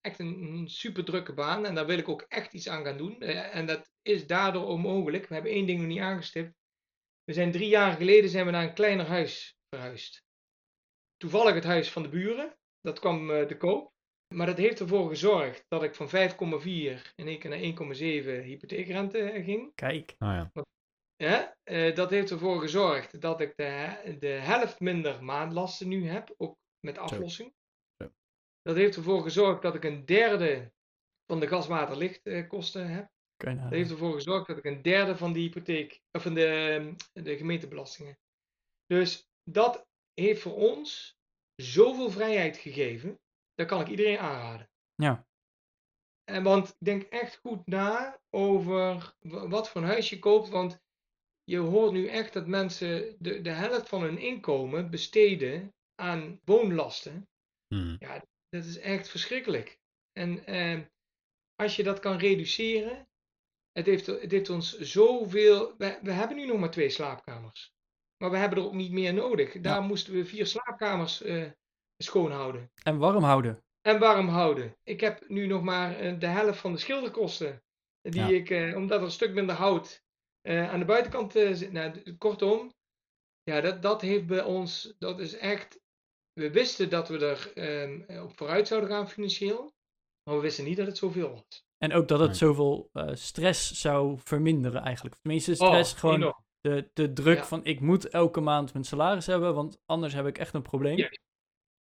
[0.00, 3.20] echt een, super drukke baan en daar wil ik ook echt iets aan gaan doen.
[3.20, 5.26] Eh, en dat is daardoor onmogelijk.
[5.26, 6.54] We hebben één ding nog niet aangestipt.
[7.24, 10.24] We zijn drie jaar geleden zijn we naar een kleiner huis verhuisd.
[11.16, 12.56] Toevallig het huis van de buren.
[12.80, 13.92] Dat kwam uh, te koop.
[14.34, 16.12] Maar dat heeft ervoor gezorgd dat ik van 5,4
[17.14, 19.74] in één keer naar 1,7 hypotheekrente ging.
[19.74, 20.14] Kijk.
[20.18, 20.50] Oh ja.
[21.16, 26.34] Ja, uh, dat heeft ervoor gezorgd dat ik de, de helft minder maandlasten nu heb,
[26.36, 27.54] ook met aflossing.
[28.02, 28.10] Zo.
[28.62, 30.72] Dat heeft ervoor gezorgd dat ik een derde
[31.26, 33.10] van de gas-water-lichtkosten heb.
[33.36, 37.36] Dat heeft ervoor gezorgd dat ik een derde van de hypotheek, of van de, de
[37.36, 38.18] gemeentebelastingen.
[38.86, 41.16] Dus dat heeft voor ons
[41.54, 43.20] zoveel vrijheid gegeven.
[43.56, 44.70] Dat kan ik iedereen aanraden.
[44.94, 45.26] Ja.
[46.24, 50.48] En want denk echt goed na over wat voor een huis je koopt.
[50.48, 50.82] Want
[51.44, 57.28] je hoort nu echt dat mensen de, de helft van hun inkomen besteden aan woonlasten.
[57.66, 57.96] Hmm.
[57.98, 59.78] Ja, dat is echt verschrikkelijk.
[60.12, 60.80] En eh,
[61.54, 63.08] als je dat kan reduceren,
[63.72, 65.76] het heeft, het heeft ons zoveel.
[65.76, 67.74] We, we hebben nu nog maar twee slaapkamers.
[68.16, 69.60] Maar we hebben er ook niet meer nodig.
[69.60, 71.22] Daar moesten we vier slaapkamers
[71.98, 72.70] uh, schoonhouden.
[72.82, 73.62] En warm houden.
[73.80, 74.76] En warm houden.
[74.82, 77.62] Ik heb nu nog maar uh, de helft van de schilderkosten.
[78.00, 78.26] Die Ja.
[78.28, 80.04] ik, uh, omdat er een stuk minder hout
[80.42, 81.72] uh, aan de buitenkant zit.
[81.72, 82.72] Nou, kortom,
[83.42, 84.94] ja, dat, dat heeft bij ons.
[84.98, 85.80] Dat is echt.
[86.32, 89.74] We wisten dat we er um, op vooruit zouden gaan financieel.
[90.22, 91.64] Maar we wisten niet dat het zoveel was.
[91.78, 95.16] En ook dat het zoveel uh, stress zou verminderen eigenlijk.
[95.22, 96.44] Tenminste, stress oh, gewoon enorm.
[96.60, 97.44] de, de druk Ja.
[97.44, 100.96] van ik moet elke maand mijn salaris hebben, want anders heb ik echt een probleem.
[100.96, 101.10] Ja.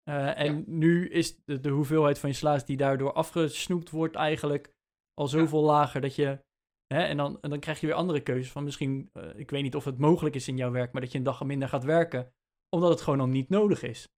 [0.08, 0.62] Uh, en Ja.
[0.66, 4.72] nu is de, de hoeveelheid van je salaris die daardoor afgesnoept wordt eigenlijk
[5.14, 6.38] al zoveel lager dat je...
[6.86, 9.62] Hè, en, dan, en dan krijg je weer andere keuzes van misschien, uh, ik weet
[9.62, 11.84] niet of het mogelijk is in jouw werk, maar dat je een dag minder gaat
[11.84, 12.32] werken,
[12.68, 14.08] omdat het gewoon al niet nodig is.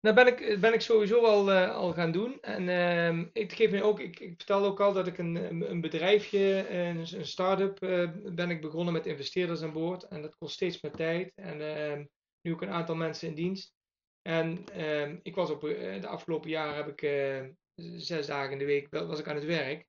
[0.00, 2.40] Nou ben ik, ben ik sowieso al, uh, al gaan doen.
[2.40, 5.80] En uh, ik geef nu ook, ik, ik vertel ook al dat ik een, een
[5.80, 10.02] bedrijfje, een, een start-up uh, ben ik begonnen met investeerders aan boord.
[10.02, 11.32] En dat kost steeds meer tijd.
[11.34, 12.04] En uh,
[12.40, 13.74] nu ook een aantal mensen in dienst.
[14.26, 17.00] En uh, ik was op de afgelopen jaren heb ik
[17.96, 19.86] zes dagen in de week was ik aan het werk.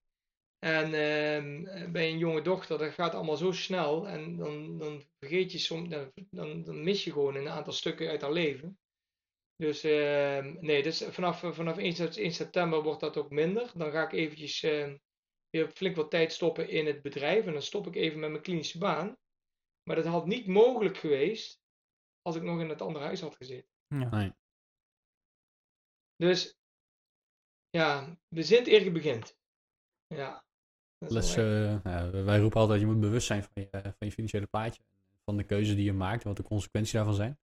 [0.59, 4.07] En uh, bij een jonge dochter, dat gaat allemaal zo snel.
[4.07, 8.09] En dan, dan vergeet je soms, dan, dan, dan mis je gewoon een aantal stukken
[8.09, 8.79] uit haar leven.
[9.55, 13.71] Dus uh, nee, dus vanaf, vanaf 1, 1, september wordt dat ook minder.
[13.75, 14.61] Dan ga ik eventjes
[15.49, 17.45] weer flink wat tijd stoppen in het bedrijf.
[17.45, 19.17] En dan stop ik even met mijn klinische baan.
[19.83, 21.61] Maar dat had niet mogelijk geweest
[22.21, 23.76] als ik nog in het andere huis had gezeten.
[23.87, 24.09] Ja.
[24.09, 24.33] Nee.
[26.15, 26.57] Dus
[27.69, 29.37] ja, we eer begint.
[30.07, 30.45] Ja.
[30.97, 34.47] Les, eh, nou, wij roepen altijd, je moet bewust zijn van je, van je financiële
[34.47, 34.83] plaatje.
[35.25, 37.39] Van de keuzes die je maakt en wat de consequenties daarvan zijn.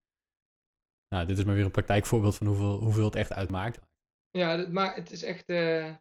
[1.08, 3.80] Nou, dit is maar weer een praktijkvoorbeeld van hoeveel, hoeveel het echt uitmaakt.
[4.30, 5.48] Ja, maar het is echt.
[5.48, 5.96] eh,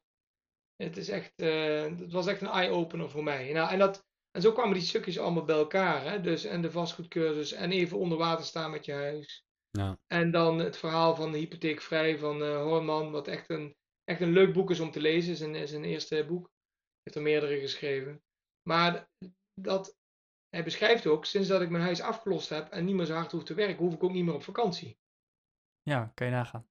[0.76, 1.34] het is echt.
[1.36, 3.54] eh, het was echt een eye-opener voor mij.
[3.54, 6.04] Nou, en, dat, en zo kwamen die stukjes allemaal bij elkaar.
[6.04, 6.22] Hè?
[6.22, 7.52] Dus, en de vastgoedcursus.
[7.52, 9.46] En even onder water staan met je huis.
[9.78, 13.12] Nou, En dan het verhaal van de hypotheekvrij van eh Horman.
[13.12, 15.36] Wat echt een, echt een leuk boek is om te lezen.
[15.36, 16.46] Zijn, zijn eerste boek.
[16.46, 18.24] Hij heeft er meerdere geschreven.
[18.70, 19.10] Maar
[19.54, 19.98] dat.
[20.50, 23.32] Hij beschrijft ook, sinds dat ik mijn huis afgelost heb en niet meer zo hard
[23.32, 24.98] hoef te werken, hoef ik ook niet meer op vakantie.
[25.82, 26.68] ja, kan je nagaan.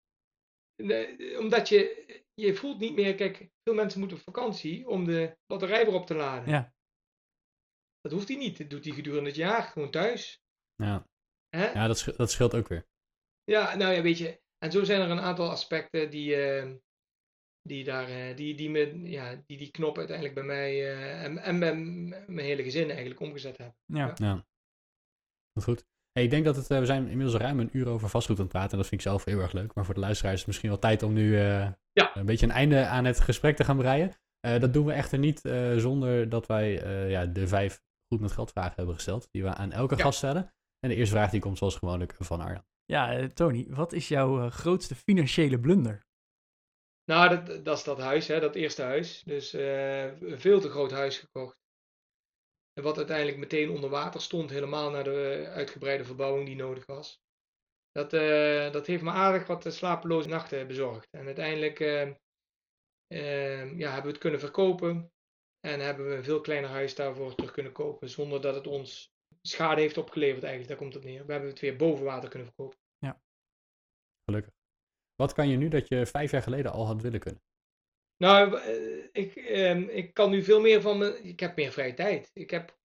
[1.38, 5.84] Omdat je, je voelt niet meer, kijk, veel mensen moeten op vakantie om de batterij
[5.84, 6.48] weer op te laden.
[6.48, 6.74] Ja.
[8.00, 8.58] Dat hoeft hij niet.
[8.58, 10.42] Dat doet hij gedurende het jaar, gewoon thuis.
[10.76, 11.06] ja,
[11.50, 12.90] ja dat, dat scheelt ook weer.
[13.44, 14.40] Ja, nou ja, weet je.
[14.58, 16.70] En zo zijn er een aantal aspecten die, eh,
[17.62, 21.38] die, daar, eh, die, die, me, ja, die die knop uiteindelijk bij mij eh, en,
[21.38, 21.74] en bij
[22.26, 23.76] mijn hele gezin eigenlijk omgezet hebben.
[23.86, 24.12] Ja.
[24.14, 24.46] Ja.
[25.60, 25.84] Goed.
[26.12, 28.42] Hey, ik denk dat het, eh, we zijn inmiddels ruim een uur over vastgoed aan
[28.42, 28.70] het praten.
[28.70, 29.74] En dat vind ik zelf heel erg leuk.
[29.74, 32.16] Maar voor de luisteraars is het misschien wel tijd om nu Ja.
[32.16, 34.12] een beetje een einde aan het gesprek te gaan breien.
[34.40, 35.40] Dat doen we echter niet
[35.76, 36.70] zonder dat wij
[37.08, 37.82] ja, de vijf
[38.12, 39.28] goed met geld vragen hebben gesteld.
[39.30, 40.02] Die we aan elke Ja.
[40.02, 40.54] gast stellen.
[40.78, 42.64] En de eerste vraag die komt zoals gewoonlijk van Arjan.
[42.84, 46.06] Ja, eh, Tony, wat is jouw eh, grootste financiële blunder?
[47.04, 49.22] Nou, dat, dat is dat huis, hè, dat eerste huis.
[49.22, 51.60] Dus eh, een veel te groot huis gekocht.
[52.72, 57.20] Wat uiteindelijk meteen onder water stond, helemaal naar de uitgebreide verbouwing die nodig was.
[57.90, 58.10] Dat,
[58.72, 61.08] dat heeft me aardig wat slapeloze nachten bezorgd.
[61.10, 62.10] En uiteindelijk eh,
[63.60, 65.12] eh, ja, hebben we het kunnen verkopen.
[65.60, 68.08] En hebben we een veel kleiner huis daarvoor terug kunnen kopen.
[68.08, 69.11] Zonder dat het ons
[69.42, 70.68] schade heeft opgeleverd eigenlijk.
[70.68, 71.26] Daar komt het neer.
[71.26, 72.78] We hebben het weer boven water kunnen verkopen.
[74.24, 74.52] Gelukkig.
[75.14, 77.42] Wat kan je nu dat je vijf jaar geleden al had willen kunnen?
[78.16, 81.24] Nou, eh, ik, ehm, ik kan nu veel meer van mijn.
[81.24, 82.30] Ik heb meer vrije tijd.
[82.32, 82.78] Ik heb,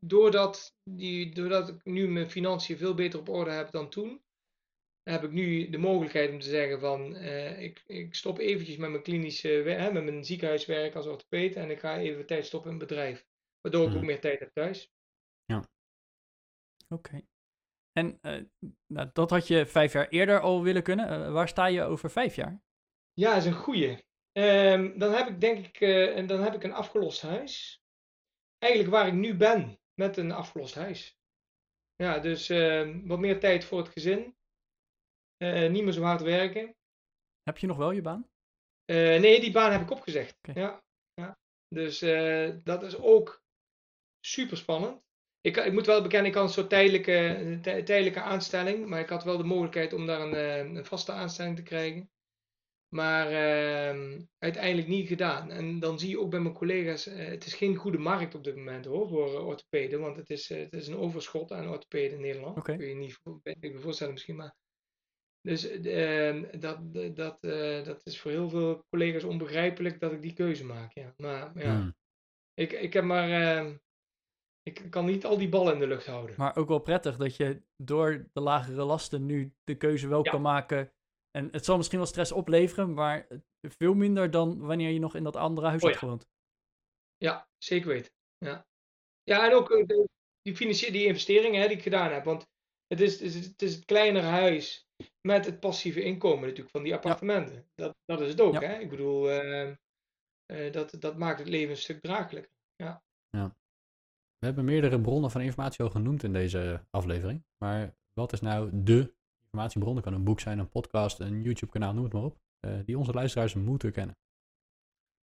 [0.00, 4.22] doordat, die, doordat ik nu mijn financiën veel beter op orde heb dan toen,
[5.02, 8.90] heb ik nu de mogelijkheid om te zeggen van eh, ik, ik stop eventjes met
[8.90, 12.78] mijn klinische hè, met mijn ziekenhuiswerk als orthopeed en ik ga even tijd stoppen in
[12.78, 13.26] het bedrijf.
[13.60, 13.98] Waardoor ik Mhm.
[13.98, 14.90] ook meer tijd heb thuis.
[16.88, 17.22] Oké.
[17.92, 18.42] En eh,
[18.86, 21.08] nou, dat had je vijf jaar eerder al willen kunnen.
[21.08, 22.62] Eh, waar sta je over vijf jaar?
[23.12, 24.04] Ja, dat is een goeie.
[24.32, 25.80] Ehm, dan heb ik denk ik,
[26.16, 27.82] en dan heb ik een afgelost huis.
[28.58, 31.18] Eigenlijk waar ik nu ben, met een afgelost huis.
[31.94, 34.36] Ja, dus ehm, wat meer tijd voor het gezin.
[35.38, 36.76] Niet meer zo hard werken.
[37.42, 38.28] Heb je nog wel je baan?
[38.86, 40.38] Nee, die baan heb ik opgezegd.
[40.54, 40.82] Ja,
[41.14, 41.38] ja.
[41.68, 41.98] Dus
[42.64, 43.42] dat is ook
[44.20, 45.05] super spannend.
[45.46, 48.86] Ik, ik moet wel bekennen, ik had een soort tijdelijke, tij- tijdelijke aanstelling.
[48.86, 52.10] Maar ik had wel de mogelijkheid om daar een, eh, een vaste aanstelling te krijgen.
[52.88, 55.50] Maar ehm, uiteindelijk niet gedaan.
[55.50, 58.44] En dan zie je ook bij mijn collega's, eh, het is geen goede markt op
[58.44, 60.00] dit moment hoor, voor uh, orthopeden.
[60.00, 62.56] Want het is, eh, het is een overschot aan orthopeden in Nederland.
[62.58, 62.76] Oké.
[62.76, 63.20] Kun je niet
[63.60, 64.56] ik voorstellen misschien, maar...
[65.40, 66.78] Dus ehm, dat,
[67.16, 70.92] dat, eh, dat is voor heel veel collega's onbegrijpelijk dat ik die keuze maak.
[70.92, 71.14] Ja.
[71.16, 71.94] Maar ja, Hmm.
[72.54, 73.84] ik, ik heb maar...
[74.74, 76.34] ehm, ik kan niet al die ballen in de lucht houden.
[76.38, 80.30] Maar ook wel prettig dat je door de lagere lasten nu de keuze wel Ja.
[80.30, 80.92] kan maken.
[81.30, 83.26] En het zal misschien wel stress opleveren, maar
[83.60, 85.98] veel minder dan wanneer je nog in dat andere huis Oh had ja.
[86.06, 86.26] gewoond.
[87.16, 88.12] Ja, zeker weten.
[88.38, 88.66] Ja,
[89.22, 90.08] ja en ook eh, de-
[90.42, 92.24] die, financier, die investeringen hè, die ik gedaan heb.
[92.24, 92.46] Want
[92.86, 94.84] het is, het is, het is het kleinere huis
[95.28, 97.68] met het passieve inkomen natuurlijk van die appartementen.
[97.74, 98.52] Dat, dat is het ook.
[98.52, 98.60] Ja.
[98.60, 98.78] Hè?
[98.78, 99.70] Ik bedoel, eh,
[100.46, 102.50] eh, dat, dat maakt het leven een stuk draaglijker.
[104.38, 107.44] We hebben meerdere bronnen van informatie al genoemd in deze aflevering.
[107.58, 109.14] Maar wat is nou de
[109.44, 109.94] informatiebron?
[109.94, 112.38] Dat kan een boek zijn, een podcast, een YouTube-kanaal, noem het maar op.
[112.60, 114.16] eh, die onze luisteraars moeten kennen.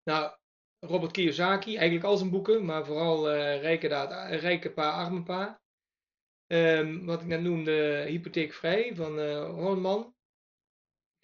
[0.03, 0.35] Nou,
[0.79, 5.61] Robert Kiyosaki, eigenlijk al zijn boeken, maar vooral eh, Rijke, Daad, Rijke Arme Pa.
[6.47, 10.15] Ehm, wat ik net noemde, Hypotheekvrij van eh Hornman.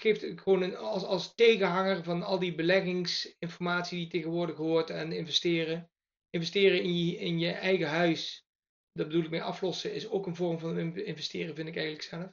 [0.02, 5.90] Geeft gewoon een, als, als tegenhanger van al die beleggingsinformatie die tegenwoordig hoort en investeren.
[6.36, 8.46] Investeren in je, in je eigen huis,
[8.92, 12.06] dat bedoel ik mee aflossen, is ook een vorm van in- investeren, vind ik eigenlijk
[12.06, 12.32] zelf.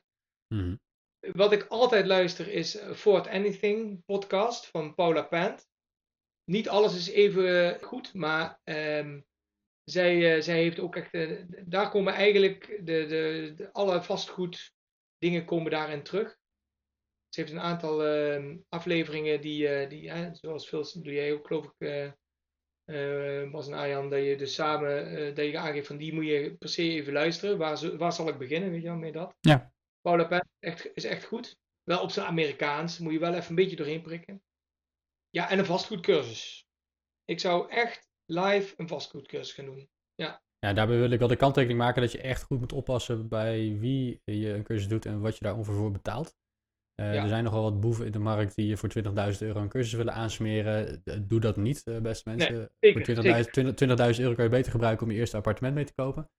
[0.55, 0.77] Mhm.
[1.33, 5.67] Wat ik altijd luister is eh, Fort Anything podcast van Paula Pant.
[6.45, 9.21] Niet alles is even goed, maar ehm,
[9.85, 11.13] zij, eh, zij heeft ook echt.
[11.15, 14.73] eh, daar komen eigenlijk de, de, de- alle vastgoed
[15.19, 16.37] dingen komen daarin terug.
[17.29, 21.65] Ze heeft een aantal ehm, afleveringen die, eh, die zoals veel doe jij ook, geloof
[21.65, 22.15] ik,
[22.93, 26.15] eh eh, Bas en Arjan, dat je dus samen eh, dat je aangeeft van die
[26.15, 27.59] moet je per se even luisteren.
[27.59, 29.35] Waar, waar zal ik beginnen, weet je wel, mee dat?
[29.41, 29.73] Ja.
[30.01, 31.57] Paula Penn echt, is echt goed.
[31.83, 34.43] Wel op zijn Amerikaans, moet je wel even een beetje doorheen prikken.
[35.31, 36.67] Ja, en een vastgoedcursus.
[37.25, 39.89] Ik zou echt live een vastgoedcursus gaan doen.
[40.67, 43.79] Ja, daarbij wil ik wel de kanttekening maken dat je echt goed moet oppassen bij
[43.79, 46.35] wie je een cursus doet en wat je daar ongeveer voor betaalt.
[46.95, 47.23] Eh, Ja.
[47.23, 49.93] Er zijn nogal wat boeven in de markt die je voor 20.000 euro een cursus
[49.93, 51.03] willen aansmeren.
[51.05, 52.71] Eh, Doe dat niet, eh, beste mensen.
[52.81, 55.85] zeker, voor 20.000 20 20.000 euro kan je beter gebruiken om je eerste appartement mee
[55.85, 56.31] te kopen.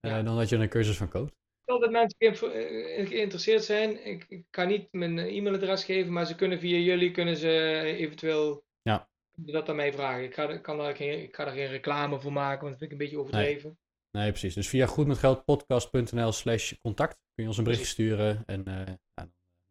[0.00, 0.22] Ja.
[0.22, 1.32] dan dat je er een cursus van koopt.
[1.64, 4.06] Altijd mensen geïnfo- eh, geïnteresseerd zijn.
[4.06, 8.64] Ik, ik kan niet mijn e-mailadres geven, maar ze kunnen via jullie kunnen ze eventueel
[8.82, 9.08] Ja.
[9.36, 10.24] dat aan mij vragen.
[10.24, 12.78] Ik ga, er- kan daar geen, ik ga er geen reclame voor maken, want dat
[12.78, 13.78] vind ik een beetje overdreven.
[14.10, 14.54] Nee, precies.
[14.54, 18.42] Dus via goedmetgeldpodcast.nl slash contact kun je ons een berichtje sturen.
[18.46, 18.64] En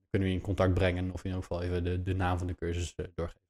[0.10, 1.12] kunnen we je in contact brengen.
[1.12, 3.42] Of in ieder geval even de, de naam van de cursus eh, doorgeven.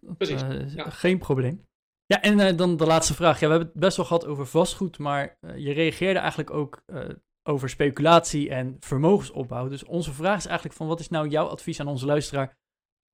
[0.00, 0.90] Dat, Precies, eh, ja.
[0.90, 1.66] Geen probleem.
[2.06, 3.40] Ja, en eh, dan de laatste vraag.
[3.40, 7.08] Ja, we hebben het best wel gehad over vastgoed, maar je reageerde eigenlijk ook eh,
[7.42, 9.68] over speculatie en vermogensopbouw.
[9.68, 12.58] Dus onze vraag is eigenlijk van wat is nou jouw advies aan onze luisteraar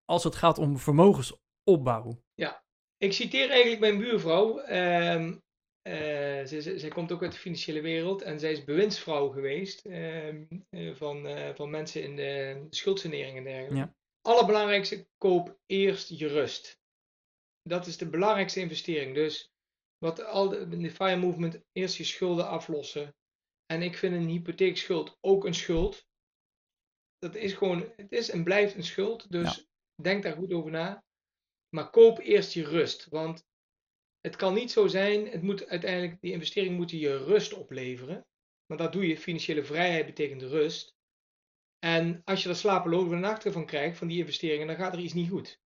[0.05, 2.23] als het gaat om vermogensopbouw?
[2.99, 4.59] Ik citeer eigenlijk mijn buurvrouw.
[4.59, 5.37] ehm,
[5.89, 10.45] eh, ze- zij komt ook uit de financiële wereld en zij is bewindsvrouw geweest ehm,
[10.71, 13.77] eh, van, eh, van mensen in de schuldsanering en dergelijke.
[13.77, 13.95] Ja.
[14.23, 16.81] Allerbelangrijkste, koop eerst je rust.
[17.63, 19.15] Dat is de belangrijkste investering.
[19.15, 19.53] Dus
[19.99, 23.15] wat al de, de FIRE movement, eerst je schulden aflossen.
[23.67, 26.07] En ik vind een hypotheekschuld ook een schuld.
[27.19, 29.31] Dat is gewoon, het is en blijft een schuld.
[29.31, 29.67] Dus
[30.03, 31.05] denk daar goed over na.
[31.69, 33.09] Maar koop eerst je rust.
[33.09, 33.47] Want
[34.21, 38.27] het kan niet zo zijn, het moet uiteindelijk, die investering moet je rust opleveren.
[38.67, 40.97] Want dat doe je, financiële vrijheid betekent rust.
[41.79, 45.13] En als je er slapeloze nachten van krijgt, van die investeringen, dan gaat er iets
[45.13, 45.61] niet goed.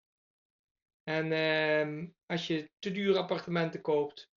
[1.02, 4.30] En ehm, als je te dure appartementen koopt,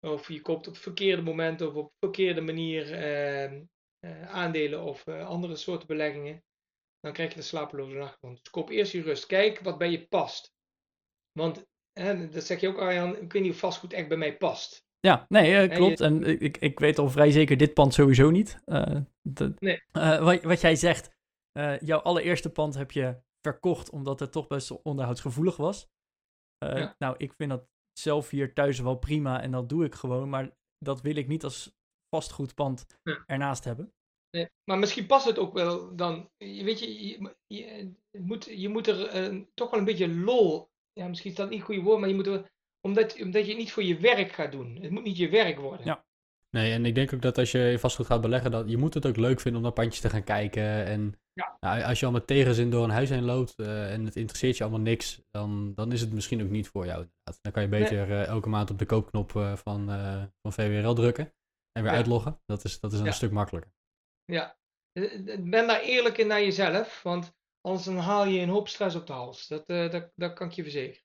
[0.00, 3.64] of je koopt op verkeerde momenten of op verkeerde manier ehm,
[3.98, 6.44] eh, aandelen of eh, andere soorten beleggingen,
[7.00, 8.34] dan krijg je er slapeloze nachten van.
[8.34, 9.26] Dus koop eerst je rust.
[9.26, 10.52] Kijk wat bij je past.
[11.32, 11.66] Want,
[12.00, 14.82] hè, dat zeg je ook Arjan, ik weet niet of vastgoed echt bij mij past.
[15.00, 15.98] Ja, nee, eh, En klopt.
[15.98, 18.58] je- En ik, ik weet al vrij zeker dit pand sowieso niet.
[19.58, 19.82] Nee.
[19.92, 21.10] eh, wat, wat jij zegt,
[21.80, 25.88] jouw allereerste pand heb je verkocht omdat het toch best onderhoudsgevoelig was.
[26.58, 26.94] Ja.
[26.98, 30.28] Nou, ik vind dat zelf hier thuis wel prima en dat doe ik gewoon.
[30.28, 31.76] Maar dat wil ik niet als
[32.14, 33.22] vastgoedpand Ja.
[33.26, 33.92] ernaast hebben.
[34.30, 36.30] Nee, maar misschien past het ook wel dan.
[36.36, 37.06] Je weet je,
[37.46, 40.72] je, moet, je moet er toch wel een beetje lol.
[41.00, 42.52] Ja, misschien is dat niet het goede woord, maar je moet er.
[42.80, 44.76] Omdat, omdat je het niet voor je werk gaat doen.
[44.80, 45.86] Het moet niet je werk worden.
[45.86, 46.04] Ja.
[46.50, 48.94] Nee, en ik denk ook dat als je in vastgoed gaat beleggen, dat je moet
[48.94, 50.84] het ook leuk vinden om naar pandjes te gaan kijken.
[50.86, 51.56] En Ja.
[51.60, 54.56] nou, als je al met tegenzin door een huis heen loopt eh, en het interesseert
[54.56, 57.06] je allemaal niks, dan, dan is het misschien ook niet voor jou.
[57.40, 59.86] Dan kan je beter eh, elke maand op de koopknop eh, van,
[60.42, 61.24] van VWRL drukken
[61.72, 61.96] en weer Ja.
[61.96, 62.40] uitloggen.
[62.46, 63.06] Dat is, dat is Ja.
[63.06, 63.72] een stuk makkelijker.
[64.24, 64.56] Ja.
[65.38, 67.34] Ben daar eerlijk in naar jezelf, want
[67.64, 69.46] anders dan haal je een hoop stress op de hals.
[69.46, 71.02] Dat, eh, dat, dat kan ik je verzekeren.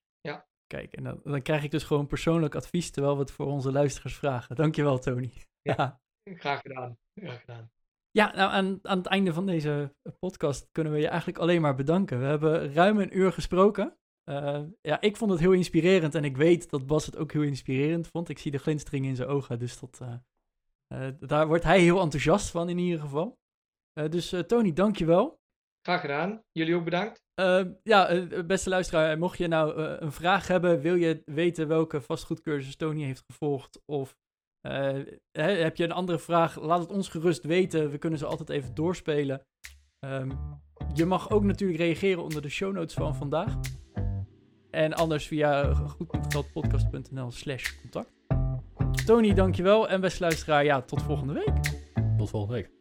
[0.70, 3.72] Kijk, en dan, dan krijg ik dus gewoon persoonlijk advies terwijl we het voor onze
[3.72, 4.56] luisteraars vragen.
[4.56, 5.32] Dankjewel, Tony.
[5.62, 5.74] Ja.
[6.24, 6.36] ja.
[6.36, 6.98] Graag gedaan.
[7.16, 7.72] Graag gedaan.
[8.12, 11.76] Ja, nou aan, aan het einde van deze podcast kunnen we je eigenlijk alleen maar
[11.76, 12.20] bedanken.
[12.20, 13.98] We hebben ruim een uur gesproken.
[14.24, 17.42] Eh, ja, ik vond het heel inspirerend en ik weet dat Bas het ook heel
[17.42, 18.30] inspirerend vond.
[18.30, 20.02] Ik zie de glinstering in zijn ogen, dus dat,
[20.88, 23.38] eh, daar wordt hij heel enthousiast van in ieder geval.
[24.10, 25.39] Dus Tony, dankjewel.
[25.90, 26.44] Graag gedaan.
[26.52, 27.24] Jullie ook bedankt.
[27.34, 31.68] Eh, ja, eh, beste luisteraar, mocht je nou eh, een vraag hebben, wil je weten
[31.68, 34.16] welke vastgoedcursus Tony heeft gevolgd of
[34.62, 34.98] eh,
[35.32, 37.92] hè, heb je een andere vraag, laat het ons gerust weten.
[37.92, 39.46] We kunnen ze altijd even doorspelen.
[40.00, 40.32] Ehm,
[40.94, 43.58] je mag ook natuurlijk reageren onder de show notes van vandaag.
[44.72, 48.12] En anders via goedmetgeldpodcast.nl slash contact.
[49.06, 49.90] Tony, dankjewel.
[49.90, 51.56] En beste luisteraar, ja, tot volgende week.
[52.18, 52.79] Tot volgende week.